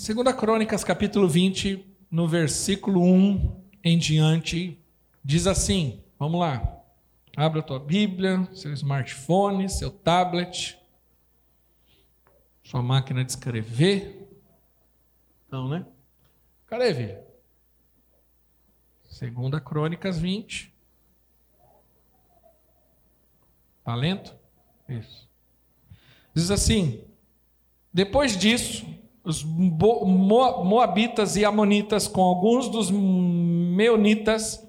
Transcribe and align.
Segunda 0.00 0.32
Crônicas, 0.32 0.82
capítulo 0.82 1.28
20, 1.28 1.84
no 2.10 2.26
versículo 2.26 3.02
1 3.02 3.62
em 3.84 3.98
diante, 3.98 4.82
diz 5.22 5.46
assim: 5.46 6.02
Vamos 6.18 6.40
lá. 6.40 6.82
Abra 7.36 7.60
a 7.60 7.62
tua 7.62 7.78
Bíblia, 7.78 8.48
seu 8.54 8.72
smartphone, 8.72 9.68
seu 9.68 9.90
tablet, 9.90 10.80
sua 12.64 12.80
máquina 12.80 13.22
de 13.22 13.32
escrever. 13.32 14.26
Não, 15.50 15.68
né? 15.68 15.84
Cadê, 16.66 16.94
filho? 16.94 17.18
Segunda 19.04 19.60
Crônicas 19.60 20.18
20. 20.18 20.74
Talento? 23.84 24.34
Isso. 24.88 25.28
Diz 26.34 26.50
assim: 26.50 27.04
Depois 27.92 28.34
disso, 28.34 28.98
os 29.30 29.44
Moabitas 29.44 31.36
e 31.36 31.44
Amonitas, 31.44 32.08
com 32.08 32.20
alguns 32.20 32.68
dos 32.68 32.90
Meunitas, 32.90 34.66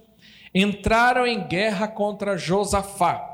entraram 0.54 1.26
em 1.26 1.48
guerra 1.48 1.88
contra 1.88 2.38
Josafá. 2.38 3.28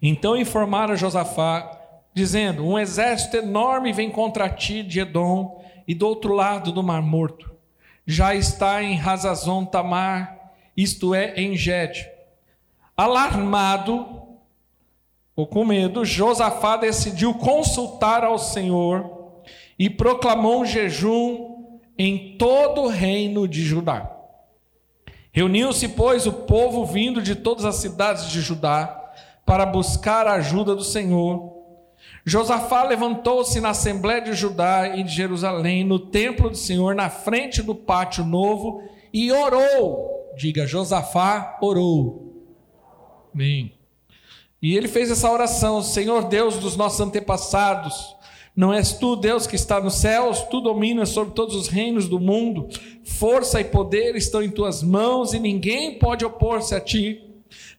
Então 0.00 0.36
informaram 0.36 0.94
Josafá, 0.94 1.80
dizendo: 2.12 2.64
Um 2.64 2.78
exército 2.78 3.38
enorme 3.38 3.92
vem 3.92 4.10
contra 4.10 4.48
ti 4.48 4.82
de 4.82 5.00
Edom 5.00 5.64
e 5.88 5.94
do 5.94 6.06
outro 6.06 6.34
lado 6.34 6.70
do 6.70 6.82
Mar 6.82 7.02
Morto. 7.02 7.50
Já 8.06 8.34
está 8.34 8.82
em 8.82 8.96
Razazon 8.96 9.64
Tamar, 9.64 10.52
isto 10.76 11.14
é, 11.14 11.34
em 11.36 11.56
Gede. 11.56 12.06
Alarmado, 12.96 14.22
ou 15.34 15.46
com 15.46 15.64
medo, 15.64 16.04
Josafá 16.04 16.76
decidiu 16.76 17.32
consultar 17.34 18.24
ao 18.24 18.38
Senhor 18.38 19.11
e 19.78 19.88
proclamou 19.90 20.62
um 20.62 20.66
jejum 20.66 21.66
em 21.98 22.36
todo 22.36 22.82
o 22.82 22.88
reino 22.88 23.46
de 23.46 23.62
Judá. 23.62 24.10
Reuniu-se, 25.32 25.88
pois, 25.88 26.26
o 26.26 26.32
povo 26.32 26.84
vindo 26.84 27.22
de 27.22 27.34
todas 27.34 27.64
as 27.64 27.76
cidades 27.76 28.30
de 28.30 28.40
Judá 28.40 28.98
para 29.46 29.64
buscar 29.64 30.26
a 30.26 30.34
ajuda 30.34 30.74
do 30.74 30.84
Senhor. 30.84 31.52
Josafá 32.24 32.84
levantou-se 32.84 33.60
na 33.60 33.70
Assembleia 33.70 34.20
de 34.20 34.34
Judá 34.34 34.96
e 34.96 35.02
de 35.02 35.12
Jerusalém, 35.12 35.84
no 35.84 35.98
templo 35.98 36.50
do 36.50 36.56
Senhor, 36.56 36.94
na 36.94 37.10
frente 37.10 37.62
do 37.62 37.74
pátio 37.74 38.24
novo, 38.24 38.82
e 39.12 39.32
orou. 39.32 40.32
Diga, 40.36 40.66
Josafá 40.66 41.58
orou. 41.60 42.44
Amém. 43.34 43.72
E 44.60 44.76
ele 44.76 44.86
fez 44.86 45.10
essa 45.10 45.30
oração: 45.30 45.82
Senhor 45.82 46.28
Deus 46.28 46.56
dos 46.58 46.76
nossos 46.76 47.00
antepassados, 47.00 48.14
não 48.54 48.72
és 48.72 48.92
tu, 48.92 49.16
Deus 49.16 49.46
que 49.46 49.56
está 49.56 49.80
nos 49.80 49.94
céus, 49.94 50.42
tu 50.42 50.60
dominas 50.60 51.08
sobre 51.08 51.32
todos 51.32 51.54
os 51.54 51.68
reinos 51.68 52.06
do 52.06 52.20
mundo, 52.20 52.68
força 53.02 53.60
e 53.60 53.64
poder 53.64 54.14
estão 54.14 54.42
em 54.42 54.50
tuas 54.50 54.82
mãos 54.82 55.32
e 55.32 55.38
ninguém 55.38 55.98
pode 55.98 56.24
opor-se 56.24 56.74
a 56.74 56.80
ti. 56.80 57.22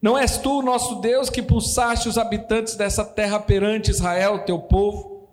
Não 0.02 0.18
és 0.18 0.38
tu, 0.38 0.64
nosso 0.64 0.96
Deus, 0.96 1.30
que 1.30 1.42
pulsaste 1.42 2.10
os 2.10 2.18
habitantes 2.18 2.76
dessa 2.76 3.06
terra 3.06 3.40
perante 3.40 3.92
Israel, 3.92 4.46
teu 4.46 4.60
povo, 4.60 5.30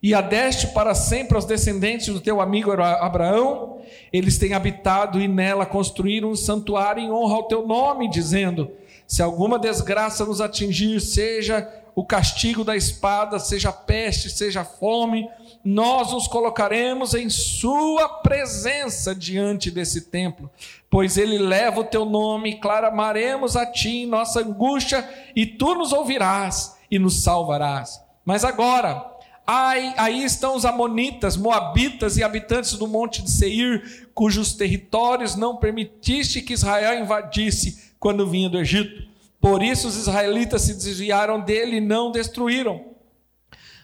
e 0.00 0.14
adeste 0.14 0.68
para 0.68 0.94
sempre 0.94 1.34
aos 1.34 1.44
descendentes 1.44 2.08
do 2.08 2.20
teu 2.20 2.40
amigo 2.40 2.70
Abraão? 2.70 3.78
Eles 4.12 4.38
têm 4.38 4.54
habitado 4.54 5.20
e 5.20 5.26
nela 5.26 5.66
construíram 5.66 6.30
um 6.30 6.36
santuário 6.36 7.02
em 7.02 7.10
honra 7.10 7.36
ao 7.36 7.48
teu 7.48 7.66
nome, 7.66 8.08
dizendo: 8.08 8.70
Se 9.06 9.22
alguma 9.22 9.58
desgraça 9.58 10.24
nos 10.24 10.40
atingir, 10.40 11.00
seja 11.00 11.62
o 11.94 12.04
castigo 12.04 12.64
da 12.64 12.76
espada, 12.76 13.38
seja 13.38 13.70
peste, 13.70 14.28
seja 14.28 14.64
fome, 14.64 15.28
nós 15.64 16.12
nos 16.12 16.26
colocaremos 16.26 17.14
em 17.14 17.30
Sua 17.30 18.08
presença 18.08 19.14
diante 19.14 19.70
desse 19.70 20.02
templo, 20.02 20.50
pois 20.90 21.16
Ele 21.16 21.38
leva 21.38 21.80
o 21.80 21.84
teu 21.84 22.04
nome, 22.04 22.58
clamaremos 22.58 23.56
a 23.56 23.64
Ti 23.64 24.02
em 24.02 24.06
nossa 24.06 24.40
angústia, 24.40 25.08
e 25.36 25.46
Tu 25.46 25.74
nos 25.74 25.92
ouvirás 25.92 26.76
e 26.90 26.98
nos 26.98 27.22
salvarás. 27.22 28.02
Mas 28.24 28.44
agora, 28.44 29.04
aí, 29.46 29.94
aí 29.96 30.24
estão 30.24 30.56
os 30.56 30.64
Amonitas, 30.64 31.36
Moabitas 31.36 32.16
e 32.16 32.24
habitantes 32.24 32.72
do 32.74 32.88
monte 32.88 33.22
de 33.22 33.30
Seir, 33.30 34.08
cujos 34.12 34.54
territórios 34.54 35.36
não 35.36 35.56
permitiste 35.56 36.42
que 36.42 36.54
Israel 36.54 37.00
invadisse 37.00 37.92
quando 38.00 38.28
vinha 38.28 38.48
do 38.48 38.58
Egito. 38.58 39.13
Por 39.44 39.62
isso 39.62 39.88
os 39.88 39.96
israelitas 39.96 40.62
se 40.62 40.72
desviaram 40.72 41.38
dele 41.38 41.76
e 41.76 41.80
não 41.80 42.10
destruíram. 42.10 42.82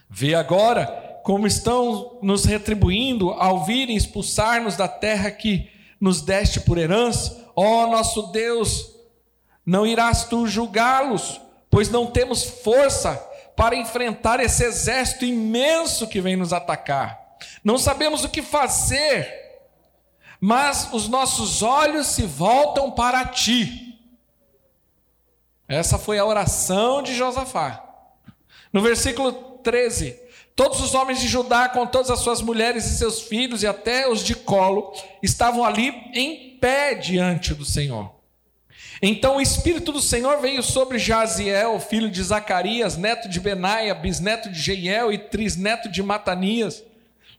Vê 0.09 0.33
agora 0.33 0.87
como 1.23 1.45
estão 1.45 2.17
nos 2.23 2.45
retribuindo 2.45 3.29
ao 3.29 3.63
virem 3.63 3.95
expulsar-nos 3.95 4.75
da 4.75 4.87
terra 4.87 5.29
que 5.29 5.69
nos 5.99 6.23
deste 6.23 6.59
por 6.61 6.79
herança. 6.79 7.47
Ó 7.55 7.83
oh, 7.83 7.91
nosso 7.91 8.31
Deus, 8.31 8.89
não 9.63 9.85
irás 9.85 10.23
tu 10.23 10.47
julgá-los, 10.47 11.39
pois 11.69 11.91
não 11.91 12.07
temos 12.07 12.43
força 12.43 13.13
para 13.55 13.75
enfrentar 13.75 14.39
esse 14.39 14.63
exército 14.63 15.25
imenso 15.25 16.07
que 16.07 16.19
vem 16.19 16.35
nos 16.35 16.51
atacar. 16.51 17.37
Não 17.63 17.77
sabemos 17.77 18.23
o 18.23 18.29
que 18.29 18.41
fazer, 18.41 19.31
mas 20.39 20.89
os 20.91 21.07
nossos 21.07 21.61
olhos 21.61 22.07
se 22.07 22.23
voltam 22.23 22.89
para 22.89 23.23
ti 23.25 23.90
essa 25.71 25.97
foi 25.97 26.19
a 26.19 26.25
oração 26.25 27.01
de 27.01 27.15
Josafá. 27.15 27.83
No 28.73 28.81
versículo 28.81 29.31
13: 29.63 30.19
Todos 30.55 30.81
os 30.81 30.93
homens 30.93 31.19
de 31.19 31.27
Judá, 31.27 31.69
com 31.69 31.85
todas 31.87 32.11
as 32.11 32.19
suas 32.19 32.41
mulheres 32.41 32.85
e 32.85 32.97
seus 32.97 33.21
filhos, 33.21 33.63
e 33.63 33.67
até 33.67 34.07
os 34.07 34.23
de 34.23 34.35
colo, 34.35 34.93
estavam 35.23 35.63
ali 35.63 35.93
em 36.13 36.57
pé 36.59 36.93
diante 36.93 37.53
do 37.53 37.65
Senhor. 37.65 38.11
Então 39.01 39.37
o 39.37 39.41
Espírito 39.41 39.91
do 39.91 40.01
Senhor 40.01 40.39
veio 40.39 40.61
sobre 40.61 40.99
Jaziel, 40.99 41.79
filho 41.79 42.09
de 42.09 42.21
Zacarias, 42.21 42.97
neto 42.97 43.27
de 43.27 43.39
Benaia, 43.39 43.95
bisneto 43.95 44.49
de 44.51 44.59
Jeiel 44.59 45.11
e 45.11 45.17
trisneto 45.17 45.89
de 45.89 46.03
Matanias, 46.03 46.83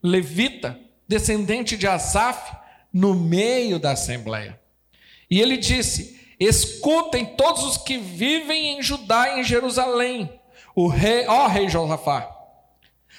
levita, 0.02 0.78
descendente 1.06 1.76
de 1.76 1.86
Asaf, 1.86 2.56
no 2.92 3.14
meio 3.14 3.78
da 3.78 3.92
assembleia. 3.92 4.58
E 5.30 5.40
ele 5.40 5.56
disse: 5.56 6.20
Escutem 6.42 7.24
todos 7.24 7.62
os 7.62 7.76
que 7.76 7.96
vivem 7.96 8.76
em 8.76 8.82
Judá 8.82 9.28
e 9.28 9.40
em 9.40 9.44
Jerusalém, 9.44 10.40
o 10.74 10.88
rei, 10.88 11.24
ó 11.28 11.46
rei 11.46 11.68
Josafá. 11.68 12.28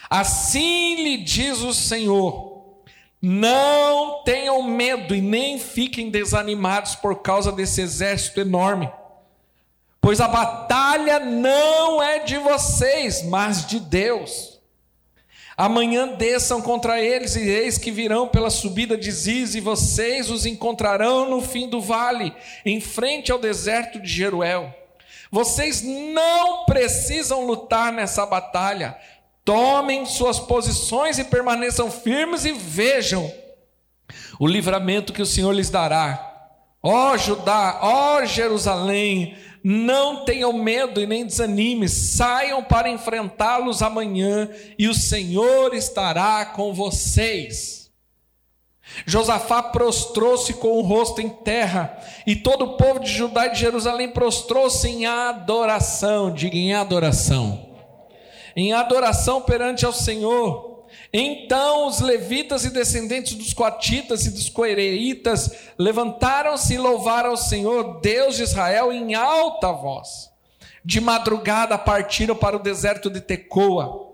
Assim 0.10 0.96
lhe 0.96 1.18
diz 1.18 1.62
o 1.62 1.74
Senhor: 1.74 2.82
Não 3.22 4.24
tenham 4.24 4.62
medo 4.64 5.16
e 5.16 5.22
nem 5.22 5.58
fiquem 5.58 6.10
desanimados 6.10 6.96
por 6.96 7.22
causa 7.22 7.50
desse 7.50 7.80
exército 7.80 8.42
enorme, 8.42 8.92
pois 10.02 10.20
a 10.20 10.28
batalha 10.28 11.20
não 11.22 12.04
é 12.04 12.20
de 12.20 12.38
vocês, 12.38 13.24
mas 13.24 13.66
de 13.66 13.80
Deus. 13.80 14.53
Amanhã 15.56 16.08
desçam 16.08 16.62
contra 16.62 17.00
eles, 17.00 17.36
e 17.36 17.48
eis 17.48 17.78
que 17.78 17.92
virão 17.92 18.28
pela 18.28 18.50
subida 18.50 18.98
de 18.98 19.12
Ziz, 19.12 19.54
e 19.54 19.60
vocês 19.60 20.32
os 20.32 20.46
encontrarão 20.46 21.30
no 21.30 21.42
fim 21.42 21.70
do 21.70 21.80
vale, 21.80 22.34
em 22.66 22.82
frente 22.82 23.32
ao 23.32 23.38
deserto 23.38 24.00
de 24.00 24.10
Jeruel. 24.10 24.74
Vocês 25.32 25.82
não 25.82 26.66
precisam 26.66 27.46
lutar 27.46 27.92
nessa 27.92 28.26
batalha. 28.26 28.98
Tomem 29.44 30.06
suas 30.06 30.40
posições 30.40 31.18
e 31.18 31.24
permaneçam 31.24 31.92
firmes 31.92 32.46
e 32.46 32.52
vejam 32.52 33.32
o 34.40 34.48
livramento 34.48 35.14
que 35.14 35.22
o 35.22 35.26
Senhor 35.26 35.52
lhes 35.52 35.70
dará. 35.70 36.32
Ó 36.82 37.16
Judá, 37.18 37.80
ó 37.82 38.26
Jerusalém, 38.26 39.38
não 39.64 40.26
tenham 40.26 40.52
medo 40.52 41.00
e 41.00 41.08
nem 41.08 41.26
desanime, 41.26 41.88
saiam 41.88 42.62
para 42.62 42.90
enfrentá-los 42.90 43.82
amanhã 43.82 44.50
e 44.78 44.90
o 44.90 44.94
Senhor 44.94 45.74
estará 45.74 46.46
com 46.46 46.74
vocês. 46.74 47.84
Josafá 49.06 49.64
prostrou-se 49.64 50.54
com 50.56 50.74
o 50.74 50.82
rosto 50.82 51.22
em 51.22 51.30
terra, 51.30 51.98
e 52.28 52.36
todo 52.36 52.66
o 52.66 52.78
povo 52.78 53.00
de 53.00 53.10
Judá 53.10 53.48
e 53.48 53.52
de 53.52 53.60
Jerusalém 53.60 54.10
prostrou-se 54.10 54.88
em 54.88 55.06
adoração, 55.06 56.34
diga 56.34 56.58
em 56.58 56.74
adoração, 56.74 57.70
em 58.56 58.74
adoração 58.74 59.42
perante 59.42 59.86
ao 59.86 59.94
Senhor. 59.94 60.73
Então 61.16 61.86
os 61.86 62.00
levitas 62.00 62.66
e 62.66 62.72
descendentes 62.72 63.36
dos 63.36 63.54
coatitas 63.54 64.26
e 64.26 64.32
dos 64.32 64.50
coereitas 64.50 65.52
levantaram-se 65.78 66.74
e 66.74 66.78
louvaram 66.80 67.30
ao 67.30 67.38
Senhor, 67.38 68.02
Deus 68.02 68.36
de 68.36 68.42
Israel, 68.42 68.92
em 68.92 69.14
alta 69.14 69.72
voz. 69.72 70.32
De 70.84 71.00
madrugada 71.00 71.78
partiram 71.78 72.36
para 72.36 72.56
o 72.56 72.60
deserto 72.60 73.12
de 73.12 73.22
Tecoa. 73.22 74.12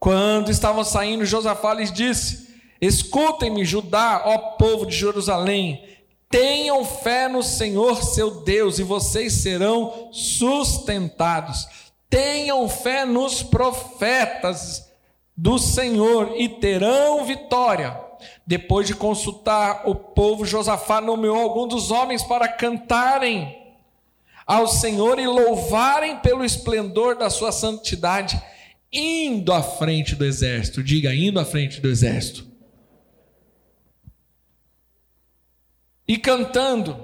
Quando 0.00 0.50
estavam 0.50 0.82
saindo, 0.82 1.26
Josafá 1.26 1.74
lhes 1.74 1.92
disse: 1.92 2.48
Escutem-me, 2.80 3.64
Judá, 3.64 4.22
ó 4.24 4.38
povo 4.56 4.86
de 4.86 4.96
Jerusalém, 4.96 5.84
tenham 6.30 6.82
fé 6.82 7.28
no 7.28 7.42
Senhor 7.42 8.02
seu 8.02 8.42
Deus 8.42 8.78
e 8.78 8.82
vocês 8.82 9.34
serão 9.34 10.08
sustentados. 10.12 11.68
Tenham 12.08 12.66
fé 12.70 13.04
nos 13.04 13.42
profetas 13.42 14.91
do 15.36 15.58
Senhor 15.58 16.34
e 16.36 16.48
terão 16.48 17.24
vitória. 17.24 17.98
Depois 18.46 18.86
de 18.86 18.94
consultar 18.94 19.82
o 19.88 19.94
povo, 19.94 20.44
Josafá 20.44 21.00
nomeou 21.00 21.36
alguns 21.36 21.68
dos 21.68 21.90
homens 21.90 22.22
para 22.22 22.48
cantarem 22.48 23.60
ao 24.46 24.66
Senhor 24.66 25.18
e 25.18 25.26
louvarem 25.26 26.18
pelo 26.18 26.44
esplendor 26.44 27.16
da 27.16 27.30
sua 27.30 27.52
santidade, 27.52 28.40
indo 28.92 29.52
à 29.52 29.62
frente 29.62 30.14
do 30.14 30.24
exército. 30.24 30.82
Diga, 30.82 31.14
indo 31.14 31.40
à 31.40 31.44
frente 31.44 31.80
do 31.80 31.88
exército. 31.88 32.46
E 36.06 36.18
cantando, 36.18 37.02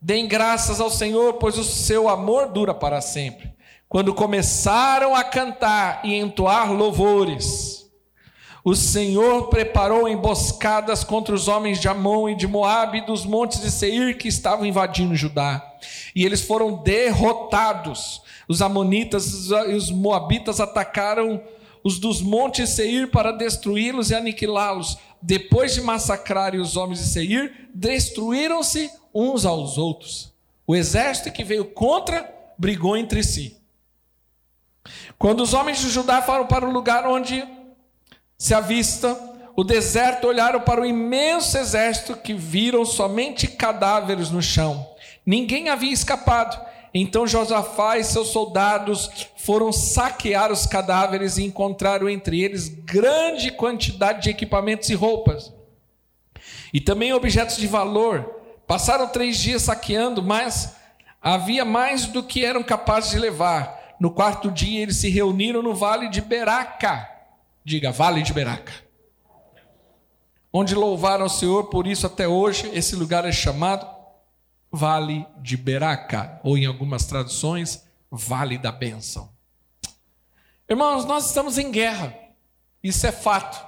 deem 0.00 0.26
graças 0.26 0.80
ao 0.80 0.90
Senhor, 0.90 1.34
pois 1.34 1.58
o 1.58 1.64
seu 1.64 2.08
amor 2.08 2.48
dura 2.52 2.72
para 2.72 3.00
sempre. 3.00 3.55
Quando 3.88 4.12
começaram 4.12 5.14
a 5.14 5.22
cantar 5.22 6.00
e 6.04 6.14
entoar 6.14 6.72
louvores, 6.72 7.86
o 8.64 8.74
Senhor 8.74 9.46
preparou 9.48 10.08
emboscadas 10.08 11.04
contra 11.04 11.32
os 11.32 11.46
homens 11.46 11.80
de 11.80 11.86
Amon 11.86 12.28
e 12.28 12.34
de 12.34 12.48
Moabe 12.48 12.98
e 12.98 13.06
dos 13.06 13.24
montes 13.24 13.60
de 13.60 13.70
Seir 13.70 14.18
que 14.18 14.26
estavam 14.26 14.66
invadindo 14.66 15.14
Judá. 15.14 15.64
E 16.16 16.24
eles 16.24 16.40
foram 16.40 16.82
derrotados. 16.82 18.22
Os 18.48 18.60
amonitas 18.60 19.50
e 19.50 19.74
os 19.74 19.88
moabitas 19.92 20.58
atacaram 20.58 21.40
os 21.84 22.00
dos 22.00 22.20
montes 22.20 22.70
de 22.70 22.74
Seir 22.74 23.10
para 23.12 23.30
destruí-los 23.30 24.10
e 24.10 24.16
aniquilá-los. 24.16 24.98
Depois 25.22 25.74
de 25.74 25.80
massacrarem 25.80 26.60
os 26.60 26.76
homens 26.76 26.98
de 26.98 27.06
Seir, 27.06 27.68
destruíram-se 27.72 28.90
uns 29.14 29.46
aos 29.46 29.78
outros. 29.78 30.34
O 30.66 30.74
exército 30.74 31.30
que 31.30 31.44
veio 31.44 31.66
contra 31.66 32.28
brigou 32.58 32.96
entre 32.96 33.22
si. 33.22 33.55
Quando 35.18 35.42
os 35.42 35.54
homens 35.54 35.78
de 35.78 35.88
Judá 35.88 36.22
foram 36.22 36.46
para 36.46 36.66
o 36.66 36.72
lugar 36.72 37.06
onde 37.06 37.42
se 38.38 38.54
avista 38.54 39.18
o 39.56 39.64
deserto, 39.64 40.26
olharam 40.26 40.60
para 40.60 40.82
o 40.82 40.86
imenso 40.86 41.56
exército 41.56 42.14
que 42.16 42.34
viram 42.34 42.84
somente 42.84 43.46
cadáveres 43.46 44.30
no 44.30 44.42
chão. 44.42 44.86
Ninguém 45.24 45.70
havia 45.70 45.92
escapado. 45.92 46.60
Então 46.92 47.26
Josafá 47.26 47.98
e 47.98 48.04
seus 48.04 48.28
soldados 48.28 49.10
foram 49.38 49.72
saquear 49.72 50.50
os 50.50 50.66
cadáveres 50.66 51.36
e 51.36 51.44
encontraram 51.44 52.08
entre 52.08 52.42
eles 52.42 52.68
grande 52.68 53.50
quantidade 53.50 54.22
de 54.22 54.30
equipamentos 54.30 54.88
e 54.90 54.94
roupas. 54.94 55.52
E 56.72 56.80
também 56.80 57.12
objetos 57.12 57.56
de 57.56 57.66
valor. 57.66 58.42
Passaram 58.66 59.08
três 59.08 59.38
dias 59.38 59.62
saqueando, 59.62 60.22
mas 60.22 60.74
havia 61.22 61.64
mais 61.64 62.06
do 62.06 62.22
que 62.22 62.44
eram 62.44 62.62
capazes 62.62 63.10
de 63.10 63.18
levar. 63.18 63.85
No 63.98 64.10
quarto 64.10 64.50
dia, 64.50 64.82
eles 64.82 64.96
se 64.96 65.08
reuniram 65.08 65.62
no 65.62 65.74
vale 65.74 66.08
de 66.08 66.20
Beraca 66.20 67.16
Diga, 67.66 67.90
Vale 67.90 68.22
de 68.22 68.32
Beraca. 68.32 68.72
Onde 70.52 70.72
louvaram 70.72 71.26
o 71.26 71.28
Senhor, 71.28 71.64
por 71.64 71.84
isso 71.84 72.06
até 72.06 72.28
hoje 72.28 72.70
esse 72.72 72.94
lugar 72.94 73.24
é 73.24 73.32
chamado 73.32 73.84
Vale 74.70 75.26
de 75.38 75.56
Beraca, 75.56 76.40
ou 76.44 76.56
em 76.56 76.64
algumas 76.64 77.06
traduções, 77.06 77.84
Vale 78.08 78.56
da 78.56 78.70
Bênção. 78.70 79.28
Irmãos, 80.70 81.04
nós 81.04 81.26
estamos 81.26 81.58
em 81.58 81.72
guerra, 81.72 82.16
isso 82.80 83.04
é 83.04 83.10
fato. 83.10 83.60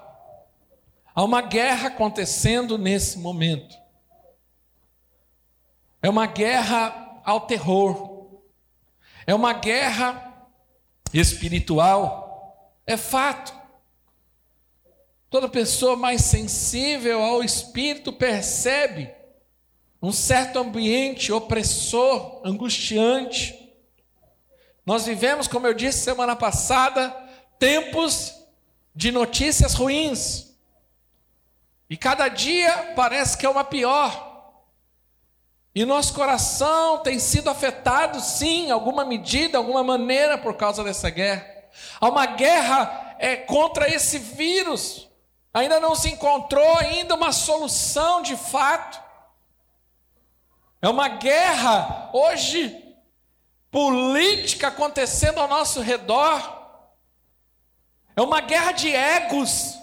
Há 1.12 1.24
uma 1.24 1.42
guerra 1.42 1.88
acontecendo 1.88 2.78
nesse 2.78 3.18
momento. 3.18 3.76
É 6.00 6.08
uma 6.08 6.26
guerra 6.26 7.20
ao 7.24 7.40
terror. 7.40 8.07
É 9.28 9.34
uma 9.34 9.52
guerra 9.52 10.48
espiritual. 11.12 12.72
É 12.86 12.96
fato. 12.96 13.54
Toda 15.28 15.50
pessoa 15.50 15.96
mais 15.96 16.22
sensível 16.22 17.22
ao 17.22 17.44
espírito 17.44 18.10
percebe 18.10 19.14
um 20.00 20.10
certo 20.12 20.58
ambiente 20.58 21.30
opressor, 21.30 22.40
angustiante. 22.42 23.70
Nós 24.86 25.04
vivemos, 25.04 25.46
como 25.46 25.66
eu 25.66 25.74
disse 25.74 25.98
semana 25.98 26.34
passada, 26.34 27.10
tempos 27.58 28.34
de 28.94 29.12
notícias 29.12 29.74
ruins. 29.74 30.56
E 31.90 31.98
cada 31.98 32.28
dia 32.28 32.94
parece 32.96 33.36
que 33.36 33.44
é 33.44 33.50
uma 33.50 33.62
pior. 33.62 34.27
E 35.74 35.84
nosso 35.84 36.14
coração 36.14 36.98
tem 36.98 37.18
sido 37.18 37.48
afetado, 37.50 38.20
sim, 38.20 38.66
em 38.66 38.70
alguma 38.70 39.04
medida, 39.04 39.58
alguma 39.58 39.84
maneira, 39.84 40.36
por 40.36 40.54
causa 40.54 40.82
dessa 40.82 41.10
guerra. 41.10 41.46
Há 42.00 42.08
uma 42.08 42.26
guerra 42.26 43.16
é, 43.18 43.36
contra 43.36 43.88
esse 43.88 44.18
vírus. 44.18 45.08
Ainda 45.52 45.80
não 45.80 45.94
se 45.94 46.08
encontrou 46.08 46.76
ainda 46.78 47.14
uma 47.14 47.32
solução 47.32 48.22
de 48.22 48.36
fato. 48.36 49.00
É 50.80 50.88
uma 50.88 51.08
guerra 51.08 52.10
hoje 52.12 52.84
política 53.70 54.68
acontecendo 54.68 55.38
ao 55.38 55.48
nosso 55.48 55.80
redor. 55.80 56.56
É 58.16 58.22
uma 58.22 58.40
guerra 58.40 58.72
de 58.72 58.94
egos. 58.94 59.78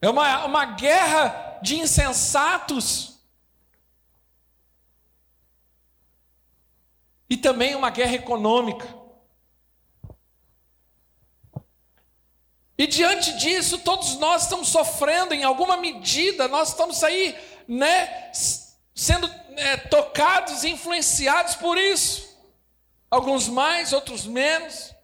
É 0.00 0.08
uma, 0.08 0.44
uma 0.44 0.64
guerra 0.64 1.58
de 1.62 1.78
insensatos. 1.78 3.11
E 7.32 7.36
também 7.38 7.74
uma 7.74 7.88
guerra 7.88 8.16
econômica. 8.16 8.86
E 12.76 12.86
diante 12.86 13.38
disso, 13.38 13.78
todos 13.78 14.16
nós 14.16 14.42
estamos 14.42 14.68
sofrendo 14.68 15.32
em 15.32 15.42
alguma 15.42 15.78
medida, 15.78 16.46
nós 16.46 16.68
estamos 16.68 17.02
aí, 17.02 17.34
né, 17.66 18.30
sendo 18.94 19.26
é, 19.56 19.78
tocados 19.78 20.62
e 20.62 20.68
influenciados 20.68 21.54
por 21.54 21.78
isso. 21.78 22.38
Alguns 23.10 23.48
mais, 23.48 23.94
outros 23.94 24.26
menos. 24.26 24.94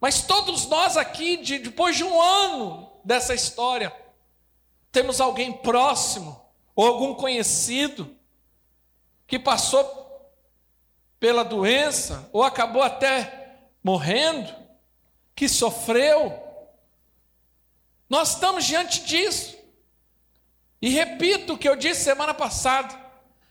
Mas 0.00 0.22
todos 0.22 0.66
nós 0.66 0.96
aqui, 0.96 1.36
de, 1.36 1.60
depois 1.60 1.96
de 1.96 2.02
um 2.02 2.20
ano 2.20 2.90
dessa 3.04 3.32
história, 3.32 3.94
temos 4.90 5.20
alguém 5.20 5.52
próximo 5.52 6.44
ou 6.74 6.84
algum 6.84 7.14
conhecido 7.14 8.12
que 9.24 9.38
passou 9.38 9.99
pela 11.20 11.44
doença 11.44 12.28
ou 12.32 12.42
acabou 12.42 12.82
até 12.82 13.58
morrendo 13.84 14.52
que 15.36 15.48
sofreu. 15.48 16.42
Nós 18.08 18.30
estamos 18.30 18.64
diante 18.64 19.02
disso. 19.02 19.56
E 20.82 20.88
repito 20.88 21.52
o 21.52 21.58
que 21.58 21.68
eu 21.68 21.76
disse 21.76 22.02
semana 22.02 22.32
passada. 22.32 22.98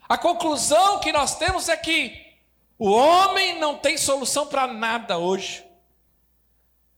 A 0.08 0.18
conclusão 0.18 1.00
que 1.00 1.12
nós 1.12 1.36
temos 1.36 1.70
é 1.70 1.78
que 1.78 2.28
o 2.80 2.90
homem 2.90 3.60
não 3.60 3.78
tem 3.78 3.98
solução 3.98 4.48
para 4.48 4.66
nada 4.66 5.20
hoje. 5.20 5.64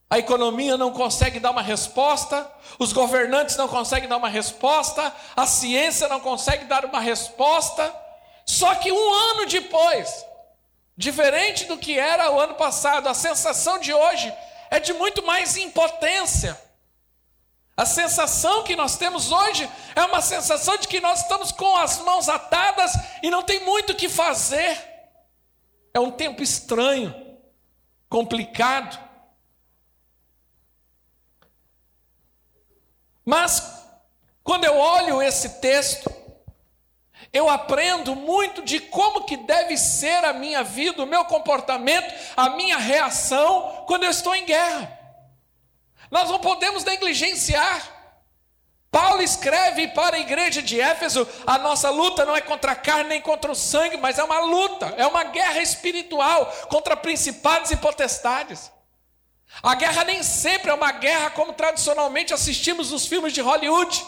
A 0.08 0.18
economia 0.18 0.76
não 0.76 0.92
consegue 0.92 1.40
dar 1.40 1.50
uma 1.50 1.62
resposta, 1.62 2.50
os 2.78 2.92
governantes 2.92 3.56
não 3.56 3.66
conseguem 3.66 4.08
dar 4.08 4.18
uma 4.18 4.28
resposta, 4.28 5.14
a 5.34 5.46
ciência 5.46 6.06
não 6.08 6.20
consegue 6.20 6.66
dar 6.66 6.84
uma 6.84 7.00
resposta. 7.00 7.94
Só 8.44 8.74
que 8.74 8.92
um 8.92 9.14
ano 9.14 9.46
depois, 9.46 10.24
diferente 10.96 11.64
do 11.64 11.78
que 11.78 11.98
era 11.98 12.30
o 12.30 12.40
ano 12.40 12.54
passado, 12.54 13.08
a 13.08 13.14
sensação 13.14 13.78
de 13.78 13.92
hoje 13.92 14.32
é 14.70 14.78
de 14.78 14.92
muito 14.92 15.22
mais 15.22 15.56
impotência. 15.56 16.58
A 17.76 17.86
sensação 17.86 18.62
que 18.62 18.76
nós 18.76 18.96
temos 18.96 19.32
hoje 19.32 19.68
é 19.94 20.04
uma 20.04 20.20
sensação 20.20 20.76
de 20.76 20.86
que 20.86 21.00
nós 21.00 21.22
estamos 21.22 21.50
com 21.52 21.76
as 21.76 21.98
mãos 22.00 22.28
atadas 22.28 22.92
e 23.22 23.30
não 23.30 23.42
tem 23.42 23.64
muito 23.64 23.92
o 23.92 23.96
que 23.96 24.08
fazer. 24.08 24.78
É 25.94 26.00
um 26.00 26.10
tempo 26.10 26.42
estranho, 26.42 27.14
complicado. 28.08 28.98
Mas, 33.24 33.84
quando 34.42 34.64
eu 34.64 34.76
olho 34.76 35.22
esse 35.22 35.60
texto, 35.60 36.10
eu 37.32 37.48
aprendo 37.48 38.14
muito 38.14 38.62
de 38.62 38.78
como 38.78 39.24
que 39.24 39.36
deve 39.36 39.76
ser 39.78 40.24
a 40.24 40.34
minha 40.34 40.62
vida, 40.62 41.02
o 41.02 41.06
meu 41.06 41.24
comportamento, 41.24 42.12
a 42.36 42.50
minha 42.50 42.76
reação 42.76 43.84
quando 43.86 44.04
eu 44.04 44.10
estou 44.10 44.34
em 44.34 44.44
guerra. 44.44 44.98
Nós 46.10 46.28
não 46.28 46.38
podemos 46.38 46.84
negligenciar. 46.84 48.00
Paulo 48.90 49.22
escreve 49.22 49.88
para 49.88 50.16
a 50.16 50.20
igreja 50.20 50.60
de 50.60 50.78
Éfeso: 50.78 51.26
a 51.46 51.56
nossa 51.56 51.88
luta 51.88 52.26
não 52.26 52.36
é 52.36 52.42
contra 52.42 52.72
a 52.72 52.76
carne 52.76 53.08
nem 53.08 53.20
contra 53.22 53.50
o 53.50 53.54
sangue, 53.54 53.96
mas 53.96 54.18
é 54.18 54.22
uma 54.22 54.40
luta, 54.40 54.94
é 54.98 55.06
uma 55.06 55.24
guerra 55.24 55.62
espiritual 55.62 56.44
contra 56.68 56.94
principados 56.94 57.70
e 57.70 57.76
potestades. 57.76 58.70
A 59.62 59.74
guerra 59.74 60.04
nem 60.04 60.22
sempre 60.22 60.70
é 60.70 60.74
uma 60.74 60.92
guerra 60.92 61.30
como 61.30 61.54
tradicionalmente 61.54 62.34
assistimos 62.34 62.90
nos 62.90 63.06
filmes 63.06 63.32
de 63.32 63.40
Hollywood: 63.40 64.04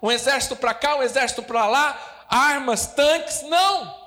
um 0.00 0.12
exército 0.12 0.54
para 0.54 0.72
cá, 0.72 0.94
um 0.94 1.02
exército 1.02 1.42
para 1.42 1.66
lá, 1.66 2.17
armas, 2.28 2.86
tanques, 2.88 3.42
não. 3.42 3.98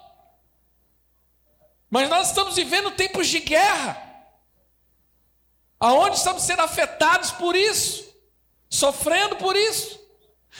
Mas 1.89 2.09
nós 2.09 2.29
estamos 2.29 2.55
vivendo 2.55 2.91
tempos 2.91 3.27
de 3.27 3.39
guerra. 3.39 4.09
aonde 5.79 6.15
estamos 6.17 6.43
sendo 6.43 6.61
afetados 6.61 7.31
por 7.31 7.55
isso, 7.55 8.15
sofrendo 8.69 9.35
por 9.37 9.55
isso. 9.55 9.99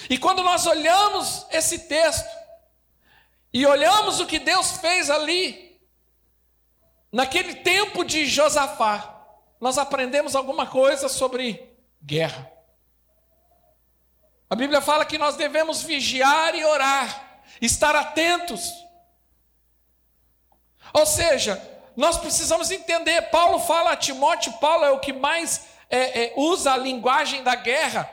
E 0.10 0.18
quando 0.18 0.42
nós 0.42 0.66
olhamos 0.66 1.46
esse 1.52 1.80
texto 1.88 2.28
e 3.54 3.64
olhamos 3.66 4.20
o 4.20 4.26
que 4.26 4.40
Deus 4.40 4.78
fez 4.78 5.12
ali, 5.12 5.80
naquele 7.12 7.56
tempo 7.56 8.04
de 8.04 8.26
Josafá, 8.26 9.26
nós 9.60 9.78
aprendemos 9.78 10.36
alguma 10.36 10.66
coisa 10.66 11.08
sobre 11.08 11.72
guerra. 12.02 12.52
A 14.50 14.56
Bíblia 14.56 14.82
fala 14.82 15.06
que 15.06 15.20
nós 15.20 15.36
devemos 15.36 15.84
vigiar 15.84 16.56
e 16.56 16.66
orar, 16.66 17.31
estar 17.60 17.96
atentos. 17.96 18.72
Ou 20.94 21.06
seja, 21.06 21.62
nós 21.96 22.18
precisamos 22.18 22.72
entender. 22.72 23.22
Paulo 23.30 23.60
fala 23.60 23.92
a 23.92 23.98
Timóteo, 23.98 24.54
Paulo 24.54 24.86
é 24.86 24.92
o 24.92 25.00
que 25.00 25.14
mais 25.14 25.66
é, 25.90 26.26
é, 26.26 26.34
usa 26.36 26.74
a 26.74 26.78
linguagem 26.78 27.44
da 27.44 27.56
guerra. 27.56 28.10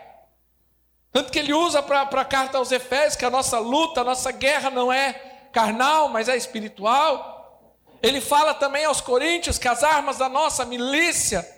Tanto 1.12 1.33
que 1.33 1.38
ele 1.38 1.54
usa 1.54 1.83
para 1.83 2.02
a 2.02 2.25
carta 2.25 2.59
aos 2.59 2.71
Efésios 2.71 3.16
que 3.16 3.25
a 3.25 3.30
nossa 3.30 3.59
luta, 3.59 4.00
a 4.00 4.04
nossa 4.04 4.30
guerra 4.30 4.71
não 4.71 4.92
é 4.92 5.12
carnal, 5.52 6.09
mas 6.09 6.28
é 6.28 6.37
espiritual. 6.37 7.37
Ele 8.02 8.21
fala 8.21 8.54
também 8.54 8.85
aos 8.85 9.00
Coríntios 9.00 9.59
que 9.59 9.66
as 9.66 9.83
armas 9.83 10.18
da 10.18 10.28
nossa 10.28 10.64
milícia, 10.64 11.49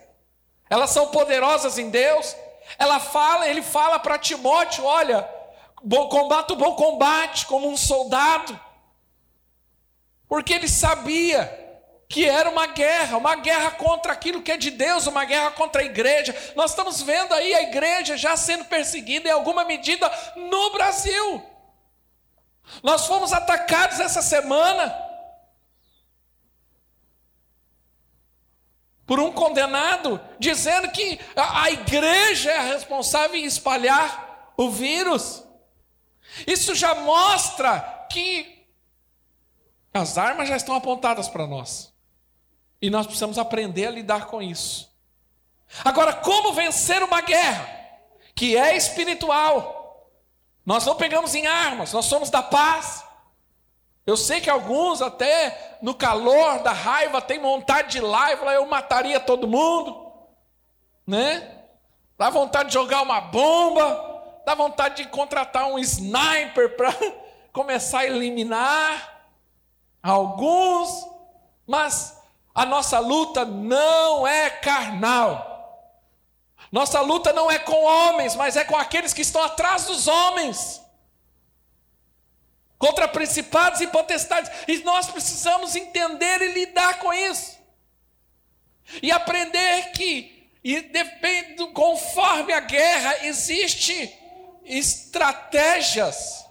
elas 0.69 0.89
são 0.91 1.07
poderosas 1.07 1.77
em 1.77 1.89
Deus. 1.89 2.35
Ela 2.79 2.99
fala, 2.99 3.47
ele 3.47 3.61
fala 3.61 3.99
para 3.99 4.17
Timóteo, 4.17 4.85
olha, 4.85 5.27
bom 5.83 6.07
combate 6.09 6.53
o 6.53 6.55
bom 6.55 6.75
combate 6.75 7.45
como 7.45 7.69
um 7.69 7.77
soldado. 7.77 8.59
Porque 10.27 10.53
ele 10.53 10.67
sabia 10.67 11.59
que 12.07 12.27
era 12.27 12.49
uma 12.49 12.67
guerra, 12.67 13.17
uma 13.17 13.35
guerra 13.35 13.71
contra 13.71 14.11
aquilo 14.11 14.41
que 14.41 14.51
é 14.51 14.57
de 14.57 14.69
Deus, 14.69 15.07
uma 15.07 15.23
guerra 15.23 15.51
contra 15.51 15.81
a 15.81 15.85
igreja. 15.85 16.35
Nós 16.55 16.71
estamos 16.71 17.01
vendo 17.01 17.33
aí 17.33 17.53
a 17.53 17.61
igreja 17.63 18.17
já 18.17 18.35
sendo 18.35 18.65
perseguida 18.65 19.29
em 19.29 19.31
alguma 19.31 19.63
medida 19.63 20.11
no 20.35 20.71
Brasil. 20.71 21.43
Nós 22.83 23.05
fomos 23.05 23.33
atacados 23.33 23.99
essa 23.99 24.21
semana 24.21 24.93
por 29.05 29.19
um 29.19 29.31
condenado 29.31 30.21
dizendo 30.39 30.89
que 30.91 31.19
a, 31.35 31.69
igreja 31.71 32.51
é 32.51 32.73
responsável 32.73 33.37
em 33.37 33.45
espalhar 33.45 34.53
o 34.55 34.69
vírus. 34.69 35.43
Isso 36.47 36.73
já 36.73 36.95
mostra 36.95 37.79
que 38.09 38.65
as 39.93 40.17
armas 40.17 40.47
já 40.47 40.55
estão 40.55 40.75
apontadas 40.75 41.27
para 41.27 41.45
nós. 41.45 41.93
E 42.81 42.89
nós 42.89 43.05
precisamos 43.05 43.37
aprender 43.37 43.87
a 43.87 43.91
lidar 43.91 44.27
com 44.27 44.41
isso. 44.41 44.91
Agora, 45.83 46.13
como 46.13 46.53
vencer 46.53 47.03
uma 47.03 47.21
guerra 47.21 47.67
que 48.35 48.57
é 48.57 48.75
espiritual? 48.75 50.09
Nós 50.65 50.85
não 50.85 50.95
pegamos 50.95 51.35
em 51.35 51.47
armas, 51.47 51.93
nós 51.93 52.05
somos 52.05 52.29
da 52.29 52.41
paz. 52.41 53.03
Eu 54.05 54.17
sei 54.17 54.41
que 54.41 54.49
alguns, 54.49 55.01
até 55.01 55.77
no 55.81 55.93
calor 55.93 56.59
da 56.63 56.71
raiva, 56.71 57.21
têm 57.21 57.39
vontade 57.39 57.91
de 57.91 57.97
ir 57.99 58.01
lá 58.01 58.33
e 58.33 58.37
falar: 58.37 58.55
eu 58.55 58.65
mataria 58.65 59.19
todo 59.19 59.47
mundo, 59.47 60.11
né? 61.05 61.59
Dá 62.17 62.29
vontade 62.29 62.69
de 62.69 62.73
jogar 62.73 63.01
uma 63.01 63.21
bomba, 63.21 64.10
dá 64.45 64.55
vontade 64.55 65.03
de 65.03 65.09
contratar 65.09 65.65
um 65.67 65.79
sniper 65.79 66.75
para 66.75 66.93
começar 67.51 67.99
a 67.99 68.05
eliminar 68.07 69.21
alguns, 70.01 71.07
mas 71.67 72.17
a 72.53 72.65
nossa 72.65 72.99
luta 72.99 73.45
não 73.45 74.25
é 74.27 74.49
carnal. 74.49 75.49
Nossa 76.71 77.01
luta 77.01 77.33
não 77.33 77.51
é 77.51 77.59
com 77.59 77.83
homens, 77.83 78.35
mas 78.35 78.55
é 78.55 78.63
com 78.63 78.77
aqueles 78.77 79.13
que 79.13 79.21
estão 79.21 79.43
atrás 79.43 79.85
dos 79.85 80.07
homens. 80.07 80.81
Contra 82.77 83.07
principados 83.07 83.81
e 83.81 83.87
potestades. 83.87 84.51
E 84.67 84.77
nós 84.79 85.07
precisamos 85.07 85.75
entender 85.75 86.41
e 86.41 86.53
lidar 86.53 86.99
com 86.99 87.13
isso. 87.13 87.59
E 89.01 89.11
aprender 89.11 89.91
que, 89.91 90.49
e 90.63 90.81
depende, 90.81 91.67
conforme 91.67 92.53
a 92.53 92.59
guerra, 92.59 93.25
existe 93.25 94.20
estratégias 94.65 96.41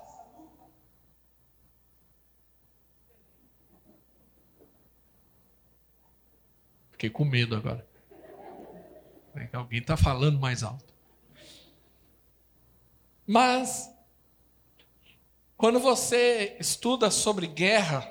Fiquei 7.01 7.09
com 7.09 7.25
medo 7.25 7.57
agora. 7.57 7.89
É 9.35 9.47
que 9.47 9.57
alguém 9.57 9.79
está 9.79 9.97
falando 9.97 10.39
mais 10.39 10.63
alto. 10.63 10.93
Mas, 13.27 13.91
quando 15.57 15.81
você 15.81 16.59
estuda 16.61 17.11
sobre 17.11 17.47
guerra, 17.47 18.07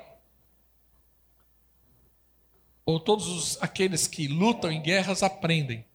ou 2.84 2.98
todos 2.98 3.28
os, 3.28 3.62
aqueles 3.62 4.08
que 4.08 4.26
lutam 4.26 4.72
em 4.72 4.82
guerras 4.82 5.22
aprendem 5.22 5.86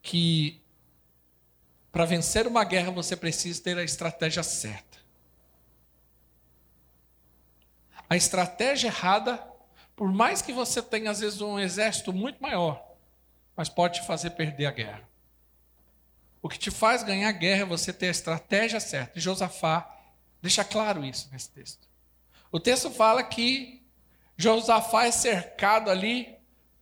que 0.00 0.58
para 1.90 2.04
vencer 2.04 2.46
uma 2.46 2.64
guerra 2.64 2.90
você 2.90 3.16
precisa 3.16 3.62
ter 3.62 3.76
a 3.78 3.82
estratégia 3.82 4.42
certa. 4.42 4.98
A 8.08 8.16
estratégia 8.16 8.88
errada 8.88 9.50
por 10.00 10.10
mais 10.10 10.40
que 10.40 10.50
você 10.50 10.80
tenha, 10.80 11.10
às 11.10 11.20
vezes, 11.20 11.42
um 11.42 11.58
exército 11.60 12.10
muito 12.10 12.42
maior, 12.42 12.82
mas 13.54 13.68
pode 13.68 14.00
te 14.00 14.06
fazer 14.06 14.30
perder 14.30 14.64
a 14.64 14.70
guerra. 14.70 15.06
O 16.40 16.48
que 16.48 16.58
te 16.58 16.70
faz 16.70 17.02
ganhar 17.02 17.28
a 17.28 17.32
guerra 17.32 17.60
é 17.60 17.66
você 17.66 17.92
ter 17.92 18.08
a 18.08 18.10
estratégia 18.10 18.80
certa. 18.80 19.18
E 19.18 19.20
Josafá 19.20 19.94
deixa 20.40 20.64
claro 20.64 21.04
isso 21.04 21.28
nesse 21.30 21.50
texto. 21.50 21.86
O 22.50 22.58
texto 22.58 22.90
fala 22.90 23.22
que 23.22 23.86
Josafá 24.38 25.04
é 25.04 25.10
cercado 25.10 25.90
ali 25.90 26.39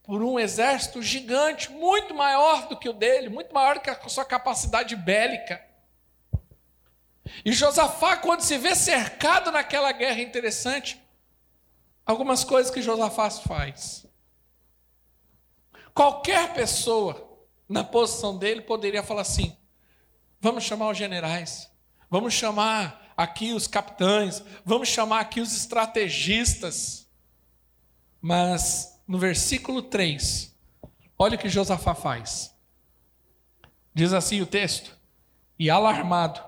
por 0.09 0.23
um 0.23 0.41
exército 0.41 1.03
gigante, 1.03 1.71
muito 1.71 2.15
maior 2.15 2.67
do 2.67 2.79
que 2.79 2.89
o 2.89 2.95
dele, 2.95 3.29
muito 3.29 3.53
maior 3.53 3.79
que 3.79 3.91
a 3.91 4.09
sua 4.09 4.25
capacidade 4.25 4.97
bélica. 4.97 5.63
E 7.45 7.53
Josafá, 7.53 8.17
quando 8.17 8.41
se 8.41 8.57
vê 8.57 8.75
cercado 8.75 9.53
naquela 9.53 9.93
guerra 9.93 10.23
interessante, 10.23 10.99
algumas 12.07 12.43
coisas 12.43 12.73
que 12.73 12.81
Josafá 12.81 13.29
faz. 13.29 14.07
Qualquer 15.93 16.55
pessoa 16.55 17.39
na 17.69 17.85
posição 17.85 18.39
dele 18.39 18.63
poderia 18.63 19.03
falar 19.03 19.21
assim: 19.21 19.59
vamos 20.41 20.65
chamar 20.65 20.89
os 20.89 20.97
generais, 20.97 21.71
vamos 22.09 22.33
chamar 22.33 23.13
aqui 23.15 23.53
os 23.53 23.67
capitães, 23.67 24.43
vamos 24.65 24.89
chamar 24.89 25.21
aqui 25.21 25.43
os 25.43 25.55
estrategistas. 25.55 27.07
Mas 28.23 28.98
no 29.09 29.19
versículo 29.19 29.81
3, 29.81 30.55
olha 31.19 31.37
o 31.37 31.39
que 31.39 31.49
Josafá 31.49 31.95
faz. 31.95 32.55
Diz 33.95 34.13
assim 34.13 34.43
o 34.43 34.47
texto: 34.47 34.95
E 35.59 35.71
alarmado, 35.71 36.41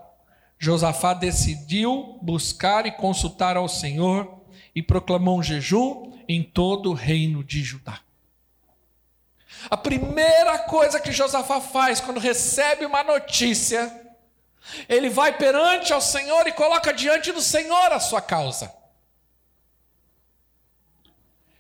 Josafá 0.59 1.15
decidiu 1.15 2.19
buscar 2.21 2.85
e 2.85 2.93
consultar 2.93 3.57
ao 3.57 3.67
Senhor 3.67 4.43
e 4.75 4.83
proclamou 4.83 5.39
um 5.39 5.43
jejum 5.43 6.13
em 6.29 6.43
todo 6.43 6.91
o 6.91 6.95
reino 6.95 7.43
de 7.43 7.63
Judá. 7.63 8.01
A 9.71 9.77
primeira 9.77 10.59
coisa 10.61 11.01
que 11.01 11.11
Josafá 11.11 11.61
faz 11.61 12.01
quando 12.01 12.21
recebe 12.21 12.85
uma 12.85 13.03
notícia, 13.03 13.91
ele 14.89 15.09
vai 15.09 15.37
perante 15.37 15.93
ao 15.93 16.01
Senhor 16.01 16.47
e 16.47 16.53
coloca 16.53 16.93
diante 16.93 17.33
do 17.33 17.41
Senhor 17.41 17.93
a 17.93 17.99
sua 17.99 18.21
causa. 18.21 18.80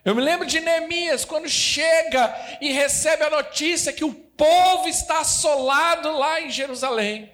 Eu 0.05 0.15
me 0.15 0.23
lembro 0.23 0.47
de 0.47 0.61
Neemias, 0.61 1.25
quando 1.25 1.49
chega 1.49 2.35
e 2.61 2.73
recebe 2.73 3.23
a 3.23 3.31
notícia 3.31 3.93
que 3.93 4.05
o 4.05 4.15
povo 4.15 4.89
está 4.89 5.21
assolado 5.21 6.11
lá 6.13 6.41
em 6.41 6.51
Jerusalém. 6.51 7.31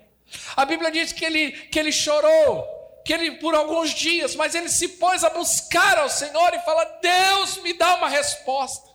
A 0.57 0.65
Bíblia 0.65 0.91
diz 0.91 1.13
que 1.13 1.25
ele, 1.25 1.53
que 1.53 1.79
ele 1.79 1.93
chorou, 1.93 2.67
que 3.05 3.13
ele 3.13 3.33
por 3.33 3.55
alguns 3.55 3.91
dias, 3.91 4.35
mas 4.35 4.55
ele 4.57 4.69
se 4.69 4.89
pôs 4.89 5.23
a 5.23 5.31
buscar 5.31 5.97
ao 5.99 6.09
Senhor 6.09 6.55
e 6.55 6.59
fala: 6.61 6.85
Deus 7.01 7.59
me 7.59 7.73
dá 7.73 7.95
uma 7.95 8.09
resposta. 8.09 8.91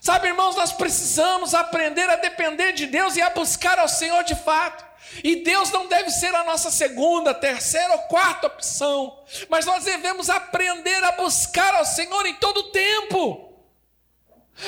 Sabe, 0.00 0.28
irmãos, 0.28 0.56
nós 0.56 0.72
precisamos 0.72 1.54
aprender 1.54 2.08
a 2.08 2.16
depender 2.16 2.72
de 2.72 2.86
Deus 2.86 3.16
e 3.16 3.20
a 3.20 3.30
buscar 3.30 3.78
ao 3.78 3.88
Senhor 3.88 4.22
de 4.24 4.34
fato. 4.34 4.91
E 5.22 5.36
Deus 5.36 5.70
não 5.70 5.86
deve 5.86 6.10
ser 6.10 6.34
a 6.34 6.44
nossa 6.44 6.70
segunda, 6.70 7.34
terceira 7.34 7.92
ou 7.92 7.98
quarta 8.02 8.46
opção, 8.46 9.22
mas 9.48 9.66
nós 9.66 9.84
devemos 9.84 10.30
aprender 10.30 11.02
a 11.04 11.12
buscar 11.12 11.74
ao 11.74 11.84
Senhor 11.84 12.24
em 12.26 12.34
todo 12.36 12.58
o 12.58 12.70
tempo. 12.70 13.52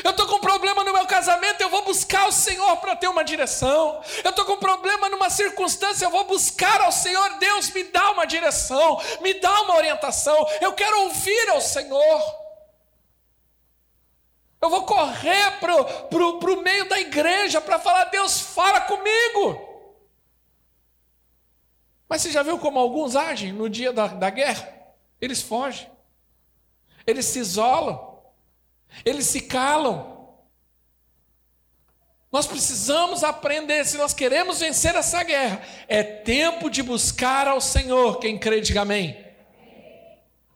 Eu 0.02 0.10
estou 0.10 0.26
com 0.26 0.40
problema 0.40 0.82
no 0.82 0.92
meu 0.92 1.06
casamento, 1.06 1.60
eu 1.60 1.68
vou 1.68 1.84
buscar 1.84 2.26
o 2.26 2.32
Senhor 2.32 2.76
para 2.78 2.96
ter 2.96 3.06
uma 3.06 3.22
direção. 3.22 4.02
Eu 4.24 4.30
estou 4.30 4.44
com 4.44 4.56
problema 4.56 5.08
numa 5.08 5.30
circunstância, 5.30 6.04
eu 6.04 6.10
vou 6.10 6.24
buscar 6.24 6.80
ao 6.80 6.90
Senhor. 6.90 7.38
Deus 7.38 7.70
me 7.70 7.84
dá 7.84 8.10
uma 8.10 8.26
direção, 8.26 9.00
me 9.20 9.34
dá 9.34 9.60
uma 9.62 9.76
orientação. 9.76 10.48
Eu 10.60 10.72
quero 10.72 11.02
ouvir 11.02 11.50
ao 11.50 11.60
Senhor. 11.60 12.44
Eu 14.60 14.70
vou 14.70 14.84
correr 14.84 15.60
para 15.60 15.74
o 15.74 16.62
meio 16.62 16.88
da 16.88 16.98
igreja 16.98 17.60
para 17.60 17.78
falar: 17.78 18.04
Deus, 18.04 18.40
fala 18.40 18.80
comigo. 18.80 19.73
Mas 22.14 22.22
você 22.22 22.30
já 22.30 22.44
viu 22.44 22.60
como 22.60 22.78
alguns 22.78 23.16
agem 23.16 23.52
no 23.52 23.68
dia 23.68 23.92
da, 23.92 24.06
da 24.06 24.30
guerra? 24.30 24.72
Eles 25.20 25.42
fogem, 25.42 25.90
eles 27.04 27.24
se 27.24 27.40
isolam, 27.40 28.20
eles 29.04 29.26
se 29.26 29.40
calam. 29.40 30.32
Nós 32.30 32.46
precisamos 32.46 33.24
aprender, 33.24 33.84
se 33.84 33.96
nós 33.96 34.14
queremos 34.14 34.60
vencer 34.60 34.94
essa 34.94 35.24
guerra, 35.24 35.60
é 35.88 36.04
tempo 36.04 36.70
de 36.70 36.84
buscar 36.84 37.48
ao 37.48 37.60
Senhor. 37.60 38.20
Quem 38.20 38.38
crê, 38.38 38.60
diga 38.60 38.82
amém. 38.82 39.23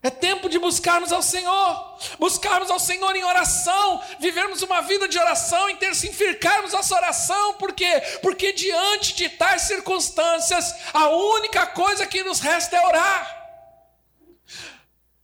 É 0.08 0.10
tempo 0.10 0.48
de 0.48 0.58
buscarmos 0.58 1.12
ao 1.12 1.20
Senhor, 1.20 1.98
buscarmos 2.18 2.70
ao 2.70 2.80
Senhor 2.80 3.14
em 3.14 3.22
oração, 3.24 4.02
vivermos 4.18 4.62
uma 4.62 4.80
vida 4.80 5.06
de 5.06 5.18
oração, 5.18 5.68
intensificarmos 5.68 6.72
nossa 6.72 6.94
oração, 6.94 7.52
por 7.58 7.74
quê? 7.74 8.00
Porque 8.22 8.54
diante 8.54 9.14
de 9.14 9.28
tais 9.28 9.62
circunstâncias, 9.62 10.74
a 10.94 11.10
única 11.10 11.66
coisa 11.66 12.06
que 12.06 12.24
nos 12.24 12.40
resta 12.40 12.74
é 12.74 12.86
orar. 12.86 13.50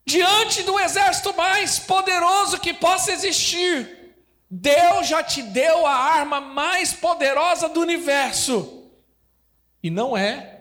Diante 0.05 0.63
do 0.63 0.79
exército 0.79 1.33
mais 1.33 1.79
poderoso 1.79 2.61
que 2.61 2.75
possa 2.75 3.11
existir, 3.11 4.15
Deus 4.51 5.09
já 5.09 5.23
te 5.23 5.41
deu 5.41 5.87
a 5.87 5.95
arma 5.95 6.43
mais 6.43 6.93
poderosa 6.93 7.71
do 7.71 7.81
universo, 7.81 8.91
e 9.83 9.89
não 9.89 10.15
é 10.15 10.54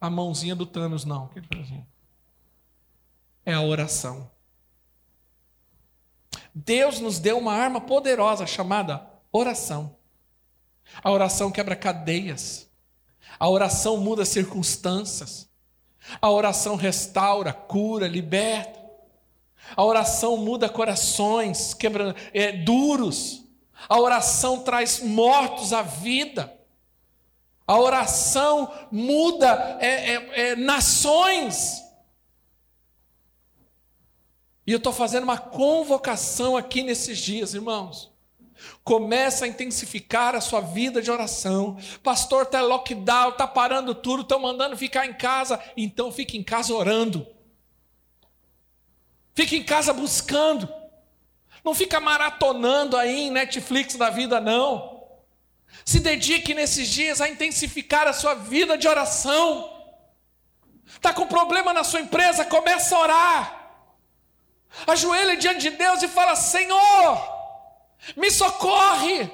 a 0.00 0.08
mãozinha 0.08 0.54
do 0.54 0.66
Thanos, 0.66 1.04
não. 1.04 1.30
É 3.44 3.52
a 3.52 3.62
oração. 3.62 4.30
Deus 6.54 7.00
nos 7.00 7.18
deu 7.18 7.38
uma 7.38 7.52
arma 7.52 7.80
poderosa 7.80 8.46
chamada 8.46 9.06
oração. 9.32 9.96
A 11.02 11.10
oração 11.10 11.50
quebra 11.50 11.76
cadeias. 11.76 12.68
A 13.38 13.48
oração 13.48 13.98
muda 13.98 14.24
circunstâncias. 14.24 15.48
A 16.20 16.30
oração 16.30 16.76
restaura, 16.76 17.52
cura, 17.52 18.08
liberta. 18.08 18.78
A 19.76 19.84
oração 19.84 20.36
muda 20.36 20.68
corações 20.68 21.74
quebra, 21.74 22.14
é, 22.32 22.52
duros. 22.52 23.44
A 23.88 23.98
oração 23.98 24.62
traz 24.62 25.00
mortos 25.00 25.72
à 25.72 25.82
vida. 25.82 26.57
A 27.68 27.78
oração 27.78 28.72
muda 28.90 29.76
é, 29.78 30.14
é, 30.14 30.40
é, 30.40 30.56
nações. 30.56 31.84
E 34.66 34.72
eu 34.72 34.78
estou 34.78 34.90
fazendo 34.90 35.24
uma 35.24 35.36
convocação 35.36 36.56
aqui 36.56 36.82
nesses 36.82 37.18
dias, 37.18 37.52
irmãos. 37.52 38.10
Começa 38.82 39.44
a 39.44 39.48
intensificar 39.48 40.34
a 40.34 40.40
sua 40.40 40.62
vida 40.62 41.02
de 41.02 41.10
oração. 41.10 41.76
Pastor, 42.02 42.44
está 42.44 42.62
lockdown, 42.62 43.28
está 43.28 43.46
parando 43.46 43.94
tudo, 43.94 44.22
estão 44.22 44.40
mandando 44.40 44.74
ficar 44.74 45.04
em 45.04 45.12
casa. 45.12 45.62
Então 45.76 46.10
fique 46.10 46.38
em 46.38 46.42
casa 46.42 46.72
orando. 46.72 47.26
Fique 49.34 49.56
em 49.56 49.62
casa 49.62 49.92
buscando. 49.92 50.72
Não 51.62 51.74
fica 51.74 52.00
maratonando 52.00 52.96
aí 52.96 53.24
em 53.24 53.30
Netflix 53.30 53.94
da 53.94 54.08
vida, 54.08 54.40
não. 54.40 54.97
Se 55.84 56.00
dedique 56.00 56.54
nesses 56.54 56.88
dias 56.88 57.20
a 57.20 57.28
intensificar 57.28 58.06
a 58.06 58.12
sua 58.12 58.34
vida 58.34 58.76
de 58.76 58.86
oração. 58.86 59.74
Está 60.86 61.12
com 61.12 61.26
problema 61.26 61.72
na 61.72 61.84
sua 61.84 62.00
empresa? 62.00 62.44
Começa 62.44 62.94
a 62.94 63.00
orar. 63.00 63.70
Ajoelha 64.86 65.36
diante 65.36 65.60
de 65.60 65.70
Deus 65.70 66.02
e 66.02 66.08
fala: 66.08 66.36
Senhor, 66.36 67.38
me 68.16 68.30
socorre. 68.30 69.30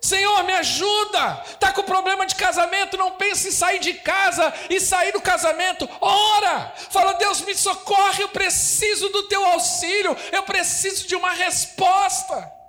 Senhor, 0.00 0.42
me 0.42 0.52
ajuda. 0.54 1.42
Está 1.46 1.72
com 1.72 1.84
problema 1.84 2.26
de 2.26 2.34
casamento? 2.34 2.96
Não 2.96 3.12
pense 3.12 3.48
em 3.48 3.52
sair 3.52 3.78
de 3.78 3.94
casa 3.94 4.52
e 4.68 4.80
sair 4.80 5.12
do 5.12 5.20
casamento. 5.20 5.88
Ora, 6.00 6.74
fala: 6.90 7.14
Deus, 7.14 7.40
me 7.42 7.54
socorre. 7.54 8.22
Eu 8.22 8.28
preciso 8.28 9.08
do 9.10 9.28
teu 9.28 9.44
auxílio. 9.46 10.16
Eu 10.32 10.42
preciso 10.42 11.06
de 11.06 11.14
uma 11.14 11.30
resposta. 11.30 12.61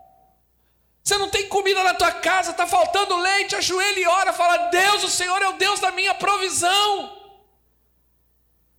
Você 1.03 1.17
não 1.17 1.29
tem 1.29 1.49
comida 1.49 1.83
na 1.83 1.93
tua 1.93 2.13
casa, 2.13 2.51
está 2.51 2.65
faltando 2.65 3.17
leite, 3.17 3.55
ajoelha 3.55 3.99
e 3.99 4.07
ora, 4.07 4.31
fala: 4.31 4.69
Deus, 4.69 5.03
o 5.03 5.09
Senhor 5.09 5.41
é 5.41 5.49
o 5.49 5.57
Deus 5.57 5.81
da 5.81 5.91
minha 5.91 6.15
provisão. 6.15 7.21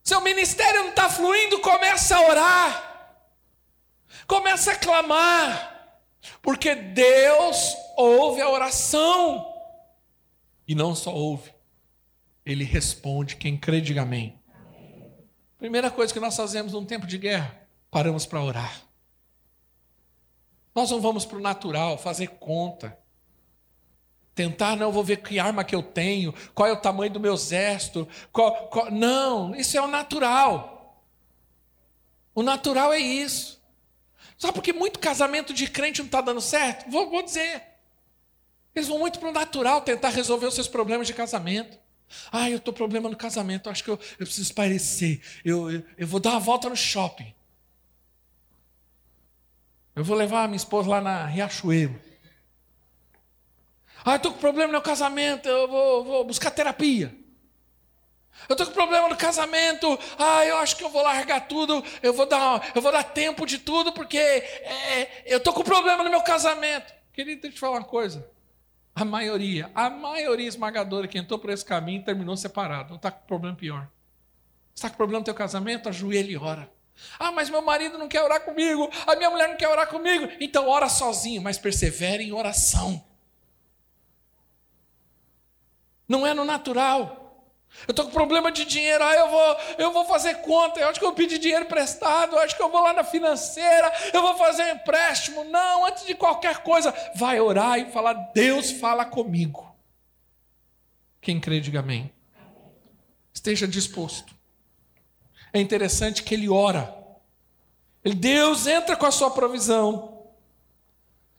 Seu 0.03 0.21
ministério 0.23 0.85
não 0.85 0.91
está 0.91 1.11
fluindo, 1.11 1.61
começa 1.61 2.17
a 2.17 2.21
orar, 2.27 3.19
começa 4.27 4.73
a 4.73 4.77
clamar, 4.77 6.01
porque 6.41 6.75
Deus 6.75 7.75
ouve 7.97 8.41
a 8.41 8.49
oração, 8.49 9.55
e 10.67 10.75
não 10.75 10.95
só 10.95 11.13
ouve, 11.13 11.53
Ele 12.45 12.65
responde. 12.65 13.37
Quem 13.37 13.57
crê, 13.57 13.83
diga 13.83 14.03
amém. 14.03 14.39
Primeira 15.59 15.91
coisa 15.91 16.13
que 16.13 16.21
nós 16.21 16.37
fazemos 16.37 16.73
num 16.73 16.85
tempo 16.87 17.07
de 17.07 17.19
guerra, 17.19 17.67
paramos 17.91 18.25
para 18.25 18.43
orar. 18.43 18.84
Nós 20.75 20.91
não 20.91 21.01
vamos 21.01 21.25
para 21.25 21.39
o 21.39 21.41
natural 21.41 21.97
fazer 21.97 22.29
conta. 22.29 22.99
Tentar, 24.35 24.75
não, 24.75 24.91
vou 24.91 25.05
ver 25.05 25.19
que 25.19 25.39
arma 25.39 25.63
que 25.63 25.75
eu 25.75 25.83
tenho, 25.83 26.35
qual 26.55 26.69
é 26.69 26.73
o 26.73 26.81
tamanho 26.81 27.13
do 27.13 27.21
meu 27.21 27.35
exército. 27.35 28.09
Qual, 28.33 28.67
qual... 28.69 28.91
Não, 28.91 29.55
isso 29.55 29.79
é 29.79 29.81
o 29.81 29.87
natural. 29.87 31.01
O 32.35 32.43
natural 32.43 32.93
é 32.93 32.99
isso. 32.99 33.63
Só 34.37 34.51
porque 34.51 34.73
muito 34.73 34.99
casamento 34.99 35.55
de 35.55 35.69
crente 35.69 36.01
não 36.01 36.07
está 36.07 36.21
dando 36.21 36.41
certo? 36.41 36.91
Vou, 36.91 37.09
vou 37.09 37.23
dizer. 37.23 37.63
Eles 38.75 38.89
vão 38.89 38.99
muito 38.99 39.21
para 39.21 39.29
o 39.29 39.33
natural 39.33 39.83
tentar 39.83 40.09
resolver 40.09 40.47
os 40.47 40.55
seus 40.55 40.67
problemas 40.67 41.07
de 41.07 41.15
casamento. 41.15 41.79
Ah, 42.33 42.51
eu 42.51 42.57
estou 42.57 42.75
problema 42.75 43.09
no 43.09 43.17
casamento, 43.17 43.71
acho 43.71 43.85
que 43.85 43.91
eu, 43.91 43.99
eu 44.19 44.27
preciso 44.27 44.53
parecer. 44.53 45.23
Eu, 45.45 45.71
eu, 45.71 45.83
eu 45.97 46.07
vou 46.07 46.19
dar 46.19 46.31
uma 46.31 46.41
volta 46.41 46.69
no 46.69 46.77
shopping. 46.77 47.33
Eu 49.95 50.03
vou 50.03 50.17
levar 50.17 50.45
a 50.45 50.49
minha 50.49 50.57
esposa 50.57 50.89
lá 50.89 51.01
na 51.01 51.25
Riachuelo. 51.27 51.99
Ah, 54.05 54.13
eu 54.13 54.17
estou 54.17 54.33
com 54.33 54.39
problema 54.39 54.73
no 54.73 54.83
casamento, 54.83 55.49
eu 55.49 55.69
vou, 55.69 56.05
vou 56.05 56.25
buscar 56.25 56.51
terapia. 56.51 57.15
Eu 58.49 58.55
estou 58.55 58.67
com 58.67 58.73
problema 58.73 59.09
no 59.09 59.17
casamento, 59.17 59.99
ah, 60.19 60.45
eu 60.45 60.59
acho 60.59 60.77
que 60.77 60.85
eu 60.85 60.91
vou 60.91 61.03
largar 61.03 61.47
tudo, 61.47 61.83
eu 62.03 62.13
vou 62.13 62.27
dar, 62.27 62.73
eu 62.75 62.83
vou 62.83 62.93
dar 62.93 63.05
tempo 63.05 63.47
de 63.47 63.59
tudo, 63.59 63.93
porque 63.93 64.19
é, 64.19 65.23
eu 65.27 65.39
estou 65.39 65.53
com 65.53 65.63
problema 65.63 66.03
no 66.03 66.11
meu 66.11 66.21
casamento. 66.23 66.93
Queria 67.13 67.37
te 67.37 67.53
falar 67.53 67.79
uma 67.79 67.85
coisa. 67.85 68.29
A 68.95 69.05
maioria, 69.05 69.71
a 69.75 69.89
maioria 69.89 70.49
esmagadora 70.49 71.09
que 71.09 71.17
entrou 71.17 71.39
por 71.39 71.51
esse 71.51 71.65
caminho 71.65 72.05
terminou 72.05 72.37
separado. 72.37 72.91
Não 72.91 72.97
está 72.97 73.11
com 73.11 73.27
problema 73.27 73.57
pior. 73.57 73.89
Está 74.75 74.91
com 74.91 74.97
problema 74.97 75.21
no 75.21 75.25
teu 75.25 75.35
casamento? 75.35 75.89
Ajoelha 75.89 76.31
e 76.31 76.37
ora. 76.37 76.74
Ah, 77.19 77.33
mas 77.33 77.51
meu 77.51 77.63
marido 77.63 77.99
não 77.99 78.09
quer 78.09 78.23
orar 78.23 78.41
comigo, 78.41 78.91
a 79.07 79.17
minha 79.17 79.31
mulher 79.31 79.49
não 79.49 79.57
quer 79.57 79.69
orar 79.69 79.89
comigo. 79.89 80.29
Então 80.41 80.69
ora 80.69 80.89
sozinho, 80.89 81.43
mas 81.43 81.59
persevere 81.59 82.25
em 82.25 82.33
oração. 82.33 83.05
Não 86.09 86.27
é 86.27 86.35
no 86.35 86.45
natural. 86.45 87.25
Eu 87.89 87.93
estou 87.93 88.05
com 88.05 88.13
problema 88.13 88.53
de 88.53 88.65
dinheiro, 88.65 89.03
ah, 89.03 89.15
eu 89.15 89.29
vou, 89.29 89.57
eu 89.79 89.93
vou 89.93 90.05
fazer 90.05 90.37
conta, 90.43 90.79
eu 90.79 90.89
acho 90.89 91.01
que 91.01 91.05
eu 91.05 91.13
pedi 91.13 91.39
dinheiro 91.39 91.65
emprestado, 91.65 92.37
eu 92.37 92.39
acho 92.39 92.57
que 92.57 92.63
eu 92.63 92.71
vou 92.71 92.81
lá 92.81 92.93
na 92.93 93.03
financeira, 93.03 93.93
eu 94.13 94.23
vou 94.23 94.37
fazer 94.37 94.71
empréstimo. 94.71 95.43
Não, 95.45 95.85
antes 95.85 96.07
de 96.07 96.15
qualquer 96.15 96.59
coisa, 96.59 96.95
vai 97.17 97.41
orar 97.41 97.79
e 97.79 97.91
falar, 97.91 98.15
Deus 98.33 98.71
fala 98.71 99.05
comigo. 99.05 99.75
Quem 101.21 101.41
crê, 101.41 101.59
diga 101.59 101.81
amém. 101.81 102.13
Esteja 103.33 103.67
disposto. 103.67 104.35
É 105.55 105.61
interessante 105.61 106.25
que 106.25 106.35
ele 106.35 106.49
ora. 106.49 106.93
Deus 108.17 108.67
entra 108.67 108.97
com 108.97 109.07
a 109.07 109.13
sua 109.13 109.31
provisão. 109.31 110.27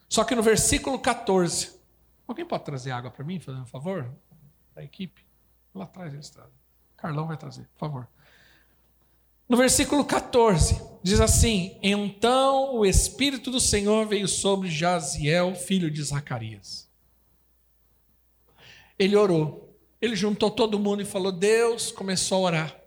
Só 0.07 0.23
que 0.23 0.33
no 0.33 0.41
versículo 0.41 0.97
14, 0.97 1.77
alguém 2.25 2.45
pode 2.45 2.63
trazer 2.63 2.91
água 2.91 3.11
para 3.11 3.25
mim, 3.25 3.41
fazendo 3.41 3.63
um 3.63 3.67
favor? 3.67 4.09
Da 4.73 4.81
equipe? 4.81 5.25
Lá 5.73 5.83
atrás 5.83 6.13
eles 6.13 6.29
trazem. 6.29 6.53
Carlão 6.95 7.27
vai 7.27 7.35
trazer, 7.35 7.67
por 7.73 7.79
favor. 7.79 8.07
No 9.49 9.57
versículo 9.57 10.05
14, 10.05 10.81
diz 11.03 11.19
assim: 11.19 11.77
Então 11.83 12.73
o 12.73 12.85
Espírito 12.85 13.51
do 13.51 13.59
Senhor 13.59 14.07
veio 14.07 14.29
sobre 14.29 14.69
Jaziel, 14.69 15.53
filho 15.55 15.91
de 15.91 16.01
Zacarias. 16.01 16.89
Ele 18.97 19.17
orou, 19.17 19.75
ele 20.01 20.15
juntou 20.15 20.49
todo 20.49 20.79
mundo 20.79 21.01
e 21.01 21.05
falou: 21.05 21.33
Deus 21.33 21.91
começou 21.91 22.37
a 22.37 22.47
orar. 22.47 22.84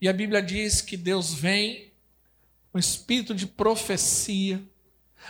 E 0.00 0.08
a 0.08 0.12
Bíblia 0.12 0.42
diz 0.42 0.80
que 0.80 0.96
Deus 0.96 1.32
vem, 1.32 1.92
um 2.74 2.78
espírito 2.78 3.34
de 3.34 3.46
profecia, 3.46 4.62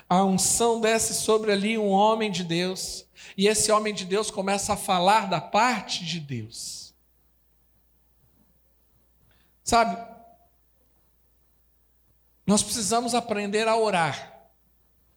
a 0.09 0.25
unção 0.25 0.81
desce 0.81 1.15
sobre 1.15 1.53
ali 1.53 1.79
um 1.79 1.89
homem 1.89 2.31
de 2.31 2.45
Deus, 2.45 3.07
e 3.37 3.47
esse 3.47 3.71
homem 3.73 3.95
de 3.95 4.05
Deus 4.05 4.31
começa 4.31 4.75
a 4.75 4.77
falar 4.77 5.29
da 5.29 5.41
parte 5.41 6.05
de 6.05 6.21
Deus. 6.21 6.95
Sabe? 9.65 9.97
Nós 12.47 12.63
precisamos 12.63 13.15
aprender 13.15 13.69
a 13.69 13.77
orar. 13.77 14.49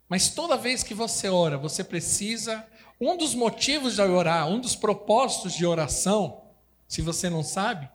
Mas 0.09 0.27
toda 0.27 0.57
vez 0.57 0.83
que 0.83 0.93
você 0.93 1.29
ora, 1.29 1.57
você 1.57 1.85
precisa. 1.85 2.67
Um 2.99 3.15
dos 3.15 3.33
motivos 3.33 3.95
de 3.95 4.01
orar, 4.01 4.47
um 4.49 4.59
dos 4.59 4.75
propósitos 4.75 5.53
de 5.53 5.65
oração, 5.65 6.43
se 6.85 7.01
você 7.01 7.29
não 7.29 7.41
sabe, 7.41 7.89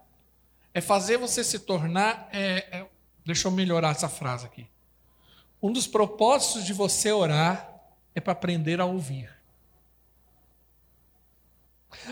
é 0.77 0.81
fazer 0.83 1.17
você 1.17 1.43
se 1.43 1.61
tornar. 1.61 2.29
É, 2.31 2.67
é, 2.71 2.87
deixa 3.25 3.49
eu 3.49 3.51
melhorar 3.51 3.93
essa 3.93 4.11
frase 4.11 4.45
aqui. 4.45 4.69
Um 5.63 5.73
dos 5.73 5.87
propósitos 5.87 6.67
de 6.67 6.75
você 6.75 7.11
orar 7.11 7.81
é 8.15 8.21
para 8.21 8.35
aprender 8.35 8.79
a 8.79 8.85
ouvir. 8.85 9.35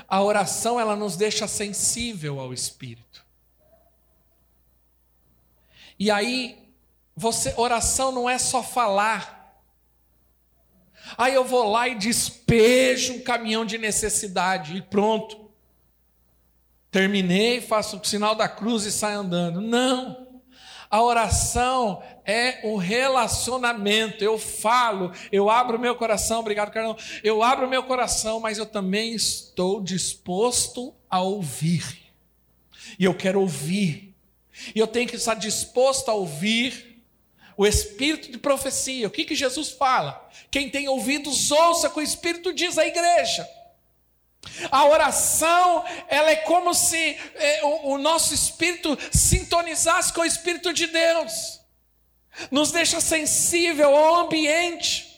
A 0.09 0.23
oração 0.23 0.81
ela 0.81 0.97
nos 0.97 1.15
deixa 1.15 1.47
sensível 1.47 2.41
ao 2.41 2.55
Espírito. 2.55 3.23
E 5.99 6.11
aí, 6.11 6.67
você 7.15 7.53
oração 7.59 8.13
não 8.13 8.31
é 8.31 8.39
só 8.39 8.63
falar. 8.63 9.63
Aí 11.19 11.35
eu 11.35 11.45
vou 11.45 11.71
lá 11.71 11.87
e 11.87 11.97
despejo 11.97 13.13
um 13.13 13.23
caminhão 13.23 13.67
de 13.67 13.77
necessidade 13.77 14.75
e 14.75 14.81
pronto. 14.81 15.44
Terminei, 16.95 17.61
faço 17.61 17.97
o 17.97 18.07
sinal 18.07 18.37
da 18.37 18.49
cruz 18.49 18.85
e 18.85 18.93
saio 18.93 19.19
andando. 19.19 19.61
Não. 19.61 20.29
A 20.89 21.03
oração 21.03 22.01
é 22.25 22.61
um 22.63 22.77
relacionamento. 22.77 24.23
Eu 24.23 24.39
falo, 24.39 25.11
eu 25.33 25.51
abro 25.51 25.77
meu 25.77 25.97
coração, 25.97 26.39
obrigado, 26.39 26.71
Carlão. 26.71 26.97
Eu 27.25 27.43
abro 27.43 27.69
meu 27.69 27.83
coração, 27.83 28.39
mas 28.39 28.59
eu 28.59 28.67
também 28.67 29.13
estou 29.13 29.83
disposto 29.83 30.95
a 31.11 31.21
ouvir. 31.21 31.85
E 32.97 33.05
eu 33.05 33.13
quero 33.13 33.41
ouvir. 33.41 34.15
E 34.73 34.79
eu 34.79 34.87
tenho 34.87 35.09
que 35.09 35.17
estar 35.17 35.35
disposto 35.35 36.09
a 36.13 36.15
ouvir 36.15 37.03
o 37.57 37.67
espírito 37.67 38.31
de 38.31 38.39
profecia. 38.39 39.09
O 39.09 39.11
que, 39.11 39.25
que 39.25 39.35
Jesus 39.35 39.71
fala? 39.71 40.29
Quem 40.49 40.71
tem 40.71 40.89
ouvidos, 40.89 41.51
ouça 41.51 41.91
com 41.91 41.99
o 41.99 42.05
Espírito 42.05 42.55
diz 42.55 42.79
à 42.79 42.87
igreja. 42.87 43.45
A 44.71 44.87
oração, 44.87 45.85
ela 46.09 46.31
é 46.31 46.37
como 46.37 46.75
se 46.75 47.19
é, 47.35 47.65
o, 47.65 47.93
o 47.93 47.99
nosso 47.99 48.33
espírito 48.35 48.97
sintonizasse 49.13 50.13
com 50.13 50.21
o 50.21 50.25
Espírito 50.25 50.73
de 50.73 50.87
Deus, 50.87 51.61
nos 52.51 52.71
deixa 52.71 53.01
sensível 53.01 53.97
ao 53.97 54.27
ambiente. 54.27 55.15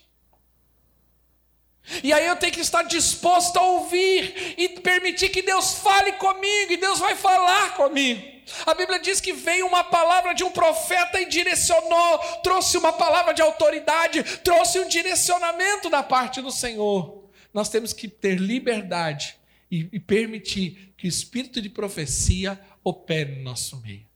E 2.02 2.12
aí 2.12 2.26
eu 2.26 2.36
tenho 2.36 2.52
que 2.52 2.60
estar 2.60 2.82
disposto 2.82 3.56
a 3.56 3.62
ouvir 3.62 4.54
e 4.58 4.68
permitir 4.80 5.28
que 5.28 5.42
Deus 5.42 5.74
fale 5.74 6.12
comigo, 6.12 6.72
e 6.72 6.76
Deus 6.76 6.98
vai 6.98 7.14
falar 7.14 7.74
comigo. 7.74 8.36
A 8.64 8.74
Bíblia 8.74 8.98
diz 8.98 9.20
que 9.20 9.32
veio 9.32 9.66
uma 9.66 9.84
palavra 9.84 10.32
de 10.32 10.44
um 10.44 10.50
profeta 10.50 11.20
e 11.20 11.26
direcionou, 11.26 12.18
trouxe 12.42 12.76
uma 12.76 12.92
palavra 12.92 13.34
de 13.34 13.42
autoridade, 13.42 14.22
trouxe 14.38 14.78
um 14.78 14.88
direcionamento 14.88 15.90
da 15.90 16.02
parte 16.02 16.40
do 16.40 16.50
Senhor. 16.50 17.25
Nós 17.56 17.70
temos 17.70 17.94
que 17.94 18.06
ter 18.06 18.38
liberdade 18.38 19.38
e, 19.70 19.88
e 19.90 19.98
permitir 19.98 20.92
que 20.94 21.06
o 21.06 21.08
espírito 21.08 21.62
de 21.62 21.70
profecia 21.70 22.60
opere 22.84 23.36
no 23.36 23.44
nosso 23.44 23.80
meio. 23.80 24.06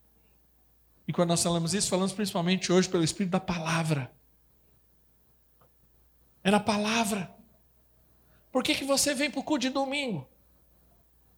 E 1.09 1.13
quando 1.15 1.31
nós 1.31 1.43
falamos 1.43 1.73
isso, 1.73 1.89
falamos 1.89 2.13
principalmente 2.13 2.71
hoje 2.71 2.87
pelo 2.87 3.03
espírito 3.03 3.33
da 3.33 3.41
palavra. 3.41 4.13
É 6.45 6.51
na 6.51 6.61
palavra. 6.61 7.35
Por 8.53 8.63
que, 8.63 8.75
que 8.75 8.85
você 8.85 9.15
vem 9.15 9.31
para 9.31 9.41
o 9.41 9.43
culto 9.43 9.63
de 9.63 9.71
domingo? 9.71 10.29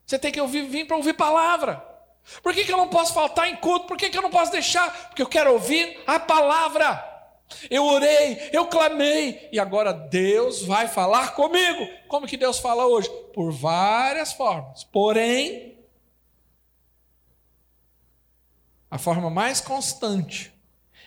Você 0.04 0.18
tem 0.18 0.32
que 0.32 0.40
ouvir, 0.40 0.66
vir 0.66 0.88
para 0.88 0.96
ouvir 0.96 1.14
palavra. 1.14 1.76
Por 2.42 2.52
que, 2.52 2.64
que 2.64 2.72
eu 2.72 2.76
não 2.76 2.88
posso 2.88 3.14
faltar 3.14 3.48
em 3.48 3.54
culto? 3.54 3.86
Por 3.86 3.96
que, 3.96 4.10
que 4.10 4.18
eu 4.18 4.22
não 4.22 4.30
posso 4.30 4.50
deixar? 4.50 4.90
Porque 5.06 5.22
eu 5.22 5.28
quero 5.28 5.52
ouvir 5.52 6.02
a 6.04 6.18
palavra. 6.18 7.11
Eu 7.70 7.84
orei, 7.84 8.50
eu 8.52 8.66
clamei, 8.66 9.48
e 9.52 9.58
agora 9.58 9.92
Deus 9.92 10.62
vai 10.62 10.88
falar 10.88 11.34
comigo. 11.34 11.88
Como 12.08 12.26
que 12.26 12.36
Deus 12.36 12.58
fala 12.58 12.86
hoje? 12.86 13.08
Por 13.34 13.52
várias 13.52 14.32
formas. 14.32 14.84
Porém, 14.84 15.78
a 18.90 18.98
forma 18.98 19.30
mais 19.30 19.60
constante 19.60 20.52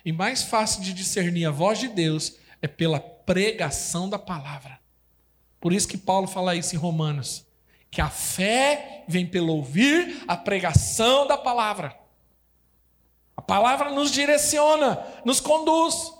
e 0.03 0.11
mais 0.11 0.43
fácil 0.43 0.81
de 0.81 0.93
discernir 0.93 1.45
a 1.45 1.51
voz 1.51 1.79
de 1.79 1.87
Deus 1.87 2.37
é 2.61 2.67
pela 2.67 2.99
pregação 2.99 4.09
da 4.09 4.19
palavra. 4.19 4.79
Por 5.59 5.73
isso 5.73 5.87
que 5.87 5.97
Paulo 5.97 6.27
fala 6.27 6.55
isso 6.55 6.75
em 6.75 6.79
Romanos 6.79 7.45
que 7.95 8.01
a 8.01 8.09
fé 8.09 9.05
vem 9.07 9.25
pelo 9.25 9.55
ouvir 9.55 10.21
a 10.27 10.35
pregação 10.35 11.25
da 11.25 11.37
palavra. 11.37 11.97
A 13.37 13.41
palavra 13.41 13.89
nos 13.89 14.11
direciona, 14.11 15.01
nos 15.23 15.39
conduz. 15.39 16.13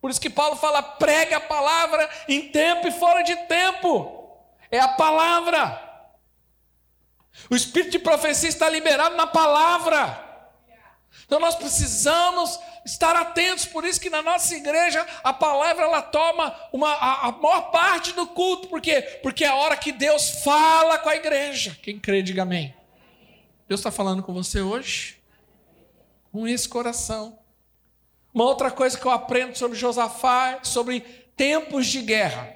Por 0.00 0.10
isso 0.10 0.20
que 0.20 0.30
Paulo 0.30 0.56
fala: 0.56 0.82
pregue 0.82 1.34
a 1.34 1.40
palavra 1.40 2.08
em 2.28 2.48
tempo 2.48 2.86
e 2.88 2.92
fora 2.92 3.22
de 3.22 3.34
tempo. 3.46 4.36
É 4.70 4.78
a 4.78 4.88
palavra. 4.88 5.84
O 7.50 7.54
espírito 7.54 7.92
de 7.92 7.98
profecia 7.98 8.48
está 8.48 8.68
liberado 8.68 9.16
na 9.16 9.26
palavra. 9.26 10.26
Então 11.24 11.40
nós 11.40 11.54
precisamos 11.54 12.58
estar 12.84 13.14
atentos, 13.14 13.66
por 13.66 13.84
isso 13.84 14.00
que 14.00 14.10
na 14.10 14.22
nossa 14.22 14.54
igreja 14.54 15.06
a 15.22 15.32
palavra 15.32 15.84
ela 15.84 16.00
toma 16.00 16.54
uma, 16.72 16.90
a, 16.90 17.28
a 17.28 17.32
maior 17.32 17.70
parte 17.70 18.12
do 18.12 18.26
culto, 18.26 18.68
por 18.68 18.80
quê? 18.80 19.02
Porque 19.22 19.44
é 19.44 19.48
a 19.48 19.54
hora 19.54 19.76
que 19.76 19.92
Deus 19.92 20.42
fala 20.42 20.98
com 20.98 21.08
a 21.08 21.16
igreja. 21.16 21.78
Quem 21.82 21.98
crê, 21.98 22.22
diga 22.22 22.42
amém. 22.42 22.74
Deus 23.68 23.80
está 23.80 23.90
falando 23.90 24.22
com 24.22 24.32
você 24.32 24.60
hoje? 24.60 25.18
Com 26.32 26.48
esse 26.48 26.68
coração. 26.68 27.37
Uma 28.32 28.44
outra 28.44 28.70
coisa 28.70 28.98
que 28.98 29.06
eu 29.06 29.10
aprendo 29.10 29.56
sobre 29.56 29.76
Josafá, 29.76 30.60
sobre 30.62 31.00
tempos 31.36 31.86
de 31.86 32.02
guerra, 32.02 32.52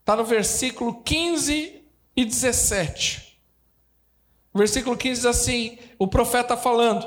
está 0.00 0.16
no 0.16 0.24
versículo 0.24 1.02
15 1.02 1.82
e 2.16 2.24
17. 2.24 3.40
O 4.52 4.58
versículo 4.58 4.96
15 4.96 5.14
diz 5.14 5.26
assim: 5.26 5.78
o 5.98 6.06
profeta 6.06 6.56
falando. 6.56 7.06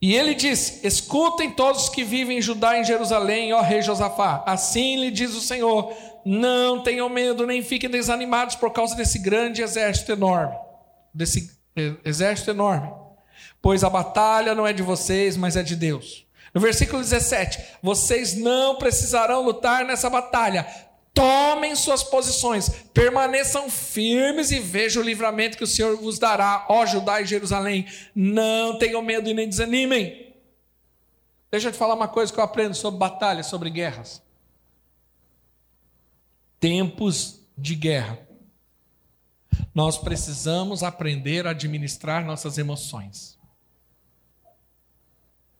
E 0.00 0.14
ele 0.14 0.34
disse: 0.34 0.86
Escutem 0.86 1.50
todos 1.50 1.84
os 1.84 1.88
que 1.88 2.04
vivem 2.04 2.38
em 2.38 2.42
Judá 2.42 2.76
e 2.76 2.80
em 2.80 2.84
Jerusalém, 2.84 3.52
ó 3.52 3.60
rei 3.60 3.82
Josafá. 3.82 4.44
Assim 4.46 5.00
lhe 5.00 5.10
diz 5.10 5.34
o 5.34 5.40
Senhor: 5.40 5.92
Não 6.24 6.82
tenham 6.82 7.08
medo, 7.08 7.46
nem 7.46 7.62
fiquem 7.62 7.88
desanimados 7.88 8.56
por 8.56 8.72
causa 8.72 8.94
desse 8.94 9.18
grande 9.18 9.62
exército 9.62 10.12
enorme. 10.12 10.54
Desse 11.12 11.50
exército 12.04 12.50
enorme. 12.50 13.05
Pois 13.60 13.82
a 13.84 13.90
batalha 13.90 14.54
não 14.54 14.66
é 14.66 14.72
de 14.72 14.82
vocês, 14.82 15.36
mas 15.36 15.56
é 15.56 15.62
de 15.62 15.76
Deus. 15.76 16.26
No 16.54 16.60
versículo 16.60 17.02
17: 17.02 17.60
Vocês 17.82 18.34
não 18.34 18.76
precisarão 18.76 19.42
lutar 19.42 19.84
nessa 19.84 20.08
batalha, 20.08 20.66
Tomem 21.16 21.74
suas 21.74 22.02
posições, 22.02 22.68
permaneçam 22.92 23.70
firmes 23.70 24.50
e 24.50 24.60
vejam 24.60 25.02
o 25.02 25.06
livramento 25.06 25.56
que 25.56 25.64
o 25.64 25.66
Senhor 25.66 25.96
vos 25.96 26.18
dará, 26.18 26.66
ó 26.68 26.84
Judá 26.84 27.22
e 27.22 27.24
Jerusalém. 27.24 27.86
Não 28.14 28.78
tenham 28.78 29.00
medo 29.00 29.26
e 29.26 29.32
nem 29.32 29.48
desanimem. 29.48 30.36
Deixa 31.50 31.68
eu 31.68 31.72
te 31.72 31.78
falar 31.78 31.94
uma 31.94 32.06
coisa 32.06 32.30
que 32.30 32.38
eu 32.38 32.44
aprendo 32.44 32.74
sobre 32.74 33.00
batalhas, 33.00 33.46
sobre 33.46 33.70
guerras. 33.70 34.22
Tempos 36.60 37.40
de 37.56 37.74
guerra. 37.74 38.25
Nós 39.74 39.98
precisamos 39.98 40.82
aprender 40.82 41.46
a 41.46 41.50
administrar 41.50 42.24
nossas 42.24 42.58
emoções. 42.58 43.36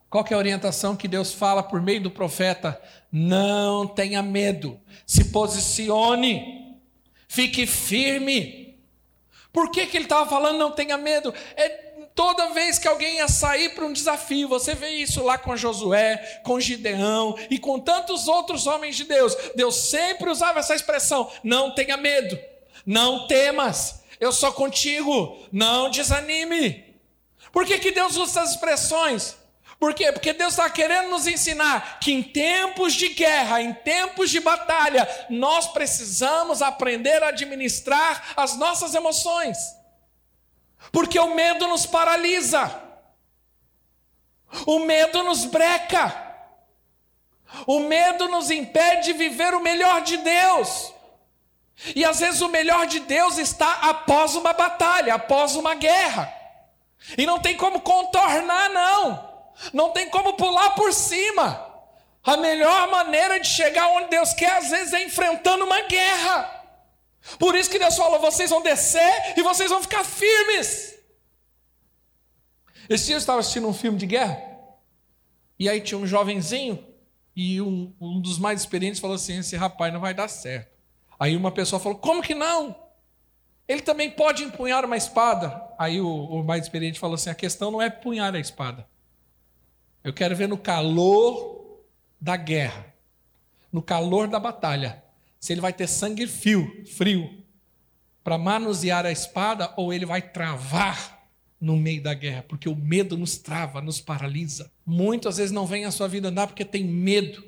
Qual 0.08 0.24
é 0.30 0.34
a 0.34 0.38
orientação 0.38 0.96
que 0.96 1.08
Deus 1.08 1.32
fala 1.32 1.62
por 1.62 1.82
meio 1.82 2.02
do 2.02 2.10
profeta? 2.10 2.80
Não 3.10 3.86
tenha 3.86 4.22
medo, 4.22 4.80
se 5.06 5.26
posicione, 5.26 6.78
fique 7.28 7.66
firme. 7.66 8.78
Por 9.52 9.70
que, 9.70 9.86
que 9.86 9.96
ele 9.96 10.04
estava 10.04 10.28
falando 10.28 10.58
não 10.58 10.70
tenha 10.70 10.96
medo? 10.96 11.34
É 11.56 11.68
toda 12.14 12.50
vez 12.54 12.78
que 12.78 12.88
alguém 12.88 13.16
ia 13.16 13.28
sair 13.28 13.74
para 13.74 13.84
um 13.84 13.92
desafio, 13.92 14.48
você 14.48 14.74
vê 14.74 14.88
isso 14.88 15.22
lá 15.22 15.36
com 15.36 15.56
Josué, 15.56 16.40
com 16.44 16.58
Gideão 16.58 17.36
e 17.50 17.58
com 17.58 17.78
tantos 17.78 18.26
outros 18.26 18.66
homens 18.66 18.96
de 18.96 19.04
Deus. 19.04 19.36
Deus 19.54 19.90
sempre 19.90 20.30
usava 20.30 20.60
essa 20.60 20.74
expressão: 20.74 21.30
não 21.44 21.74
tenha 21.74 21.96
medo, 21.96 22.38
não 22.86 23.26
temas, 23.26 24.02
eu 24.20 24.32
sou 24.32 24.52
contigo, 24.52 25.44
não 25.52 25.90
desanime. 25.90 26.94
Por 27.52 27.66
que, 27.66 27.78
que 27.78 27.90
Deus 27.90 28.16
usa 28.16 28.40
essas 28.40 28.52
expressões? 28.52 29.36
Por 29.78 29.92
quê? 29.92 30.10
Porque 30.10 30.32
Deus 30.32 30.54
está 30.54 30.70
querendo 30.70 31.10
nos 31.10 31.26
ensinar 31.26 32.00
que 32.00 32.12
em 32.12 32.22
tempos 32.22 32.94
de 32.94 33.10
guerra, 33.10 33.60
em 33.60 33.74
tempos 33.74 34.30
de 34.30 34.40
batalha, 34.40 35.06
nós 35.28 35.66
precisamos 35.66 36.62
aprender 36.62 37.22
a 37.22 37.28
administrar 37.28 38.32
as 38.36 38.56
nossas 38.56 38.94
emoções. 38.94 39.58
Porque 40.90 41.18
o 41.18 41.34
medo 41.34 41.68
nos 41.68 41.84
paralisa, 41.84 42.82
o 44.66 44.78
medo 44.78 45.22
nos 45.24 45.44
breca, 45.44 46.24
o 47.66 47.80
medo 47.80 48.28
nos 48.28 48.50
impede 48.50 49.06
de 49.06 49.12
viver 49.12 49.54
o 49.54 49.60
melhor 49.60 50.00
de 50.02 50.16
Deus. 50.16 50.94
E 51.94 52.04
às 52.04 52.20
vezes 52.20 52.40
o 52.40 52.48
melhor 52.48 52.86
de 52.86 53.00
Deus 53.00 53.38
está 53.38 53.72
após 53.90 54.34
uma 54.34 54.52
batalha, 54.52 55.14
após 55.14 55.56
uma 55.56 55.74
guerra. 55.74 56.32
E 57.16 57.26
não 57.26 57.38
tem 57.38 57.56
como 57.56 57.80
contornar, 57.80 58.70
não. 58.70 59.36
Não 59.72 59.90
tem 59.90 60.08
como 60.08 60.34
pular 60.34 60.70
por 60.70 60.92
cima. 60.92 61.64
A 62.24 62.36
melhor 62.36 62.88
maneira 62.90 63.38
de 63.38 63.46
chegar 63.46 63.88
onde 63.88 64.10
Deus 64.10 64.32
quer, 64.32 64.56
às 64.56 64.70
vezes, 64.70 64.92
é 64.92 65.04
enfrentando 65.04 65.64
uma 65.64 65.82
guerra. 65.82 66.56
Por 67.38 67.54
isso 67.54 67.70
que 67.70 67.78
Deus 67.78 67.96
falou: 67.96 68.18
vocês 68.18 68.50
vão 68.50 68.62
descer 68.62 69.34
e 69.36 69.42
vocês 69.42 69.70
vão 69.70 69.82
ficar 69.82 70.04
firmes. 70.04 70.96
Esse 72.88 73.06
dia 73.06 73.14
eu 73.14 73.18
estava 73.18 73.40
assistindo 73.40 73.68
um 73.68 73.74
filme 73.74 73.98
de 73.98 74.06
guerra, 74.06 74.40
e 75.58 75.68
aí 75.68 75.80
tinha 75.80 75.98
um 75.98 76.06
jovenzinho, 76.06 76.84
e 77.34 77.60
um, 77.60 77.92
um 78.00 78.20
dos 78.20 78.38
mais 78.38 78.60
experientes 78.60 79.00
falou 79.00 79.16
assim: 79.16 79.38
esse 79.38 79.56
rapaz 79.56 79.92
não 79.92 80.00
vai 80.00 80.14
dar 80.14 80.28
certo. 80.28 80.75
Aí 81.18 81.36
uma 81.36 81.50
pessoa 81.50 81.80
falou: 81.80 81.98
como 81.98 82.22
que 82.22 82.34
não? 82.34 82.76
Ele 83.68 83.80
também 83.80 84.10
pode 84.10 84.44
empunhar 84.44 84.84
uma 84.84 84.96
espada. 84.96 85.62
Aí 85.78 86.00
o, 86.00 86.08
o 86.08 86.44
mais 86.44 86.64
experiente 86.64 86.98
falou 86.98 87.14
assim: 87.14 87.30
a 87.30 87.34
questão 87.34 87.70
não 87.70 87.82
é 87.82 87.90
punhar 87.90 88.34
a 88.34 88.40
espada. 88.40 88.86
Eu 90.02 90.12
quero 90.12 90.36
ver 90.36 90.48
no 90.48 90.56
calor 90.58 91.82
da 92.20 92.36
guerra, 92.36 92.94
no 93.72 93.82
calor 93.82 94.28
da 94.28 94.38
batalha, 94.38 95.02
se 95.40 95.52
ele 95.52 95.60
vai 95.60 95.72
ter 95.72 95.86
sangue 95.86 96.26
frio, 96.26 96.84
frio 96.86 97.44
para 98.26 98.36
manusear 98.36 99.06
a 99.06 99.12
espada 99.12 99.72
ou 99.76 99.92
ele 99.92 100.04
vai 100.04 100.20
travar 100.20 101.28
no 101.60 101.76
meio 101.76 102.02
da 102.02 102.12
guerra, 102.12 102.44
porque 102.48 102.68
o 102.68 102.74
medo 102.74 103.16
nos 103.16 103.38
trava, 103.38 103.80
nos 103.80 104.00
paralisa. 104.00 104.68
Muitas 104.84 105.36
vezes 105.36 105.52
não 105.52 105.64
vem 105.64 105.84
a 105.84 105.92
sua 105.92 106.08
vida 106.08 106.26
andar 106.26 106.48
porque 106.48 106.64
tem 106.64 106.82
medo. 106.82 107.44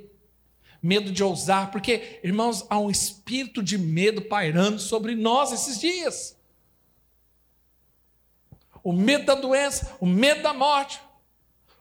Medo 0.82 1.10
de 1.10 1.24
ousar, 1.24 1.70
porque, 1.70 2.20
irmãos, 2.22 2.64
há 2.70 2.78
um 2.78 2.90
espírito 2.90 3.62
de 3.62 3.76
medo 3.76 4.22
pairando 4.22 4.78
sobre 4.78 5.14
nós 5.14 5.52
esses 5.52 5.80
dias. 5.80 6.36
O 8.82 8.92
medo 8.92 9.26
da 9.26 9.34
doença, 9.34 9.96
o 10.00 10.06
medo 10.06 10.42
da 10.42 10.54
morte, 10.54 11.00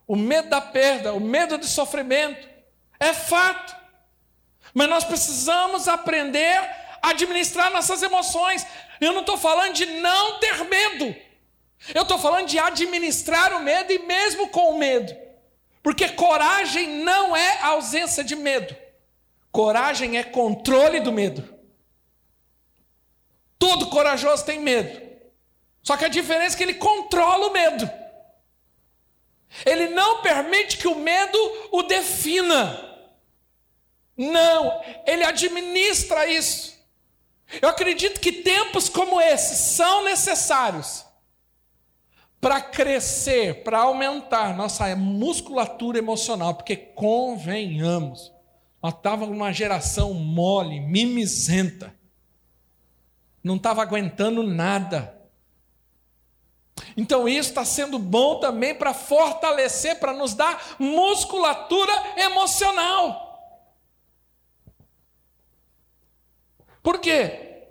o 0.07 0.15
medo 0.15 0.49
da 0.49 0.62
perda, 0.62 1.13
o 1.13 1.19
medo 1.19 1.57
do 1.57 1.65
sofrimento. 1.65 2.47
É 2.99 3.13
fato. 3.13 3.75
Mas 4.73 4.89
nós 4.89 5.03
precisamos 5.03 5.88
aprender 5.88 6.57
a 7.01 7.10
administrar 7.10 7.71
nossas 7.71 8.01
emoções. 8.01 8.65
Eu 8.99 9.13
não 9.13 9.21
estou 9.21 9.38
falando 9.38 9.73
de 9.73 9.86
não 9.86 10.39
ter 10.39 10.63
medo. 10.65 11.15
Eu 11.93 12.01
estou 12.01 12.17
falando 12.17 12.47
de 12.47 12.57
administrar 12.57 13.53
o 13.53 13.60
medo 13.60 13.91
e 13.91 13.99
mesmo 13.99 14.47
com 14.49 14.71
o 14.71 14.77
medo. 14.77 15.15
Porque 15.83 16.10
coragem 16.10 17.03
não 17.03 17.36
é 17.36 17.62
ausência 17.62 18.23
de 18.23 18.36
medo. 18.36 18.75
Coragem 19.58 20.20
é 20.20 20.24
controle 20.24 21.00
do 21.00 21.12
medo. 21.12 21.43
Todo 23.58 23.88
corajoso 23.88 24.46
tem 24.46 24.60
medo. 24.60 25.02
Só 25.82 25.98
que 25.98 26.06
a 26.06 26.10
diferença 26.10 26.56
é 26.56 26.58
que 26.58 26.63
ele 26.63 26.76
controla 26.76 27.48
o 27.48 27.52
medo. 27.52 27.89
Ele 29.65 29.88
não 29.88 30.22
permite 30.22 30.78
que 30.78 30.88
o 30.88 30.93
medo 30.93 31.39
o 31.72 31.82
defina. 31.82 33.00
Não, 34.15 34.80
ele 35.08 35.24
administra 35.24 36.28
isso. 36.28 36.80
Eu 37.60 37.70
acredito 37.70 38.20
que 38.20 38.32
tempos 38.32 38.88
como 38.88 39.20
esses 39.20 39.58
são 39.58 40.04
necessários 40.04 41.04
para 42.39 42.62
crescer, 42.62 43.63
para 43.63 43.80
aumentar 43.80 44.56
nossa 44.56 44.96
musculatura 44.96 45.98
emocional, 45.98 46.54
porque 46.54 46.76
convenhamos, 46.76 48.37
nós 48.81 48.93
estávamos 48.93 49.35
numa 49.35 49.51
geração 49.51 50.13
mole, 50.13 50.79
mimizenta, 50.79 51.95
não 53.43 53.55
estava 53.55 53.81
aguentando 53.81 54.43
nada. 54.43 55.15
Então 56.95 57.27
isso 57.27 57.49
está 57.49 57.65
sendo 57.65 57.97
bom 57.97 58.39
também 58.39 58.75
para 58.75 58.93
fortalecer, 58.93 59.99
para 59.99 60.13
nos 60.13 60.33
dar 60.33 60.75
musculatura 60.79 61.91
emocional. 62.17 63.25
Por 66.83 66.99
quê? 66.99 67.65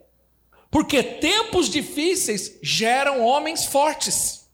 Porque 0.70 1.02
tempos 1.02 1.70
difíceis 1.70 2.58
geram 2.62 3.24
homens 3.24 3.64
fortes. 3.64 4.46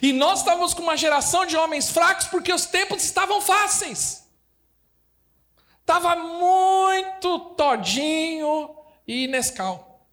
E 0.00 0.12
nós 0.12 0.38
estávamos 0.38 0.72
com 0.72 0.82
uma 0.82 0.96
geração 0.96 1.44
de 1.44 1.56
homens 1.56 1.90
fracos 1.90 2.28
porque 2.28 2.52
os 2.52 2.66
tempos 2.66 3.02
estavam 3.02 3.40
fáceis. 3.40 4.29
Estava 5.90 6.14
muito 6.14 7.36
todinho 7.56 8.76
e 9.04 9.26
Nescau. 9.26 10.06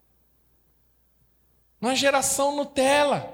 Uma 1.80 1.94
geração 1.94 2.56
Nutella. 2.56 3.32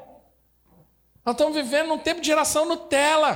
Nós 1.25 1.35
estamos 1.35 1.55
vivendo 1.55 1.95
um 1.95 1.99
tempo 1.99 2.21
de 2.21 2.27
geração 2.27 2.67
Nutella. 2.67 3.33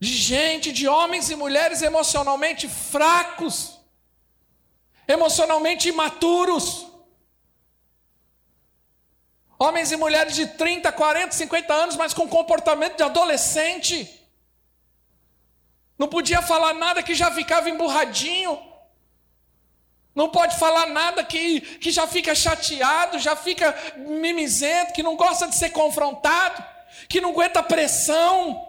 De 0.00 0.08
gente, 0.08 0.72
de 0.72 0.88
homens 0.88 1.28
e 1.28 1.36
mulheres 1.36 1.82
emocionalmente 1.82 2.66
fracos, 2.70 3.78
emocionalmente 5.06 5.90
imaturos. 5.90 6.86
Homens 9.58 9.92
e 9.92 9.96
mulheres 9.98 10.34
de 10.34 10.46
30, 10.46 10.90
40, 10.90 11.32
50 11.32 11.74
anos, 11.74 11.96
mas 11.96 12.14
com 12.14 12.26
comportamento 12.26 12.96
de 12.96 13.02
adolescente. 13.02 14.15
Não 15.98 16.08
podia 16.08 16.42
falar 16.42 16.74
nada 16.74 17.02
que 17.02 17.14
já 17.14 17.30
ficava 17.30 17.70
emburradinho. 17.70 18.60
Não 20.14 20.30
pode 20.30 20.58
falar 20.58 20.86
nada 20.86 21.22
que, 21.22 21.60
que 21.60 21.90
já 21.90 22.06
fica 22.06 22.34
chateado, 22.34 23.18
já 23.18 23.36
fica 23.36 23.74
mimizento, 23.96 24.94
que 24.94 25.02
não 25.02 25.14
gosta 25.16 25.46
de 25.46 25.54
ser 25.54 25.70
confrontado, 25.70 26.64
que 27.08 27.20
não 27.20 27.30
aguenta 27.30 27.62
pressão, 27.62 28.66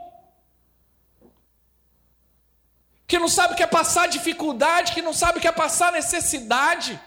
que 3.07 3.17
não 3.17 3.29
sabe 3.29 3.53
o 3.53 3.55
que 3.55 3.63
é 3.63 3.67
passar 3.67 4.07
dificuldade, 4.07 4.91
que 4.91 5.01
não 5.01 5.13
sabe 5.13 5.37
o 5.37 5.41
que 5.41 5.47
é 5.47 5.51
passar 5.51 5.93
necessidade. 5.93 6.99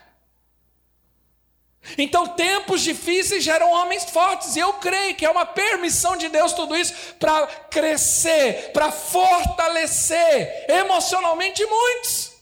Então, 1.97 2.29
tempos 2.29 2.83
difíceis 2.83 3.43
geram 3.43 3.71
homens 3.73 4.05
fortes, 4.05 4.55
e 4.55 4.61
eu 4.61 4.75
creio 4.75 5.14
que 5.14 5.25
é 5.25 5.31
uma 5.31 5.47
permissão 5.47 6.16
de 6.16 6.29
Deus 6.29 6.53
tudo 6.53 6.77
isso 6.77 6.95
para 7.19 7.47
crescer, 7.47 8.71
para 8.73 8.93
fortalecer 8.93 10.66
emocionalmente 10.69 11.64
muitos. 11.64 12.33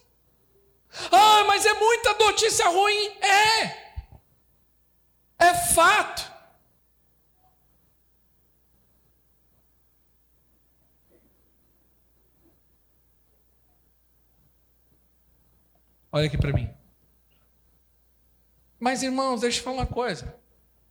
Ah, 1.13 1.45
mas 1.47 1.65
é 1.65 1.75
muita 1.75 2.15
notícia 2.15 2.69
ruim. 2.69 3.13
É, 3.21 3.65
é 5.39 5.55
fato. 5.73 6.33
Olha 16.11 16.27
aqui 16.27 16.39
para 16.39 16.53
mim. 16.53 16.69
Mas, 18.79 19.03
irmãos, 19.03 19.41
deixa 19.41 19.59
eu 19.59 19.65
falar 19.65 19.79
uma 19.79 19.87
coisa. 19.87 20.35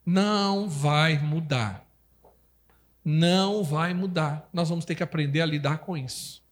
Não 0.04 0.68
vai 0.68 1.18
mudar. 1.18 1.84
Não 3.04 3.62
vai 3.64 3.94
mudar. 3.94 4.48
Nós 4.52 4.68
vamos 4.68 4.84
ter 4.84 4.94
que 4.94 5.02
aprender 5.02 5.40
a 5.40 5.46
lidar 5.46 5.78
com 5.78 5.96
isso. 5.96 6.42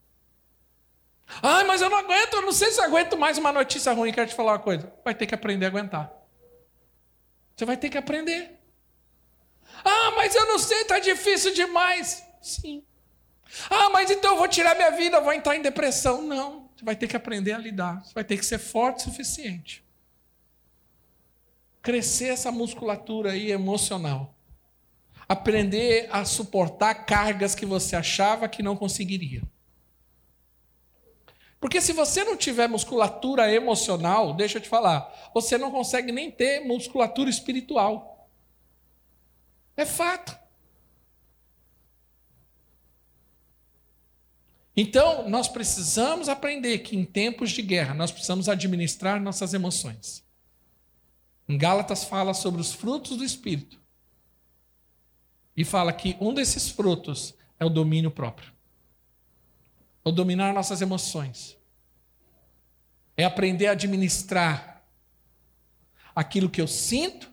Ah, 1.42 1.64
mas 1.64 1.82
eu 1.82 1.90
não 1.90 1.98
aguento, 1.98 2.34
eu 2.34 2.42
não 2.42 2.52
sei 2.52 2.70
se 2.70 2.80
aguento 2.80 3.16
mais 3.16 3.36
uma 3.36 3.52
notícia 3.52 3.92
ruim. 3.92 4.12
Quero 4.12 4.28
te 4.28 4.34
falar 4.34 4.52
uma 4.52 4.58
coisa. 4.58 4.90
Vai 5.04 5.14
ter 5.14 5.26
que 5.26 5.34
aprender 5.34 5.66
a 5.66 5.68
aguentar. 5.68 6.12
Você 7.54 7.64
vai 7.64 7.76
ter 7.76 7.90
que 7.90 7.98
aprender. 7.98 8.58
Ah, 9.84 10.12
mas 10.16 10.34
eu 10.34 10.46
não 10.46 10.58
sei, 10.58 10.82
está 10.82 10.98
difícil 10.98 11.52
demais. 11.52 12.24
Sim. 12.40 12.82
Ah, 13.68 13.90
mas 13.90 14.10
então 14.10 14.32
eu 14.32 14.38
vou 14.38 14.48
tirar 14.48 14.74
minha 14.74 14.90
vida, 14.92 15.20
vou 15.20 15.32
entrar 15.32 15.56
em 15.56 15.62
depressão. 15.62 16.22
Não. 16.22 16.70
Você 16.76 16.84
vai 16.84 16.96
ter 16.96 17.08
que 17.08 17.16
aprender 17.16 17.52
a 17.52 17.58
lidar. 17.58 18.04
Você 18.04 18.14
vai 18.14 18.24
ter 18.24 18.38
que 18.38 18.46
ser 18.46 18.58
forte 18.58 19.00
o 19.00 19.02
suficiente 19.04 19.85
crescer 21.86 22.30
essa 22.30 22.50
musculatura 22.50 23.30
aí 23.30 23.52
emocional. 23.52 24.34
Aprender 25.28 26.08
a 26.10 26.24
suportar 26.24 27.06
cargas 27.06 27.54
que 27.54 27.64
você 27.64 27.94
achava 27.94 28.48
que 28.48 28.60
não 28.60 28.74
conseguiria. 28.74 29.40
Porque 31.60 31.80
se 31.80 31.92
você 31.92 32.24
não 32.24 32.36
tiver 32.36 32.68
musculatura 32.68 33.48
emocional, 33.52 34.34
deixa 34.34 34.58
eu 34.58 34.62
te 34.62 34.68
falar, 34.68 35.30
você 35.32 35.56
não 35.56 35.70
consegue 35.70 36.10
nem 36.10 36.28
ter 36.28 36.58
musculatura 36.66 37.30
espiritual. 37.30 38.28
É 39.76 39.86
fato. 39.86 40.36
Então, 44.76 45.28
nós 45.28 45.46
precisamos 45.46 46.28
aprender 46.28 46.78
que 46.78 46.96
em 46.96 47.04
tempos 47.04 47.52
de 47.52 47.62
guerra 47.62 47.94
nós 47.94 48.10
precisamos 48.10 48.48
administrar 48.48 49.22
nossas 49.22 49.54
emoções. 49.54 50.25
Em 51.48 51.56
Gálatas 51.56 52.04
fala 52.04 52.34
sobre 52.34 52.60
os 52.60 52.72
frutos 52.72 53.16
do 53.16 53.24
Espírito. 53.24 53.80
E 55.56 55.64
fala 55.64 55.92
que 55.92 56.16
um 56.20 56.34
desses 56.34 56.68
frutos 56.68 57.34
é 57.58 57.64
o 57.64 57.70
domínio 57.70 58.10
próprio. 58.10 58.52
É 60.04 60.08
o 60.08 60.12
dominar 60.12 60.52
nossas 60.52 60.82
emoções. 60.82 61.56
É 63.16 63.24
aprender 63.24 63.68
a 63.68 63.72
administrar 63.72 64.84
aquilo 66.14 66.50
que 66.50 66.60
eu 66.60 66.68
sinto. 66.68 67.32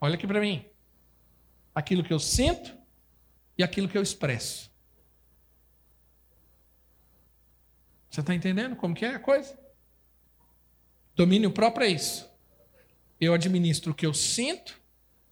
Olha 0.00 0.14
aqui 0.14 0.26
para 0.26 0.40
mim. 0.40 0.64
Aquilo 1.74 2.02
que 2.02 2.12
eu 2.12 2.18
sinto, 2.18 2.76
e 3.58 3.62
aquilo 3.62 3.88
que 3.88 3.96
eu 3.96 4.02
expresso. 4.02 4.70
Você 8.10 8.20
está 8.20 8.34
entendendo 8.34 8.76
como 8.76 8.94
que 8.94 9.04
é 9.04 9.14
a 9.14 9.18
coisa? 9.18 9.58
Domínio 11.14 11.50
próprio 11.50 11.86
é 11.86 11.90
isso. 11.90 12.30
Eu 13.20 13.32
administro 13.32 13.92
o 13.92 13.94
que 13.94 14.06
eu 14.06 14.12
sinto, 14.12 14.80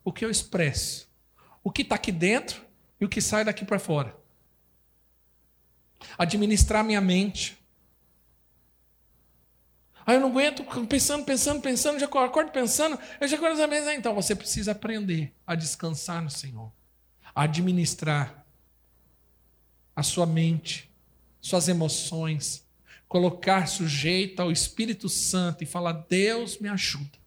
o 0.02 0.12
que 0.12 0.24
eu 0.24 0.30
expresso, 0.30 1.08
o 1.62 1.70
que 1.70 1.82
está 1.82 1.94
aqui 1.94 2.12
dentro 2.12 2.62
e 3.00 3.04
o 3.04 3.08
que 3.08 3.20
sai 3.20 3.44
daqui 3.44 3.64
para 3.64 3.78
fora. 3.78 4.16
Administrar 6.18 6.84
minha 6.84 7.00
mente. 7.00 7.58
Aí 10.06 10.16
eu 10.16 10.20
não 10.20 10.28
aguento 10.28 10.64
pensando, 10.86 11.24
pensando, 11.24 11.62
pensando, 11.62 11.98
já 11.98 12.06
acordo 12.06 12.50
pensando, 12.50 12.98
eu 13.20 13.26
já 13.26 13.36
acordo 13.36 13.56
pensando, 13.56 13.88
ah, 13.88 13.94
então 13.94 14.14
você 14.14 14.34
precisa 14.34 14.72
aprender 14.72 15.34
a 15.46 15.54
descansar 15.54 16.22
no 16.22 16.28
Senhor, 16.28 16.70
a 17.34 17.44
administrar 17.44 18.44
a 19.96 20.02
sua 20.02 20.26
mente, 20.26 20.90
suas 21.40 21.68
emoções, 21.68 22.66
colocar 23.08 23.66
sujeito 23.66 24.40
ao 24.40 24.50
Espírito 24.50 25.08
Santo 25.08 25.62
e 25.62 25.66
falar: 25.66 25.92
Deus 26.08 26.58
me 26.58 26.68
ajuda. 26.68 27.23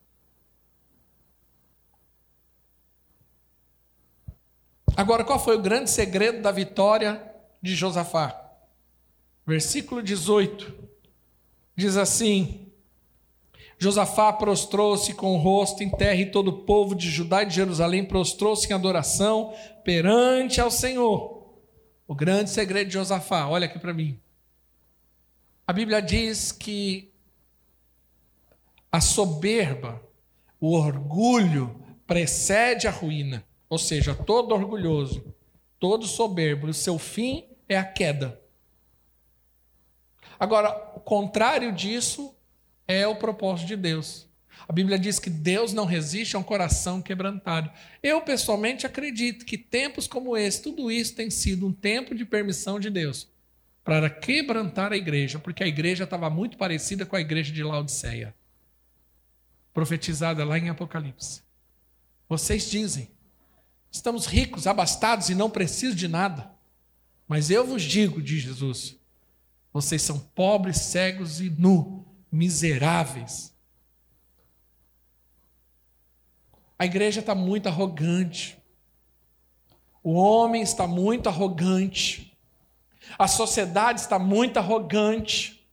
Agora, 4.97 5.23
qual 5.23 5.37
foi 5.37 5.55
o 5.55 5.61
grande 5.61 5.91
segredo 5.91 6.41
da 6.41 6.51
vitória 6.51 7.23
de 7.61 7.75
Josafá? 7.75 8.35
Versículo 9.45 10.01
18 10.01 10.73
diz 11.75 11.95
assim: 11.95 12.71
Josafá 13.77 14.33
prostrou-se 14.33 15.13
com 15.13 15.35
o 15.35 15.37
rosto 15.37 15.83
em 15.83 15.89
terra 15.91 16.15
e 16.15 16.31
todo 16.31 16.47
o 16.47 16.63
povo 16.63 16.95
de 16.95 17.11
Judá 17.11 17.43
e 17.43 17.45
de 17.45 17.53
Jerusalém 17.53 18.03
prostrou-se 18.03 18.67
em 18.67 18.73
adoração 18.73 19.53
perante 19.83 20.59
ao 20.59 20.71
Senhor. 20.71 21.47
O 22.07 22.15
grande 22.15 22.49
segredo 22.49 22.87
de 22.87 22.95
Josafá, 22.95 23.47
olha 23.47 23.67
aqui 23.67 23.77
para 23.77 23.93
mim. 23.93 24.19
A 25.67 25.73
Bíblia 25.73 26.01
diz 26.01 26.51
que 26.51 27.13
a 28.91 28.99
soberba, 28.99 30.01
o 30.59 30.73
orgulho, 30.73 31.85
precede 32.07 32.87
a 32.87 32.91
ruína. 32.91 33.46
Ou 33.69 33.77
seja, 33.77 34.15
todo 34.15 34.53
orgulhoso, 34.53 35.33
todo 35.79 36.05
soberbo, 36.05 36.67
o 36.67 36.73
seu 36.73 36.97
fim 36.97 37.45
é 37.67 37.77
a 37.77 37.83
queda. 37.83 38.39
Agora, 40.39 40.69
o 40.95 40.99
contrário 40.99 41.71
disso 41.71 42.33
é 42.87 43.07
o 43.07 43.15
propósito 43.15 43.67
de 43.67 43.75
Deus. 43.75 44.27
A 44.67 44.73
Bíblia 44.73 44.97
diz 44.97 45.19
que 45.19 45.29
Deus 45.29 45.73
não 45.73 45.85
resiste 45.85 46.35
a 46.35 46.39
um 46.39 46.43
coração 46.43 47.01
quebrantado. 47.01 47.71
Eu, 48.01 48.21
pessoalmente, 48.21 48.85
acredito 48.85 49.45
que 49.45 49.57
tempos 49.57 50.07
como 50.07 50.35
esse, 50.35 50.61
tudo 50.61 50.91
isso 50.91 51.15
tem 51.15 51.29
sido 51.29 51.67
um 51.67 51.71
tempo 51.71 52.15
de 52.15 52.25
permissão 52.25 52.79
de 52.79 52.89
Deus 52.89 53.29
para 53.83 54.09
quebrantar 54.09 54.91
a 54.91 54.97
igreja, 54.97 55.39
porque 55.39 55.63
a 55.63 55.67
igreja 55.67 56.03
estava 56.03 56.29
muito 56.29 56.57
parecida 56.57 57.05
com 57.05 57.15
a 57.15 57.21
igreja 57.21 57.53
de 57.53 57.63
Laodiceia, 57.63 58.35
profetizada 59.73 60.43
lá 60.43 60.57
em 60.57 60.69
Apocalipse. 60.69 61.41
Vocês 62.27 62.69
dizem: 62.69 63.09
estamos 63.91 64.25
ricos, 64.25 64.67
abastados 64.67 65.29
e 65.29 65.35
não 65.35 65.49
preciso 65.49 65.95
de 65.95 66.07
nada. 66.07 66.51
Mas 67.27 67.49
eu 67.49 67.65
vos 67.65 67.83
digo, 67.83 68.21
diz 68.21 68.41
Jesus, 68.41 68.95
vocês 69.73 70.01
são 70.01 70.19
pobres, 70.19 70.77
cegos 70.77 71.41
e 71.41 71.49
nu, 71.49 72.05
miseráveis. 72.31 73.53
A 76.79 76.85
igreja 76.85 77.19
está 77.19 77.33
muito 77.33 77.67
arrogante. 77.67 78.57
O 80.03 80.13
homem 80.13 80.61
está 80.61 80.87
muito 80.87 81.27
arrogante. 81.27 82.37
A 83.17 83.27
sociedade 83.27 84.01
está 84.01 84.19
muito 84.19 84.57
arrogante. 84.57 85.67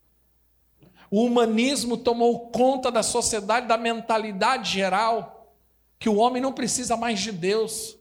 O 1.11 1.25
humanismo 1.25 1.97
tomou 1.97 2.49
conta 2.51 2.91
da 2.91 3.03
sociedade, 3.03 3.69
da 3.69 3.77
mentalidade 3.77 4.73
geral, 4.73 5.55
que 5.99 6.09
o 6.09 6.17
homem 6.17 6.43
não 6.43 6.53
precisa 6.53 6.97
mais 6.97 7.21
de 7.21 7.31
Deus. 7.31 7.97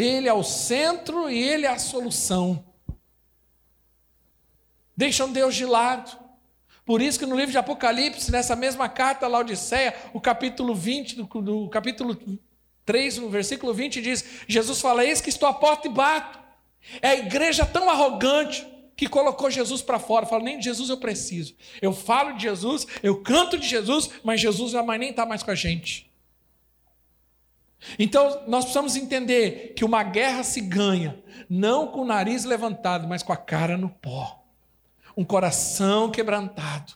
Ele 0.00 0.28
é 0.28 0.32
o 0.32 0.44
centro 0.44 1.28
e 1.28 1.42
ele 1.42 1.66
é 1.66 1.70
a 1.70 1.78
solução. 1.78 2.64
Deixam 4.96 5.32
Deus 5.32 5.56
de 5.56 5.66
lado. 5.66 6.16
Por 6.84 7.02
isso 7.02 7.18
que 7.18 7.26
no 7.26 7.34
livro 7.34 7.50
de 7.50 7.58
Apocalipse, 7.58 8.30
nessa 8.30 8.54
mesma 8.54 8.88
carta 8.88 9.26
a 9.26 9.28
Laodiceia, 9.28 9.94
o 10.14 10.20
capítulo 10.20 10.72
20, 10.72 11.16
do, 11.16 11.24
do 11.42 11.68
capítulo 11.68 12.16
3, 12.86 13.18
no 13.18 13.28
versículo 13.28 13.74
20, 13.74 14.00
diz: 14.00 14.24
Jesus 14.46 14.80
fala: 14.80 15.04
Eis 15.04 15.20
que 15.20 15.30
estou 15.30 15.48
à 15.48 15.52
porta 15.52 15.88
e 15.88 15.90
bato. 15.90 16.38
É 17.02 17.08
a 17.08 17.16
igreja 17.16 17.66
tão 17.66 17.90
arrogante 17.90 18.64
que 18.96 19.08
colocou 19.08 19.50
Jesus 19.50 19.82
para 19.82 19.98
fora. 19.98 20.26
Fala, 20.26 20.44
nem 20.44 20.58
de 20.58 20.64
Jesus 20.64 20.90
eu 20.90 20.96
preciso. 20.96 21.56
Eu 21.82 21.92
falo 21.92 22.34
de 22.34 22.42
Jesus, 22.42 22.86
eu 23.02 23.20
canto 23.20 23.58
de 23.58 23.66
Jesus, 23.66 24.10
mas 24.22 24.40
Jesus 24.40 24.70
jamais 24.70 25.00
nem 25.00 25.10
está 25.10 25.26
mais 25.26 25.42
com 25.42 25.50
a 25.50 25.56
gente. 25.56 26.07
Então, 27.98 28.44
nós 28.46 28.64
precisamos 28.64 28.96
entender 28.96 29.74
que 29.76 29.84
uma 29.84 30.02
guerra 30.02 30.42
se 30.42 30.60
ganha 30.60 31.22
não 31.48 31.86
com 31.88 32.00
o 32.00 32.06
nariz 32.06 32.44
levantado, 32.44 33.06
mas 33.06 33.22
com 33.22 33.32
a 33.32 33.36
cara 33.36 33.76
no 33.76 33.88
pó. 33.88 34.44
Um 35.16 35.24
coração 35.24 36.10
quebrantado. 36.10 36.94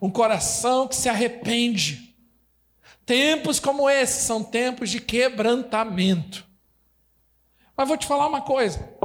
Um 0.00 0.10
coração 0.10 0.86
que 0.88 0.96
se 0.96 1.08
arrepende. 1.08 2.14
Tempos 3.04 3.60
como 3.60 3.88
esses 3.88 4.22
são 4.24 4.42
tempos 4.42 4.90
de 4.90 5.00
quebrantamento. 5.00 6.46
Mas 7.76 7.88
vou 7.88 7.96
te 7.96 8.06
falar 8.06 8.26
uma 8.26 8.40
coisa. 8.40 8.95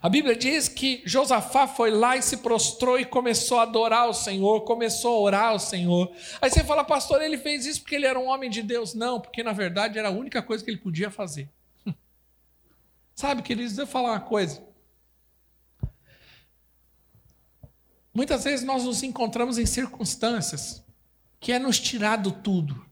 A 0.00 0.08
Bíblia 0.08 0.36
diz 0.36 0.68
que 0.68 1.02
Josafá 1.04 1.66
foi 1.66 1.90
lá 1.90 2.16
e 2.16 2.22
se 2.22 2.38
prostrou 2.38 2.98
e 2.98 3.04
começou 3.04 3.58
a 3.58 3.62
adorar 3.62 4.08
o 4.08 4.14
Senhor, 4.14 4.62
começou 4.62 5.16
a 5.16 5.20
orar 5.20 5.48
ao 5.48 5.58
Senhor. 5.58 6.10
Aí 6.40 6.50
você 6.50 6.64
fala, 6.64 6.84
pastor, 6.84 7.22
ele 7.22 7.38
fez 7.38 7.66
isso 7.66 7.80
porque 7.80 7.94
ele 7.94 8.06
era 8.06 8.18
um 8.18 8.28
homem 8.28 8.50
de 8.50 8.62
Deus? 8.62 8.94
Não, 8.94 9.20
porque 9.20 9.42
na 9.42 9.52
verdade 9.52 9.98
era 9.98 10.08
a 10.08 10.12
única 10.12 10.42
coisa 10.42 10.64
que 10.64 10.70
ele 10.70 10.78
podia 10.78 11.10
fazer. 11.10 11.48
Sabe, 13.14 13.42
queridos, 13.42 13.76
eu 13.78 13.86
falar 13.86 14.12
uma 14.12 14.20
coisa. 14.20 14.62
Muitas 18.14 18.44
vezes 18.44 18.64
nós 18.64 18.84
nos 18.84 19.02
encontramos 19.02 19.58
em 19.58 19.64
circunstâncias 19.64 20.84
que 21.40 21.52
é 21.52 21.58
nos 21.58 21.80
tirado 21.80 22.30
tudo 22.30 22.86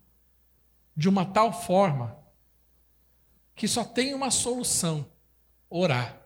de 0.96 1.08
uma 1.08 1.24
tal 1.24 1.52
forma 1.52 2.18
que 3.54 3.68
só 3.68 3.84
tem 3.84 4.14
uma 4.14 4.30
solução: 4.30 5.06
orar. 5.68 6.19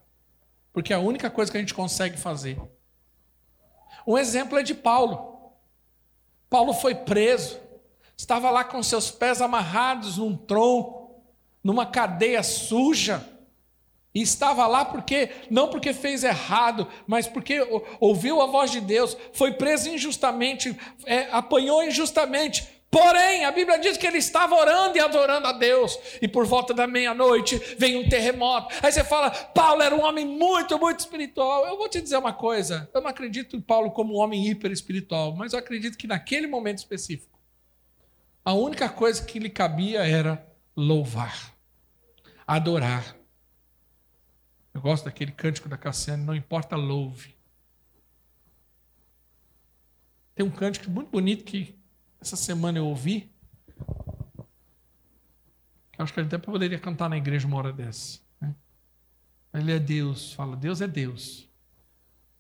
Porque 0.74 0.92
é 0.92 0.96
a 0.96 1.00
única 1.00 1.30
coisa 1.30 1.50
que 1.52 1.56
a 1.56 1.60
gente 1.60 1.72
consegue 1.72 2.18
fazer. 2.18 2.60
Um 4.04 4.18
exemplo 4.18 4.58
é 4.58 4.62
de 4.62 4.74
Paulo. 4.74 5.52
Paulo 6.50 6.74
foi 6.74 6.94
preso, 6.96 7.58
estava 8.16 8.50
lá 8.50 8.64
com 8.64 8.82
seus 8.82 9.10
pés 9.10 9.40
amarrados 9.40 10.18
num 10.18 10.37
tronco, 10.37 11.22
numa 11.62 11.87
cadeia 11.87 12.42
suja. 12.42 13.26
E 14.12 14.20
estava 14.20 14.66
lá 14.66 14.84
porque, 14.84 15.30
não 15.48 15.68
porque 15.68 15.92
fez 15.92 16.22
errado, 16.22 16.88
mas 17.06 17.26
porque 17.26 17.60
ouviu 18.00 18.40
a 18.42 18.46
voz 18.46 18.70
de 18.70 18.80
Deus, 18.80 19.16
foi 19.32 19.52
preso 19.52 19.88
injustamente, 19.88 20.76
é, 21.04 21.28
apanhou 21.32 21.82
injustamente, 21.82 22.68
Porém, 22.94 23.44
a 23.44 23.50
Bíblia 23.50 23.76
diz 23.76 23.96
que 23.96 24.07
ele 24.07 24.18
estava 24.18 24.54
orando 24.54 24.96
e 24.96 25.00
adorando 25.00 25.48
a 25.48 25.52
Deus, 25.52 25.98
e 26.22 26.28
por 26.28 26.46
volta 26.46 26.72
da 26.72 26.87
meia-noite 26.87 27.59
vem 27.76 27.96
um 27.96 28.09
terremoto. 28.09 28.72
Aí 28.80 28.92
você 28.92 29.02
fala, 29.02 29.33
Paulo 29.33 29.83
era 29.83 29.92
um 29.92 30.04
homem 30.04 30.24
muito, 30.24 30.78
muito 30.78 31.00
espiritual. 31.00 31.66
Eu 31.66 31.76
vou 31.76 31.88
te 31.88 32.00
dizer 32.00 32.16
uma 32.16 32.33
coisa: 32.33 32.88
eu 32.94 33.00
não 33.00 33.11
acredito 33.11 33.57
em 33.57 33.61
Paulo 33.61 33.90
como 33.90 34.14
um 34.14 34.18
homem 34.18 34.48
hiper 34.48 34.70
espiritual, 34.70 35.35
mas 35.35 35.52
eu 35.52 35.59
acredito 35.59 35.98
que 35.98 36.07
naquele 36.07 36.46
momento 36.46 36.78
específico, 36.78 37.37
a 38.44 38.52
única 38.52 38.88
coisa 38.88 39.24
que 39.24 39.40
lhe 39.40 39.50
cabia 39.50 40.07
era 40.07 40.46
louvar, 40.77 41.52
adorar. 42.46 43.16
Eu 44.73 44.81
gosto 44.81 45.06
daquele 45.06 45.33
cântico 45.33 45.68
da 45.68 45.77
Cassiane, 45.77 46.23
não 46.23 46.35
importa, 46.35 46.77
louve. 46.77 47.35
Tem 50.33 50.46
um 50.46 50.50
cântico 50.50 50.88
muito 50.88 51.10
bonito 51.10 51.42
que 51.42 51.83
essa 52.25 52.37
semana 52.37 52.79
eu 52.79 52.87
ouvi. 52.87 53.31
Acho 55.98 56.12
que 56.12 56.20
ele 56.20 56.27
até 56.27 56.38
poderia 56.38 56.79
cantar 56.79 57.08
na 57.08 57.18
igreja 57.18 57.46
uma 57.46 57.58
hora 57.58 57.72
dessa. 57.72 58.18
Né? 58.40 58.54
Ele 59.52 59.72
é 59.72 59.79
Deus. 59.79 60.33
Fala, 60.33 60.56
Deus 60.56 60.81
é 60.81 60.88
Deus. 60.88 61.48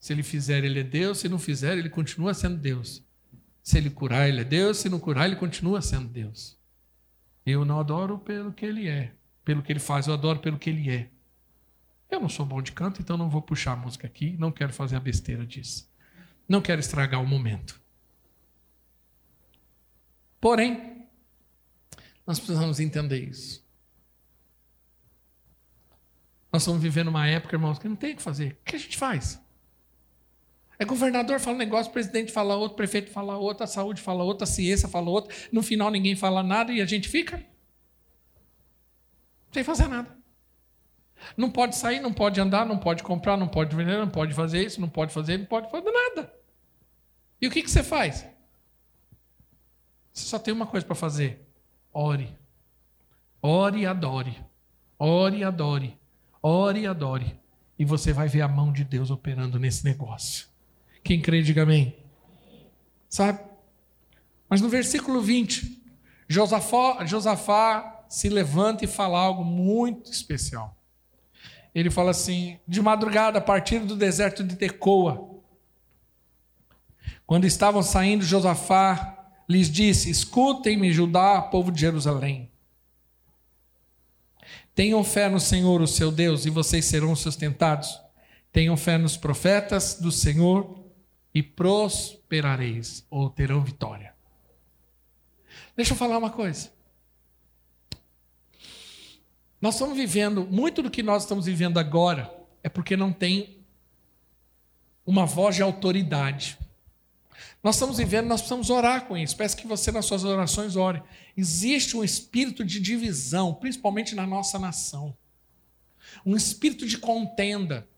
Se 0.00 0.12
ele 0.12 0.22
fizer, 0.22 0.64
ele 0.64 0.80
é 0.80 0.82
Deus. 0.82 1.18
Se 1.18 1.28
não 1.28 1.38
fizer, 1.38 1.76
ele 1.76 1.90
continua 1.90 2.32
sendo 2.32 2.56
Deus. 2.56 3.04
Se 3.62 3.76
ele 3.76 3.90
curar, 3.90 4.26
ele 4.26 4.40
é 4.40 4.44
Deus. 4.44 4.78
Se 4.78 4.88
não 4.88 4.98
curar, 4.98 5.26
ele 5.26 5.36
continua 5.36 5.82
sendo 5.82 6.08
Deus. 6.08 6.58
Eu 7.44 7.62
não 7.64 7.78
adoro 7.78 8.18
pelo 8.18 8.52
que 8.52 8.64
ele 8.64 8.88
é. 8.88 9.12
Pelo 9.44 9.62
que 9.62 9.70
ele 9.70 9.80
faz, 9.80 10.06
eu 10.06 10.14
adoro 10.14 10.38
pelo 10.38 10.58
que 10.58 10.70
ele 10.70 10.90
é. 10.90 11.10
Eu 12.10 12.20
não 12.20 12.28
sou 12.28 12.46
bom 12.46 12.62
de 12.62 12.72
canto, 12.72 13.02
então 13.02 13.18
não 13.18 13.28
vou 13.28 13.42
puxar 13.42 13.72
a 13.72 13.76
música 13.76 14.06
aqui. 14.06 14.34
Não 14.38 14.50
quero 14.50 14.72
fazer 14.72 14.96
a 14.96 15.00
besteira 15.00 15.44
disso. 15.44 15.90
Não 16.48 16.62
quero 16.62 16.80
estragar 16.80 17.22
o 17.22 17.26
momento. 17.26 17.83
Porém, 20.44 21.08
nós 22.26 22.38
precisamos 22.38 22.78
entender 22.78 23.18
isso. 23.18 23.66
Nós 26.52 26.60
estamos 26.60 26.82
vivendo 26.82 27.08
uma 27.08 27.26
época, 27.26 27.56
irmãos, 27.56 27.78
que 27.78 27.88
não 27.88 27.96
tem 27.96 28.12
o 28.12 28.16
que 28.16 28.22
fazer. 28.22 28.58
O 28.60 28.64
que 28.66 28.76
a 28.76 28.78
gente 28.78 28.98
faz? 28.98 29.40
É 30.78 30.84
governador 30.84 31.40
fala 31.40 31.56
um 31.56 31.58
negócio, 31.58 31.90
presidente 31.90 32.30
fala 32.30 32.56
outro, 32.56 32.76
prefeito 32.76 33.10
fala 33.10 33.38
outro, 33.38 33.64
a 33.64 33.66
saúde 33.66 34.02
fala 34.02 34.22
outro, 34.22 34.44
a 34.44 34.46
ciência 34.46 34.86
fala 34.86 35.08
outro. 35.08 35.34
No 35.50 35.62
final 35.62 35.90
ninguém 35.90 36.14
fala 36.14 36.42
nada 36.42 36.70
e 36.70 36.82
a 36.82 36.84
gente 36.84 37.08
fica 37.08 37.42
sem 39.50 39.64
fazer 39.64 39.88
nada. 39.88 40.14
Não 41.38 41.50
pode 41.50 41.74
sair, 41.74 42.00
não 42.00 42.12
pode 42.12 42.38
andar, 42.38 42.66
não 42.66 42.76
pode 42.76 43.02
comprar, 43.02 43.38
não 43.38 43.48
pode 43.48 43.74
vender, 43.74 43.96
não 43.96 44.10
pode 44.10 44.34
fazer 44.34 44.62
isso, 44.62 44.78
não 44.78 44.90
pode 44.90 45.10
fazer, 45.10 45.38
não 45.38 45.46
pode 45.46 45.70
fazer 45.70 45.90
nada. 45.90 46.34
E 47.40 47.48
o 47.48 47.50
que, 47.50 47.62
que 47.62 47.70
você 47.70 47.82
faz? 47.82 48.33
Você 50.14 50.26
só 50.26 50.38
tem 50.38 50.54
uma 50.54 50.66
coisa 50.66 50.86
para 50.86 50.94
fazer: 50.94 51.44
ore. 51.92 52.32
Ore 53.42 53.80
e 53.80 53.86
adore. 53.86 54.40
Ore 54.96 55.38
e 55.38 55.44
adore. 55.44 55.98
Ore 56.40 56.80
e 56.80 56.86
adore. 56.86 57.38
E 57.76 57.84
você 57.84 58.12
vai 58.12 58.28
ver 58.28 58.42
a 58.42 58.48
mão 58.48 58.72
de 58.72 58.84
Deus 58.84 59.10
operando 59.10 59.58
nesse 59.58 59.84
negócio. 59.84 60.46
Quem 61.02 61.20
crê, 61.20 61.42
diga 61.42 61.64
amém. 61.64 61.96
Sabe? 63.08 63.40
Mas 64.48 64.60
no 64.60 64.68
versículo 64.68 65.20
20, 65.20 65.82
Josafá, 66.28 67.04
Josafá 67.04 68.04
se 68.08 68.28
levanta 68.28 68.84
e 68.84 68.88
fala 68.88 69.18
algo 69.18 69.44
muito 69.44 70.12
especial. 70.12 70.76
Ele 71.74 71.90
fala 71.90 72.12
assim: 72.12 72.60
de 72.68 72.80
madrugada, 72.80 73.38
a 73.38 73.42
partir 73.42 73.80
do 73.80 73.96
deserto 73.96 74.44
de 74.44 74.54
Tecoa, 74.54 75.42
quando 77.26 77.46
estavam 77.46 77.82
saindo, 77.82 78.24
Josafá 78.24 79.13
lhes 79.48 79.70
disse: 79.70 80.10
Escutem-me, 80.10 80.92
Judá, 80.92 81.40
povo 81.42 81.70
de 81.70 81.80
Jerusalém. 81.80 82.50
Tenham 84.74 85.04
fé 85.04 85.28
no 85.28 85.38
Senhor, 85.38 85.80
o 85.80 85.86
seu 85.86 86.10
Deus, 86.10 86.46
e 86.46 86.50
vocês 86.50 86.84
serão 86.84 87.14
sustentados. 87.14 88.00
Tenham 88.52 88.76
fé 88.76 88.98
nos 88.98 89.16
profetas 89.16 89.94
do 90.00 90.10
Senhor 90.10 90.82
e 91.32 91.42
prosperareis, 91.42 93.06
ou 93.10 93.30
terão 93.30 93.62
vitória. 93.62 94.14
Deixa 95.76 95.92
eu 95.92 95.96
falar 95.96 96.18
uma 96.18 96.30
coisa. 96.30 96.72
Nós 99.60 99.74
estamos 99.74 99.96
vivendo, 99.96 100.46
muito 100.46 100.82
do 100.82 100.90
que 100.90 101.02
nós 101.02 101.22
estamos 101.22 101.46
vivendo 101.46 101.78
agora 101.78 102.32
é 102.62 102.68
porque 102.68 102.96
não 102.96 103.12
tem 103.12 103.58
uma 105.06 105.26
voz 105.26 105.56
de 105.56 105.62
autoridade. 105.62 106.58
Nós 107.64 107.76
estamos 107.76 107.96
vivendo, 107.96 108.26
nós 108.26 108.42
precisamos 108.42 108.68
orar 108.68 109.06
com 109.06 109.16
isso. 109.16 109.34
Peço 109.34 109.56
que 109.56 109.66
você, 109.66 109.90
nas 109.90 110.04
suas 110.04 110.22
orações, 110.22 110.76
ore. 110.76 111.02
Existe 111.34 111.96
um 111.96 112.04
espírito 112.04 112.62
de 112.62 112.78
divisão, 112.78 113.54
principalmente 113.54 114.14
na 114.14 114.26
nossa 114.26 114.58
nação. 114.58 115.16
Um 116.26 116.36
espírito 116.36 116.86
de 116.86 116.98
contenda. 116.98 117.88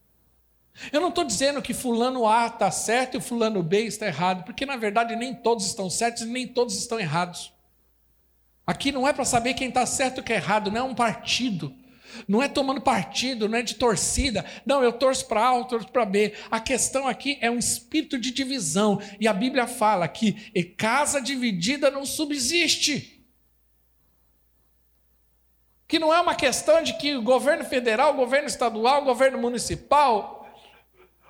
Eu 0.93 1.01
não 1.01 1.09
estou 1.09 1.25
dizendo 1.25 1.61
que 1.61 1.75
fulano 1.75 2.29
A 2.29 2.47
está 2.47 2.71
certo 2.71 3.17
e 3.17 3.21
fulano 3.21 3.61
B 3.61 3.81
está 3.87 4.07
errado, 4.07 4.45
porque 4.45 4.65
na 4.65 4.77
verdade 4.77 5.17
nem 5.17 5.35
todos 5.35 5.67
estão 5.67 5.91
certos 5.91 6.23
e 6.23 6.27
nem 6.27 6.47
todos 6.47 6.77
estão 6.77 7.01
errados. 7.01 7.53
Aqui 8.65 8.93
não 8.93 9.09
é 9.09 9.13
para 9.13 9.25
saber 9.25 9.55
quem 9.55 9.69
está 9.69 9.85
certo 9.85 10.21
e 10.21 10.23
quem 10.23 10.37
é 10.37 10.39
errado, 10.39 10.71
não 10.71 10.79
é 10.79 10.83
um 10.85 10.95
partido. 10.95 11.75
Não 12.27 12.43
é 12.43 12.49
tomando 12.49 12.81
partido, 12.81 13.49
não 13.49 13.59
é 13.59 13.63
de 13.63 13.75
torcida. 13.75 14.45
Não, 14.65 14.83
eu 14.83 14.93
torço 14.93 15.27
para 15.27 15.51
A, 15.51 15.57
eu 15.57 15.65
torço 15.65 15.89
para 15.89 16.05
B. 16.05 16.33
A 16.51 16.61
questão 16.61 17.07
aqui 17.07 17.39
é 17.41 17.51
um 17.51 17.59
espírito 17.59 18.19
de 18.19 18.31
divisão. 18.31 19.01
E 19.21 19.29
a 19.29 19.33
Bíblia 19.33 19.67
fala 19.67 20.09
que 20.09 20.33
casa 20.77 21.21
dividida 21.21 21.91
não 21.91 22.05
subsiste. 22.05 23.25
Que 25.89 25.99
não 25.99 26.13
é 26.13 26.21
uma 26.21 26.35
questão 26.35 26.83
de 26.83 26.97
que 26.99 27.15
o 27.15 27.23
governo 27.23 27.65
federal, 27.65 28.13
o 28.13 28.17
governo 28.17 28.49
estadual, 28.49 29.03
o 29.03 29.05
governo 29.05 29.39
municipal, 29.39 30.37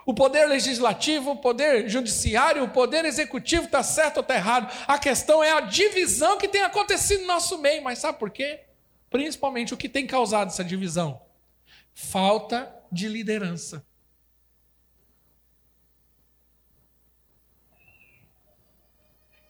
o 0.07 0.15
poder 0.15 0.47
legislativo, 0.47 1.33
o 1.33 1.37
poder 1.37 1.89
judiciário, 1.89 2.63
o 2.63 2.69
poder 2.69 3.05
executivo 3.05 3.65
está 3.65 3.83
certo 3.83 4.19
ou 4.19 4.23
está 4.23 4.37
errado. 4.37 4.73
A 4.87 4.99
questão 4.99 5.43
é 5.43 5.53
a 5.53 5.61
divisão 5.61 6.39
que 6.39 6.49
tem 6.49 6.63
acontecido 6.63 7.23
no 7.23 7.27
nosso 7.27 7.59
meio. 7.59 7.83
Mas 7.83 7.99
sabe 7.99 8.19
por 8.19 8.31
quê? 8.31 8.61
Principalmente 9.11 9.73
o 9.73 9.77
que 9.77 9.89
tem 9.89 10.07
causado 10.07 10.49
essa 10.49 10.65
divisão? 10.65 11.21
Falta 11.95 12.75
de 12.91 13.09
liderança. 13.09 13.85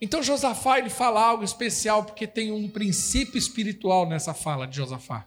Então 0.00 0.22
Josafá 0.22 0.78
ele 0.78 0.90
fala 0.90 1.22
algo 1.22 1.42
especial 1.42 2.04
porque 2.04 2.26
tem 2.26 2.52
um 2.52 2.68
princípio 2.68 3.38
espiritual 3.38 4.06
nessa 4.06 4.34
fala 4.34 4.66
de 4.66 4.76
Josafá. 4.76 5.26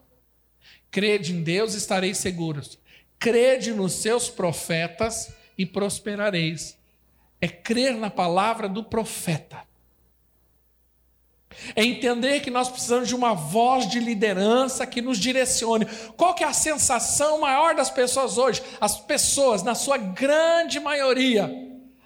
Crede 0.92 1.34
em 1.34 1.42
Deus, 1.42 1.74
estareis 1.74 2.18
seguros. 2.18 2.80
Crede 3.18 3.74
nos 3.74 3.94
seus 3.94 4.30
profetas 4.30 5.34
e 5.58 5.66
prosperareis. 5.66 6.78
É 7.42 7.48
crer 7.48 7.96
na 7.96 8.10
palavra 8.10 8.70
do 8.70 8.84
profeta. 8.84 9.69
É 11.76 11.84
entender 11.84 12.42
que 12.42 12.52
nós 12.52 12.70
precisamos 12.70 13.08
de 13.08 13.16
uma 13.16 13.34
voz 13.34 13.88
de 13.88 14.00
liderança 14.00 14.86
que 14.86 15.02
nos 15.02 15.18
direcione. 15.18 15.86
Qual 16.16 16.34
que 16.34 16.44
é 16.44 16.48
a 16.48 16.54
sensação 16.54 17.42
maior 17.42 17.76
das 17.76 17.90
pessoas 17.90 18.38
hoje? 18.38 18.62
As 18.80 19.00
pessoas, 19.00 19.64
na 19.64 19.76
sua 19.76 19.98
grande 19.98 20.80
maioria, 20.80 21.52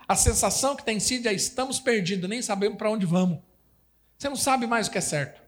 a 0.08 0.16
sensação 0.16 0.76
que 0.76 0.84
tem 0.84 1.00
sido 1.00 1.28
é 1.28 1.34
estamos 1.34 1.80
perdidos, 1.80 2.30
nem 2.30 2.42
sabemos 2.42 2.78
para 2.78 2.90
onde 2.90 3.06
vamos. 3.06 3.40
Você 4.18 4.30
não 4.30 4.36
sabe 4.36 4.66
mais 4.66 4.88
o 4.88 4.92
que 4.92 4.98
é 4.98 5.02
certo. 5.02 5.42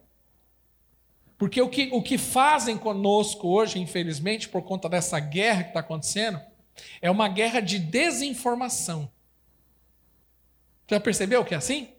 Porque 1.37 1.61
o 1.61 1.69
que, 1.69 1.89
o 1.91 2.01
que 2.01 2.17
fazem 2.17 2.77
conosco 2.77 3.47
hoje, 3.47 3.79
infelizmente, 3.79 4.47
por 4.47 4.61
conta 4.61 4.87
dessa 4.87 5.19
guerra 5.19 5.63
que 5.63 5.69
está 5.69 5.81
acontecendo, 5.81 6.39
é 7.01 7.09
uma 7.09 7.27
guerra 7.27 7.59
de 7.59 7.79
desinformação. 7.79 9.09
Já 10.89 10.99
percebeu 10.99 11.43
que 11.43 11.53
é 11.53 11.57
assim? 11.57 11.89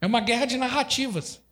É 0.00 0.06
uma 0.06 0.20
guerra 0.20 0.46
de 0.46 0.56
narrativas. 0.56 1.42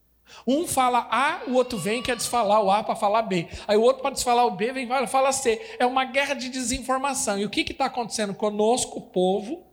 Um 0.46 0.66
fala 0.66 1.08
A, 1.10 1.42
o 1.48 1.54
outro 1.54 1.78
vem 1.78 2.02
quer 2.02 2.16
desfalar 2.16 2.62
o 2.62 2.70
A 2.70 2.82
para 2.82 2.96
falar 2.96 3.22
B. 3.22 3.48
Aí 3.66 3.76
o 3.76 3.82
outro 3.82 4.02
para 4.02 4.12
desfalar 4.12 4.46
o 4.46 4.50
B 4.50 4.72
vem 4.72 4.88
fala 5.06 5.32
C. 5.32 5.60
É 5.78 5.86
uma 5.86 6.04
guerra 6.04 6.34
de 6.34 6.48
desinformação. 6.48 7.38
E 7.38 7.44
o 7.44 7.50
que 7.50 7.60
está 7.60 7.86
acontecendo 7.86 8.34
conosco, 8.34 9.00
povo? 9.00 9.66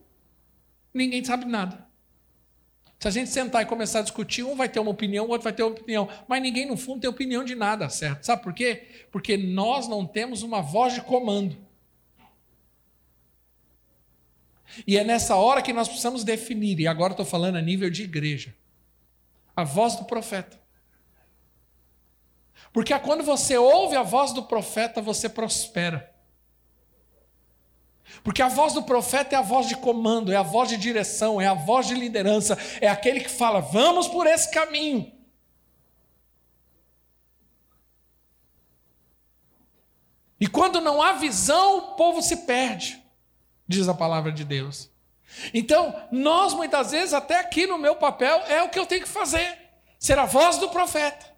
Ninguém 0.94 1.24
sabe 1.24 1.46
nada. 1.46 1.86
Se 3.00 3.08
a 3.08 3.12
gente 3.12 3.30
sentar 3.30 3.62
e 3.62 3.66
começar 3.66 4.00
a 4.00 4.02
discutir, 4.02 4.44
um 4.44 4.56
vai 4.56 4.70
ter 4.70 4.80
uma 4.80 4.92
opinião, 4.92 5.26
o 5.26 5.30
outro 5.30 5.44
vai 5.44 5.54
ter 5.54 5.64
uma 5.64 5.72
opinião. 5.72 6.08
Mas 6.28 6.42
ninguém, 6.42 6.66
no 6.66 6.78
fundo, 6.78 7.02
tem 7.02 7.10
opinião 7.10 7.44
de 7.44 7.54
nada, 7.54 7.90
certo? 7.90 8.26
Sabe 8.26 8.42
por 8.42 8.54
quê? 8.54 8.88
Porque 9.12 9.36
nós 9.38 9.88
não 9.88 10.06
temos 10.06 10.42
uma 10.42 10.62
voz 10.62 10.94
de 10.94 11.02
comando. 11.02 11.58
E 14.88 14.98
é 14.98 15.04
nessa 15.04 15.36
hora 15.36 15.62
que 15.62 15.74
nós 15.74 15.88
precisamos 15.88 16.24
definir, 16.24 16.80
e 16.80 16.88
agora 16.88 17.14
estou 17.14 17.26
falando 17.26 17.58
a 17.58 17.62
nível 17.62 17.90
de 17.90 18.04
igreja 18.04 18.56
a 19.56 19.64
voz 19.64 19.96
do 19.96 20.06
profeta. 20.06 20.60
Porque 22.74 22.98
quando 23.00 23.24
você 23.24 23.58
ouve 23.58 23.96
a 23.96 24.04
voz 24.04 24.34
do 24.34 24.44
profeta, 24.44 25.02
você 25.02 25.30
prospera. 25.30 26.14
Porque 28.24 28.42
a 28.42 28.50
voz 28.50 28.74
do 28.74 28.84
profeta 28.84 29.36
é 29.36 29.38
a 29.38 29.42
voz 29.42 29.68
de 29.68 29.76
comando, 29.78 30.32
é 30.32 30.36
a 30.36 30.44
voz 30.44 30.70
de 30.70 30.78
direção, 30.78 31.40
é 31.40 31.48
a 31.48 31.54
voz 31.54 31.88
de 31.88 31.96
liderança, 31.96 32.58
é 32.82 32.88
aquele 32.88 33.20
que 33.22 33.30
fala: 33.30 33.62
vamos 33.62 34.08
por 34.08 34.28
esse 34.28 34.52
caminho. 34.52 35.12
E 40.40 40.48
quando 40.48 40.82
não 40.82 41.02
há 41.02 41.14
visão, 41.14 41.78
o 41.78 41.82
povo 41.96 42.22
se 42.22 42.46
perde, 42.46 43.02
diz 43.68 43.88
a 43.88 43.94
palavra 43.94 44.32
de 44.32 44.44
Deus. 44.44 44.92
Então, 45.54 45.96
nós 46.12 46.54
muitas 46.54 46.92
vezes, 46.92 47.14
até 47.14 47.40
aqui 47.40 47.68
no 47.68 47.78
meu 47.78 47.96
papel, 47.96 48.42
é 48.48 48.62
o 48.64 48.70
que 48.70 48.80
eu 48.80 48.86
tenho 48.86 49.02
que 49.02 49.08
fazer: 49.08 49.58
ser 50.00 50.18
a 50.18 50.26
voz 50.26 50.58
do 50.58 50.70
profeta. 50.70 51.34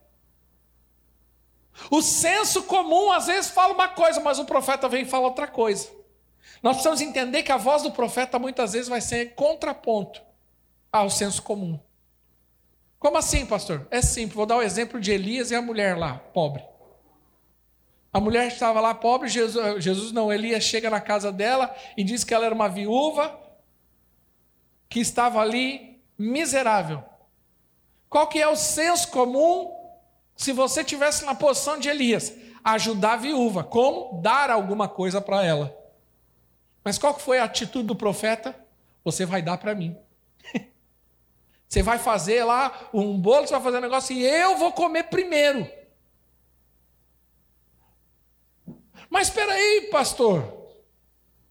O 1.91 2.01
senso 2.01 2.63
comum 2.63 3.11
às 3.11 3.27
vezes 3.27 3.51
fala 3.51 3.73
uma 3.73 3.87
coisa, 3.87 4.19
mas 4.19 4.39
o 4.39 4.45
profeta 4.45 4.89
vem 4.89 5.03
e 5.03 5.09
fala 5.09 5.27
outra 5.27 5.47
coisa. 5.47 5.89
Nós 6.61 6.73
precisamos 6.77 7.01
entender 7.01 7.43
que 7.43 7.51
a 7.51 7.57
voz 7.57 7.83
do 7.83 7.91
profeta 7.91 8.39
muitas 8.39 8.73
vezes 8.73 8.87
vai 8.87 8.99
ser 8.99 9.35
contraponto 9.35 10.21
ao 10.91 11.09
senso 11.09 11.41
comum. 11.43 11.79
Como 12.97 13.17
assim, 13.17 13.45
pastor? 13.45 13.87
É 13.91 14.01
simples. 14.01 14.35
Vou 14.35 14.45
dar 14.45 14.57
o 14.57 14.61
exemplo 14.61 14.99
de 14.99 15.11
Elias 15.11 15.51
e 15.51 15.55
a 15.55 15.61
mulher 15.61 15.95
lá, 15.95 16.15
pobre. 16.33 16.63
A 18.11 18.19
mulher 18.19 18.47
estava 18.47 18.81
lá 18.81 18.95
pobre, 18.95 19.29
Jesus, 19.29 19.83
Jesus 19.83 20.11
não, 20.11 20.33
Elias 20.33 20.63
chega 20.63 20.89
na 20.89 20.99
casa 20.99 21.31
dela 21.31 21.73
e 21.95 22.03
diz 22.03 22.23
que 22.23 22.33
ela 22.33 22.45
era 22.45 22.55
uma 22.55 22.67
viúva 22.67 23.46
que 24.89 24.99
estava 24.99 25.39
ali 25.39 26.01
miserável. 26.17 27.03
Qual 28.09 28.27
que 28.27 28.41
é 28.41 28.47
o 28.47 28.55
senso 28.55 29.09
comum 29.09 29.75
se 30.35 30.51
você 30.51 30.83
tivesse 30.83 31.25
na 31.25 31.35
posição 31.35 31.77
de 31.77 31.89
Elias? 31.89 32.33
Ajudar 32.63 33.13
a 33.13 33.17
viúva. 33.17 33.63
Como? 33.63 34.21
Dar 34.21 34.49
alguma 34.49 34.87
coisa 34.87 35.21
para 35.21 35.43
ela. 35.43 35.75
Mas 36.83 36.97
qual 36.97 37.13
que 37.13 37.21
foi 37.21 37.39
a 37.39 37.43
atitude 37.43 37.87
do 37.87 37.95
profeta? 37.95 38.55
Você 39.03 39.25
vai 39.25 39.41
dar 39.41 39.57
para 39.57 39.75
mim. 39.75 39.97
Você 41.67 41.83
vai 41.83 41.97
fazer 41.97 42.45
lá 42.45 42.89
um 42.93 43.19
bolo, 43.19 43.45
você 43.45 43.53
vai 43.53 43.61
fazer 43.61 43.77
um 43.79 43.81
negócio 43.81 44.15
e 44.15 44.25
eu 44.25 44.57
vou 44.57 44.71
comer 44.71 45.03
primeiro. 45.03 45.69
Mas 49.09 49.27
espera 49.27 49.51
aí, 49.51 49.89
pastor. 49.91 50.56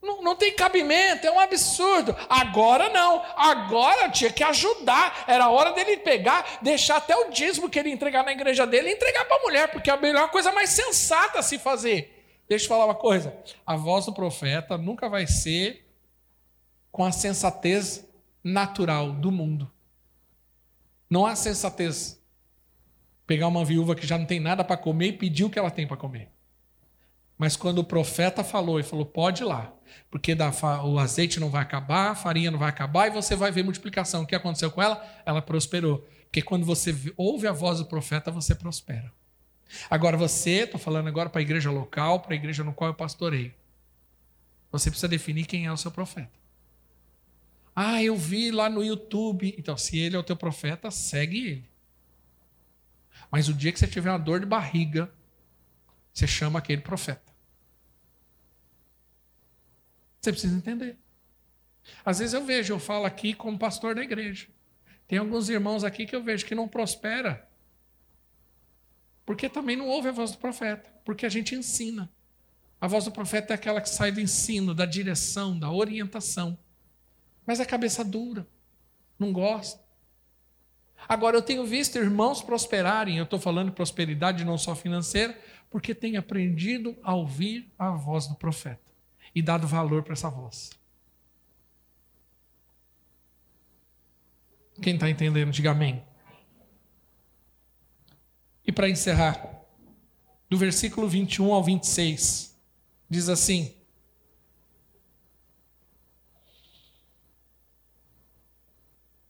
Não, 0.07 0.23
não, 0.23 0.37
tem 0.37 0.55
cabimento, 0.55 1.27
é 1.27 1.33
um 1.33 1.41
absurdo. 1.41 2.17
Agora 2.29 2.89
não, 2.91 3.21
agora 3.37 4.09
tinha 4.09 4.31
que 4.31 4.45
ajudar. 4.45 5.25
Era 5.27 5.51
hora 5.51 5.73
dele 5.73 5.97
pegar, 5.97 6.59
deixar 6.63 6.99
até 6.99 7.17
o 7.17 7.31
dízimo 7.31 7.69
que 7.69 7.77
ele 7.77 7.91
entregar 7.91 8.25
na 8.25 8.31
igreja 8.31 8.65
dele 8.65 8.91
e 8.91 8.93
entregar 8.93 9.25
para 9.25 9.37
a 9.37 9.43
mulher, 9.43 9.73
porque 9.73 9.91
é 9.91 9.93
a 9.93 9.97
melhor 9.97 10.31
coisa 10.31 10.53
mais 10.53 10.71
sensata 10.71 11.41
a 11.41 11.43
se 11.43 11.59
fazer. 11.59 12.25
Deixa 12.49 12.67
eu 12.67 12.69
falar 12.69 12.85
uma 12.85 12.95
coisa: 12.95 13.37
a 13.67 13.77
voz 13.77 14.07
do 14.07 14.15
profeta 14.15 14.79
nunca 14.79 15.09
vai 15.09 15.27
ser 15.27 15.85
com 16.93 17.05
a 17.05 17.11
sensatez 17.11 18.09
natural 18.45 19.11
do 19.11 19.33
mundo. 19.33 19.71
Não 21.11 21.27
há 21.27 21.35
sensatez. 21.35 22.23
Pegar 23.27 23.49
uma 23.49 23.65
viúva 23.65 23.97
que 23.97 24.07
já 24.07 24.17
não 24.17 24.25
tem 24.25 24.39
nada 24.39 24.63
para 24.63 24.77
comer 24.77 25.09
e 25.09 25.13
pedir 25.13 25.43
o 25.43 25.51
que 25.51 25.59
ela 25.59 25.71
tem 25.71 25.85
para 25.85 25.97
comer. 25.97 26.31
Mas 27.37 27.57
quando 27.57 27.79
o 27.81 27.85
profeta 27.85 28.45
falou 28.45 28.79
e 28.79 28.85
falou: 28.85 29.05
pode 29.05 29.43
ir 29.43 29.47
lá, 29.47 29.76
porque 30.11 30.37
o 30.84 30.99
azeite 30.99 31.39
não 31.39 31.51
vai 31.51 31.62
acabar, 31.62 32.11
a 32.11 32.14
farinha 32.14 32.51
não 32.51 32.59
vai 32.59 32.68
acabar 32.68 33.07
e 33.07 33.11
você 33.11 33.34
vai 33.37 33.51
ver 33.51 33.62
multiplicação. 33.62 34.22
O 34.22 34.26
que 34.26 34.34
aconteceu 34.34 34.70
com 34.70 34.82
ela? 34.82 35.05
Ela 35.24 35.43
prosperou. 35.43 36.07
Porque 36.24 36.43
quando 36.43 36.66
você 36.66 36.95
ouve 37.16 37.47
a 37.47 37.53
voz 37.53 37.78
do 37.78 37.87
profeta, 37.87 38.30
você 38.30 38.55
prospera. 38.55 39.12
Agora 39.91 40.16
você, 40.16 40.64
estou 40.64 40.78
falando 40.78 41.09
agora 41.09 41.28
para 41.28 41.41
a 41.41 41.43
igreja 41.43 41.70
local, 41.70 42.20
para 42.20 42.34
a 42.34 42.37
igreja 42.37 42.62
no 42.62 42.72
qual 42.72 42.91
eu 42.91 42.95
pastorei. 42.95 43.55
Você 44.70 44.91
precisa 44.91 45.09
definir 45.09 45.47
quem 45.47 45.66
é 45.66 45.72
o 45.72 45.76
seu 45.76 45.91
profeta. 45.91 46.39
Ah, 47.74 48.03
eu 48.03 48.16
vi 48.16 48.51
lá 48.51 48.70
no 48.70 48.82
YouTube. 48.82 49.55
Então, 49.59 49.76
se 49.76 49.99
ele 49.99 50.16
é 50.16 50.18
o 50.18 50.22
teu 50.22 50.37
profeta, 50.37 50.91
segue 50.91 51.47
ele. 51.47 51.70
Mas 53.30 53.49
o 53.49 53.55
dia 53.55 53.72
que 53.72 53.78
você 53.78 53.87
tiver 53.87 54.11
uma 54.11 54.18
dor 54.18 54.41
de 54.41 54.47
barriga, 54.47 55.11
você 56.12 56.26
chama 56.26 56.59
aquele 56.59 56.80
profeta. 56.80 57.26
Você 60.27 60.33
precisa 60.33 60.57
entender. 60.57 60.99
Às 62.05 62.18
vezes 62.18 62.35
eu 62.35 62.45
vejo, 62.45 62.74
eu 62.74 62.81
falo 62.81 63.05
aqui 63.05 63.33
como 63.33 63.57
pastor 63.57 63.95
da 63.95 64.03
igreja. 64.03 64.49
Tem 65.07 65.20
alguns 65.20 65.49
irmãos 65.49 65.85
aqui 65.85 66.05
que 66.05 66.16
eu 66.16 66.22
vejo 66.22 66.45
que 66.45 66.53
não 66.53 66.66
prospera. 66.66 67.49
Porque 69.24 69.49
também 69.49 69.77
não 69.77 69.87
ouve 69.87 70.09
a 70.09 70.12
voz 70.12 70.33
do 70.33 70.39
profeta. 70.39 70.93
Porque 71.05 71.24
a 71.24 71.29
gente 71.29 71.55
ensina. 71.55 72.11
A 72.81 72.89
voz 72.89 73.05
do 73.05 73.12
profeta 73.12 73.53
é 73.53 73.55
aquela 73.55 73.81
que 73.81 73.89
sai 73.89 74.11
do 74.11 74.20
ensino, 74.20 74.74
da 74.74 74.85
direção, 74.85 75.57
da 75.57 75.70
orientação. 75.70 76.59
Mas 77.47 77.61
a 77.61 77.64
cabeça 77.64 78.05
dura. 78.05 78.49
Não 79.16 79.33
gosta. 79.33 79.81
Agora, 81.09 81.37
eu 81.37 81.43
tenho 81.43 81.64
visto 81.64 81.99
irmãos 81.99 82.43
prosperarem, 82.43 83.18
eu 83.18 83.24
estou 83.24 83.39
falando 83.39 83.68
de 83.68 83.77
prosperidade 83.77 84.45
não 84.45 84.59
só 84.59 84.74
financeira, 84.74 85.39
porque 85.70 85.95
têm 85.95 86.16
aprendido 86.16 86.99
a 87.01 87.14
ouvir 87.14 87.72
a 87.79 87.93
voz 87.93 88.27
do 88.27 88.35
profeta 88.35 88.86
e 89.37 89.43
dado 89.43 89.68
valor 89.68 90.03
para 90.03 90.14
essa 90.14 90.30
voz. 90.30 90.70
Quem 94.80 94.95
está 94.95 95.11
entendendo, 95.11 95.53
diga 95.53 95.72
amém. 95.72 96.03
E 98.66 98.72
para 98.72 98.89
encerrar, 98.89 99.62
do 100.49 100.57
versículo 100.57 101.07
21 101.07 101.53
ao 101.53 101.62
26, 101.62 102.59
diz 103.11 103.28
assim: 103.28 103.74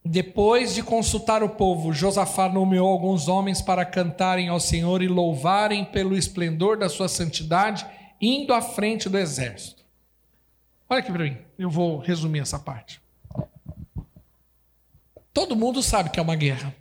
Depois 0.04 0.72
de 0.72 0.84
consultar 0.84 1.42
o 1.42 1.48
povo, 1.48 1.92
Josafá 1.92 2.48
nomeou 2.48 2.86
alguns 2.86 3.26
homens 3.26 3.60
para 3.60 3.84
cantarem 3.84 4.48
ao 4.48 4.60
Senhor 4.60 5.02
e 5.02 5.08
louvarem 5.08 5.84
pelo 5.84 6.16
esplendor 6.16 6.78
da 6.78 6.88
sua 6.88 7.08
santidade, 7.08 7.84
indo 8.20 8.54
à 8.54 8.62
frente 8.62 9.08
do 9.08 9.18
exército. 9.18 9.85
Olha 10.88 11.00
aqui 11.00 11.12
para 11.12 11.24
mim, 11.24 11.38
eu 11.58 11.68
vou 11.68 11.98
resumir 11.98 12.40
essa 12.40 12.58
parte. 12.58 13.00
Todo 15.32 15.56
mundo 15.56 15.82
sabe 15.82 16.10
que 16.10 16.18
é 16.18 16.22
uma 16.22 16.36
guerra. 16.36 16.74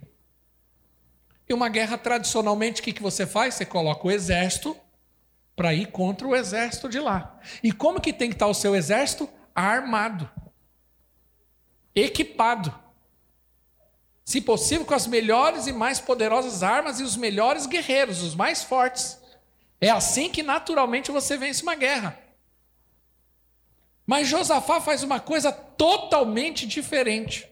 E 1.48 1.54
uma 1.54 1.68
guerra, 1.68 1.98
tradicionalmente, 1.98 2.80
o 2.80 2.84
que, 2.84 2.92
que 2.92 3.02
você 3.02 3.26
faz? 3.26 3.54
Você 3.54 3.64
coloca 3.64 4.06
o 4.06 4.10
exército 4.10 4.76
para 5.54 5.74
ir 5.74 5.86
contra 5.86 6.26
o 6.26 6.34
exército 6.34 6.88
de 6.88 6.98
lá. 6.98 7.38
E 7.62 7.72
como 7.72 8.00
que 8.00 8.12
tem 8.12 8.28
que 8.28 8.34
estar 8.34 8.46
o 8.46 8.54
seu 8.54 8.74
exército? 8.74 9.28
Armado, 9.54 10.28
equipado 11.94 12.86
se 14.26 14.40
possível, 14.40 14.84
com 14.84 14.92
as 14.92 15.06
melhores 15.06 15.68
e 15.68 15.72
mais 15.72 16.00
poderosas 16.00 16.64
armas 16.64 16.98
e 16.98 17.04
os 17.04 17.16
melhores 17.16 17.64
guerreiros, 17.64 18.22
os 18.22 18.34
mais 18.34 18.64
fortes. 18.64 19.16
É 19.80 19.88
assim 19.88 20.28
que 20.28 20.42
naturalmente 20.42 21.12
você 21.12 21.36
vence 21.36 21.62
uma 21.62 21.76
guerra. 21.76 22.18
Mas 24.06 24.28
Josafá 24.28 24.80
faz 24.80 25.02
uma 25.02 25.18
coisa 25.18 25.50
totalmente 25.50 26.66
diferente. 26.66 27.48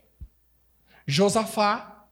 Josafá, 1.07 2.07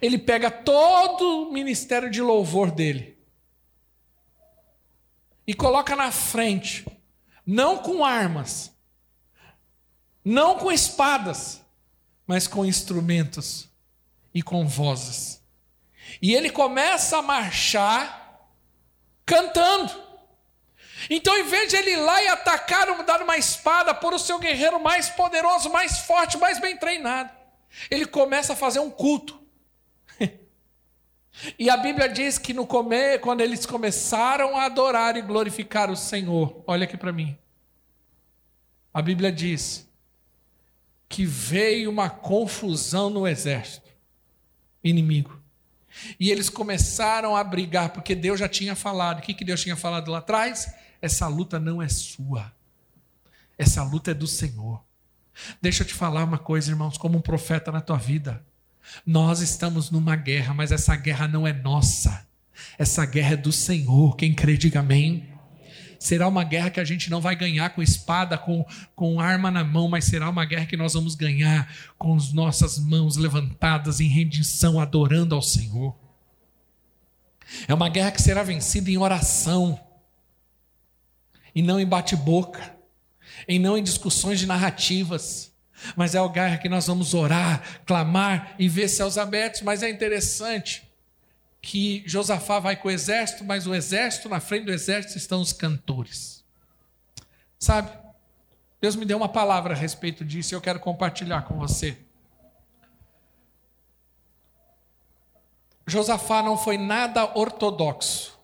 ele 0.00 0.18
pega 0.18 0.50
todo 0.50 1.48
o 1.48 1.52
ministério 1.52 2.10
de 2.10 2.20
louvor 2.20 2.70
dele 2.70 3.16
e 5.46 5.54
coloca 5.54 5.96
na 5.96 6.10
frente, 6.10 6.84
não 7.46 7.78
com 7.78 8.04
armas, 8.04 8.74
não 10.24 10.58
com 10.58 10.70
espadas, 10.70 11.62
mas 12.26 12.48
com 12.48 12.64
instrumentos 12.64 13.68
e 14.34 14.42
com 14.42 14.66
vozes. 14.66 15.40
E 16.20 16.34
ele 16.34 16.50
começa 16.50 17.18
a 17.18 17.22
marchar 17.22 18.50
cantando. 19.24 20.05
Então, 21.10 21.36
em 21.36 21.44
vez 21.44 21.68
de 21.68 21.76
ele 21.76 21.90
ir 21.90 21.96
lá 21.96 22.22
e 22.22 22.28
atacar, 22.28 23.04
dar 23.04 23.22
uma 23.22 23.36
espada 23.36 23.94
por 23.94 24.14
o 24.14 24.18
seu 24.18 24.38
guerreiro 24.38 24.80
mais 24.82 25.08
poderoso, 25.10 25.70
mais 25.70 26.00
forte, 26.00 26.38
mais 26.38 26.58
bem 26.58 26.76
treinado, 26.76 27.30
ele 27.90 28.06
começa 28.06 28.54
a 28.54 28.56
fazer 28.56 28.80
um 28.80 28.90
culto. 28.90 29.38
e 31.58 31.68
a 31.68 31.76
Bíblia 31.76 32.08
diz 32.08 32.38
que 32.38 32.54
no 32.54 32.66
comer, 32.66 33.20
quando 33.20 33.42
eles 33.42 33.66
começaram 33.66 34.56
a 34.56 34.64
adorar 34.64 35.16
e 35.16 35.22
glorificar 35.22 35.90
o 35.90 35.96
Senhor, 35.96 36.62
olha 36.66 36.84
aqui 36.84 36.96
para 36.96 37.12
mim. 37.12 37.36
A 38.92 39.02
Bíblia 39.02 39.30
diz 39.30 39.86
que 41.08 41.24
veio 41.24 41.90
uma 41.90 42.08
confusão 42.08 43.10
no 43.10 43.28
exército 43.28 43.90
inimigo. 44.82 45.40
E 46.18 46.30
eles 46.30 46.48
começaram 46.48 47.36
a 47.36 47.42
brigar, 47.42 47.90
porque 47.90 48.14
Deus 48.14 48.38
já 48.40 48.48
tinha 48.48 48.74
falado. 48.74 49.18
O 49.18 49.22
que, 49.22 49.34
que 49.34 49.44
Deus 49.44 49.62
tinha 49.62 49.76
falado 49.76 50.10
lá 50.10 50.18
atrás? 50.18 50.74
Essa 51.06 51.26
luta 51.28 51.58
não 51.58 51.80
é 51.80 51.88
sua. 51.88 52.52
Essa 53.56 53.82
luta 53.82 54.10
é 54.10 54.14
do 54.14 54.26
Senhor. 54.26 54.82
Deixa 55.60 55.82
eu 55.82 55.86
te 55.86 55.94
falar 55.94 56.24
uma 56.24 56.38
coisa, 56.38 56.70
irmãos, 56.70 56.98
como 56.98 57.18
um 57.18 57.22
profeta 57.22 57.72
na 57.72 57.80
tua 57.80 57.96
vida. 57.96 58.44
Nós 59.04 59.40
estamos 59.40 59.90
numa 59.90 60.16
guerra, 60.16 60.52
mas 60.52 60.72
essa 60.72 60.94
guerra 60.96 61.26
não 61.26 61.46
é 61.46 61.52
nossa. 61.52 62.26
Essa 62.78 63.04
guerra 63.06 63.34
é 63.34 63.36
do 63.36 63.52
Senhor. 63.52 64.16
Quem 64.16 64.34
crê, 64.34 64.56
diga 64.56 64.80
amém 64.80 65.36
será 65.98 66.28
uma 66.28 66.44
guerra 66.44 66.70
que 66.70 66.80
a 66.80 66.84
gente 66.84 67.10
não 67.10 67.20
vai 67.20 67.34
ganhar 67.34 67.70
com 67.70 67.82
espada, 67.82 68.36
com, 68.38 68.64
com 68.94 69.20
arma 69.20 69.50
na 69.50 69.64
mão, 69.64 69.88
mas 69.88 70.04
será 70.04 70.28
uma 70.28 70.44
guerra 70.44 70.66
que 70.66 70.76
nós 70.76 70.94
vamos 70.94 71.14
ganhar 71.14 71.72
com 71.98 72.14
as 72.14 72.32
nossas 72.32 72.78
mãos 72.78 73.16
levantadas 73.16 74.00
em 74.00 74.06
rendição, 74.08 74.78
adorando 74.80 75.34
ao 75.34 75.42
Senhor. 75.42 75.96
É 77.66 77.74
uma 77.74 77.88
guerra 77.88 78.10
que 78.10 78.22
será 78.22 78.42
vencida 78.42 78.90
em 78.90 78.98
oração, 78.98 79.80
e 81.56 81.62
não 81.62 81.80
em 81.80 81.86
bate-boca, 81.86 82.76
e 83.48 83.58
não 83.58 83.78
em 83.78 83.82
discussões 83.82 84.38
de 84.38 84.44
narrativas. 84.44 85.50
Mas 85.96 86.14
é 86.14 86.20
uma 86.20 86.30
guerra 86.30 86.58
que 86.58 86.68
nós 86.68 86.86
vamos 86.86 87.14
orar, 87.14 87.80
clamar 87.86 88.54
e 88.58 88.68
ver 88.68 88.88
céus 88.88 89.16
abertos. 89.16 89.62
Mas 89.62 89.82
é 89.82 89.88
interessante 89.88 90.86
que 91.62 92.02
Josafá 92.06 92.58
vai 92.58 92.76
com 92.76 92.88
o 92.88 92.90
exército, 92.90 93.42
mas 93.42 93.66
o 93.66 93.74
exército, 93.74 94.28
na 94.28 94.38
frente 94.38 94.66
do 94.66 94.72
exército 94.72 95.16
estão 95.16 95.40
os 95.40 95.54
cantores. 95.54 96.44
Sabe? 97.58 97.90
Deus 98.78 98.94
me 98.94 99.06
deu 99.06 99.16
uma 99.16 99.28
palavra 99.28 99.72
a 99.72 99.76
respeito 99.76 100.26
disso 100.26 100.52
e 100.52 100.54
eu 100.54 100.60
quero 100.60 100.78
compartilhar 100.78 101.42
com 101.42 101.58
você. 101.58 101.96
Josafá 105.86 106.42
não 106.42 106.58
foi 106.58 106.76
nada 106.76 107.38
ortodoxo, 107.38 108.38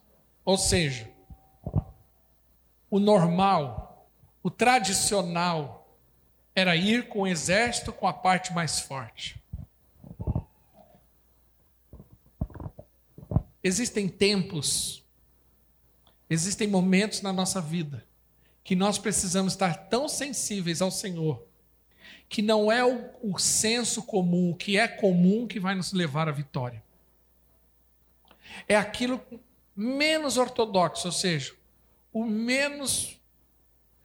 ou 0.45 0.57
seja, 0.57 1.12
o 2.93 3.01
normal, 3.01 4.07
o 4.43 4.51
tradicional, 4.51 5.97
era 6.55 6.77
ir 6.77 7.09
com 7.09 7.21
o 7.21 7.27
exército 7.27 7.91
com 7.91 8.07
a 8.07 8.13
parte 8.13 8.53
mais 8.53 8.81
forte. 8.81 9.43
Existem 13.65 14.07
tempos, 14.07 15.03
existem 16.29 16.69
momentos 16.69 17.23
na 17.23 17.33
nossa 17.33 17.63
vida 17.63 18.07
que 18.63 18.77
nós 18.77 18.99
precisamos 18.99 19.55
estar 19.55 19.89
tão 19.89 20.07
sensíveis 20.07 20.83
ao 20.83 20.91
Senhor 20.91 21.43
que 22.29 22.43
não 22.43 22.71
é 22.71 22.85
o, 22.85 23.09
o 23.23 23.39
senso 23.39 24.03
comum, 24.03 24.51
o 24.51 24.55
que 24.55 24.77
é 24.77 24.87
comum 24.87 25.47
que 25.47 25.59
vai 25.59 25.75
nos 25.75 25.95
levar 25.95 26.29
à 26.29 26.33
vitória. 26.33 26.85
É 28.69 28.77
aquilo 28.77 29.19
menos 29.75 30.37
ortodoxo, 30.37 31.09
ou 31.09 31.13
seja, 31.13 31.55
o 32.13 32.25
menos 32.25 33.21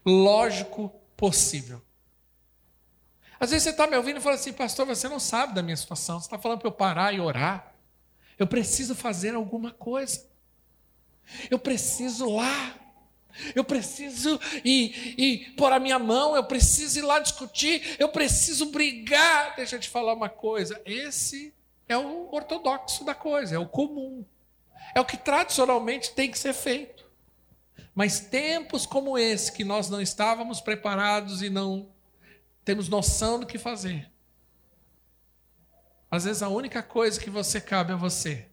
lógico 0.05 0.89
possível. 1.15 1.81
Às 3.39 3.51
vezes 3.51 3.63
você 3.63 3.69
está 3.69 3.85
me 3.85 3.95
ouvindo 3.95 4.17
e 4.17 4.21
fala 4.21 4.35
assim, 4.35 4.53
pastor, 4.53 4.85
você 4.85 5.07
não 5.07 5.19
sabe 5.19 5.53
da 5.53 5.61
minha 5.61 5.77
situação. 5.77 6.19
Você 6.19 6.25
está 6.25 6.39
falando 6.39 6.59
para 6.59 6.67
eu 6.67 6.71
parar 6.71 7.13
e 7.13 7.19
orar. 7.19 7.75
Eu 8.37 8.47
preciso 8.47 8.95
fazer 8.95 9.35
alguma 9.35 9.71
coisa. 9.71 10.25
Eu 11.49 11.59
preciso 11.59 12.29
lá. 12.35 12.75
Eu 13.53 13.63
preciso 13.63 14.39
ir, 14.63 15.13
ir 15.19 15.53
pôr 15.55 15.71
a 15.71 15.79
minha 15.79 15.99
mão. 15.99 16.35
Eu 16.35 16.43
preciso 16.43 16.97
ir 16.97 17.03
lá 17.03 17.19
discutir. 17.19 17.95
Eu 17.99 18.09
preciso 18.09 18.67
brigar. 18.67 19.55
Deixa 19.55 19.75
eu 19.75 19.79
te 19.79 19.89
falar 19.89 20.13
uma 20.13 20.29
coisa. 20.29 20.81
Esse 20.85 21.53
é 21.87 21.97
o 21.97 22.29
ortodoxo 22.33 23.03
da 23.03 23.15
coisa, 23.15 23.55
é 23.55 23.59
o 23.59 23.67
comum. 23.67 24.25
É 24.95 24.99
o 24.99 25.05
que 25.05 25.17
tradicionalmente 25.17 26.11
tem 26.11 26.29
que 26.29 26.39
ser 26.39 26.53
feito. 26.53 27.06
Mas 27.97 28.19
tempos 28.19 28.85
como 28.85 29.17
esse, 29.17 29.51
que 29.51 29.63
nós 29.63 29.89
não 29.89 29.99
estávamos 29.99 30.61
preparados 30.61 31.41
e 31.41 31.49
não 31.49 31.89
temos 32.63 32.87
noção 32.87 33.39
do 33.39 33.47
que 33.47 33.57
fazer. 33.57 34.07
Às 36.11 36.25
vezes 36.25 36.43
a 36.43 36.47
única 36.47 36.83
coisa 36.83 37.19
que 37.19 37.31
você 37.31 37.59
cabe 37.59 37.91
a 37.91 37.95
você 37.95 38.49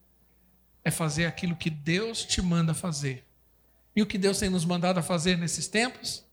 é 0.82 0.90
fazer 0.90 1.26
aquilo 1.26 1.54
que 1.54 1.68
Deus 1.68 2.24
te 2.24 2.40
manda 2.40 2.72
fazer. 2.72 3.28
E 3.94 4.00
o 4.00 4.06
que 4.06 4.16
Deus 4.16 4.38
tem 4.38 4.48
nos 4.48 4.64
mandado 4.64 4.98
a 4.98 5.02
fazer 5.02 5.36
nesses 5.36 5.68
tempos? 5.68 6.24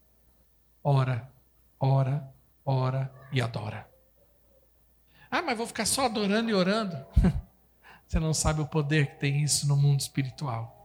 Ora, 0.82 1.30
ora, 1.78 2.32
ora 2.64 3.12
e 3.30 3.42
adora. 3.42 3.86
Ah, 5.30 5.42
mas 5.42 5.58
vou 5.58 5.66
ficar 5.66 5.84
só 5.84 6.06
adorando 6.06 6.48
e 6.48 6.54
orando? 6.54 6.96
Você 8.08 8.18
não 8.18 8.32
sabe 8.32 8.62
o 8.62 8.66
poder 8.66 9.08
que 9.08 9.20
tem 9.20 9.42
isso 9.42 9.68
no 9.68 9.76
mundo 9.76 10.00
espiritual. 10.00 10.81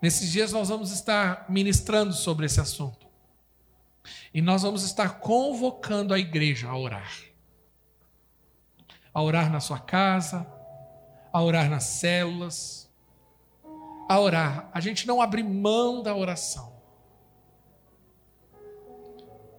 Nesses 0.00 0.30
dias 0.30 0.52
nós 0.52 0.68
vamos 0.68 0.92
estar 0.92 1.46
ministrando 1.48 2.12
sobre 2.12 2.46
esse 2.46 2.60
assunto. 2.60 3.06
E 4.32 4.40
nós 4.40 4.62
vamos 4.62 4.84
estar 4.84 5.18
convocando 5.18 6.14
a 6.14 6.18
igreja 6.18 6.68
a 6.68 6.76
orar. 6.76 7.12
A 9.12 9.20
orar 9.20 9.50
na 9.50 9.58
sua 9.58 9.80
casa, 9.80 10.46
a 11.32 11.42
orar 11.42 11.68
nas 11.68 11.84
células, 11.84 12.88
a 14.08 14.20
orar. 14.20 14.70
A 14.72 14.80
gente 14.80 15.06
não 15.06 15.20
abre 15.20 15.42
mão 15.42 16.02
da 16.02 16.14
oração. 16.14 16.78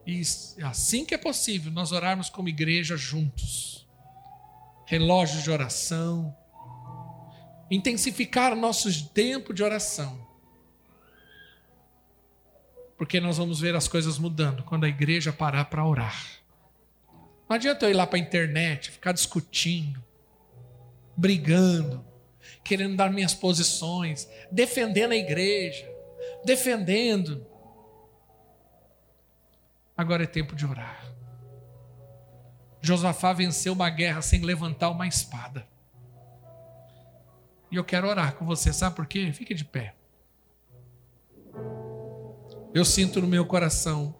E 0.08 0.22
assim 0.64 1.06
que 1.06 1.14
é 1.14 1.18
possível, 1.18 1.72
nós 1.72 1.92
orarmos 1.92 2.30
como 2.30 2.48
igreja 2.48 2.96
juntos. 2.96 3.88
Relógios 4.86 5.44
de 5.44 5.52
oração. 5.52 6.36
Intensificar 7.70 8.54
o 8.54 8.56
nosso 8.56 9.10
tempo 9.10 9.54
de 9.54 9.62
oração 9.62 10.29
porque 13.00 13.22
nós 13.22 13.38
vamos 13.38 13.62
ver 13.62 13.78
as 13.78 13.88
coisas 13.88 14.20
mudando 14.20 14.62
quando 14.62 14.84
a 14.84 14.90
igreja 14.90 15.32
parar 15.32 15.66
para 15.66 15.86
orar. 15.86 16.22
Não 17.48 17.56
adianta 17.56 17.86
eu 17.86 17.92
ir 17.92 17.94
lá 17.94 18.06
para 18.06 18.18
a 18.18 18.22
internet, 18.22 18.92
ficar 18.92 19.14
discutindo, 19.14 20.04
brigando, 21.16 22.06
querendo 22.62 22.98
dar 22.98 23.10
minhas 23.10 23.34
posições, 23.34 24.30
defendendo 24.52 25.14
a 25.14 25.16
igreja, 25.16 25.90
defendendo. 26.44 27.48
Agora 29.96 30.24
é 30.24 30.28
tempo 30.28 30.54
de 30.54 30.66
orar. 30.66 31.02
Josafá 32.82 33.32
venceu 33.32 33.72
uma 33.72 33.90
guerra 33.90 34.22
sem 34.22 34.42
levantar 34.42 34.90
uma 34.90 35.08
espada. 35.08 35.66
E 37.72 37.78
eu 37.78 37.84
quero 37.86 38.10
orar 38.10 38.36
com 38.36 38.46
você, 38.46 38.74
sabe 38.74 38.98
por 38.98 39.08
quê? 39.08 39.32
Fique 39.32 39.54
de 39.54 39.64
pé. 39.64 39.96
Eu 42.74 42.86
sinto 42.86 43.20
no 43.20 43.28
meu 43.28 43.46
coração 43.46 44.16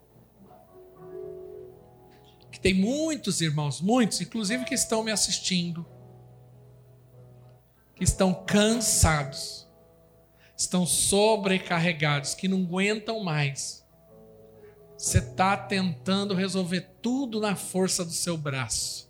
que 2.50 2.58
tem 2.58 2.74
muitos 2.74 3.40
irmãos, 3.40 3.80
muitos, 3.80 4.20
inclusive 4.20 4.64
que 4.64 4.74
estão 4.74 5.04
me 5.04 5.12
assistindo, 5.12 5.86
que 7.94 8.02
estão 8.02 8.34
cansados, 8.34 9.68
estão 10.56 10.84
sobrecarregados, 10.84 12.34
que 12.34 12.48
não 12.48 12.62
aguentam 12.62 13.22
mais. 13.22 13.86
Você 14.98 15.18
está 15.18 15.56
tentando 15.56 16.34
resolver 16.34 16.90
tudo 17.00 17.40
na 17.40 17.54
força 17.54 18.04
do 18.04 18.12
seu 18.12 18.36
braço. 18.36 19.08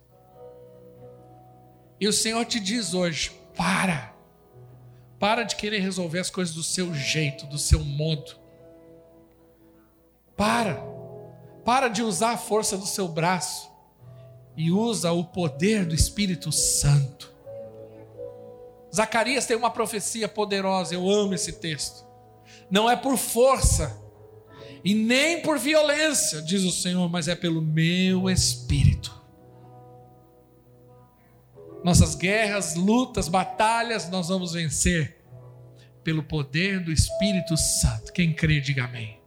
E 1.99 2.07
o 2.07 2.13
Senhor 2.13 2.45
te 2.45 2.59
diz 2.59 2.93
hoje: 2.93 3.31
para. 3.55 4.15
Para 5.19 5.43
de 5.43 5.55
querer 5.55 5.79
resolver 5.79 6.19
as 6.19 6.29
coisas 6.29 6.55
do 6.55 6.63
seu 6.63 6.93
jeito, 6.93 7.45
do 7.45 7.57
seu 7.57 7.83
modo. 7.83 8.40
Para. 10.41 10.83
Para 11.63 11.87
de 11.87 12.01
usar 12.01 12.31
a 12.31 12.37
força 12.37 12.75
do 12.75 12.87
seu 12.87 13.07
braço 13.07 13.69
e 14.57 14.71
usa 14.71 15.11
o 15.11 15.23
poder 15.23 15.85
do 15.85 15.93
Espírito 15.93 16.51
Santo. 16.51 17.31
Zacarias 18.91 19.45
tem 19.45 19.55
uma 19.55 19.69
profecia 19.69 20.27
poderosa, 20.27 20.95
eu 20.95 21.07
amo 21.07 21.35
esse 21.35 21.53
texto. 21.53 22.03
Não 22.71 22.89
é 22.89 22.95
por 22.95 23.17
força 23.17 24.01
e 24.83 24.95
nem 24.95 25.43
por 25.43 25.59
violência, 25.59 26.41
diz 26.41 26.63
o 26.63 26.71
Senhor, 26.71 27.07
mas 27.07 27.27
é 27.27 27.35
pelo 27.35 27.61
meu 27.61 28.27
espírito. 28.27 29.13
Nossas 31.83 32.15
guerras, 32.15 32.73
lutas, 32.73 33.27
batalhas, 33.27 34.09
nós 34.09 34.29
vamos 34.29 34.53
vencer 34.53 35.23
pelo 36.03 36.23
poder 36.23 36.83
do 36.83 36.91
Espírito 36.91 37.55
Santo. 37.55 38.11
Quem 38.11 38.33
crê, 38.33 38.59
diga 38.59 38.85
amém. 38.85 39.20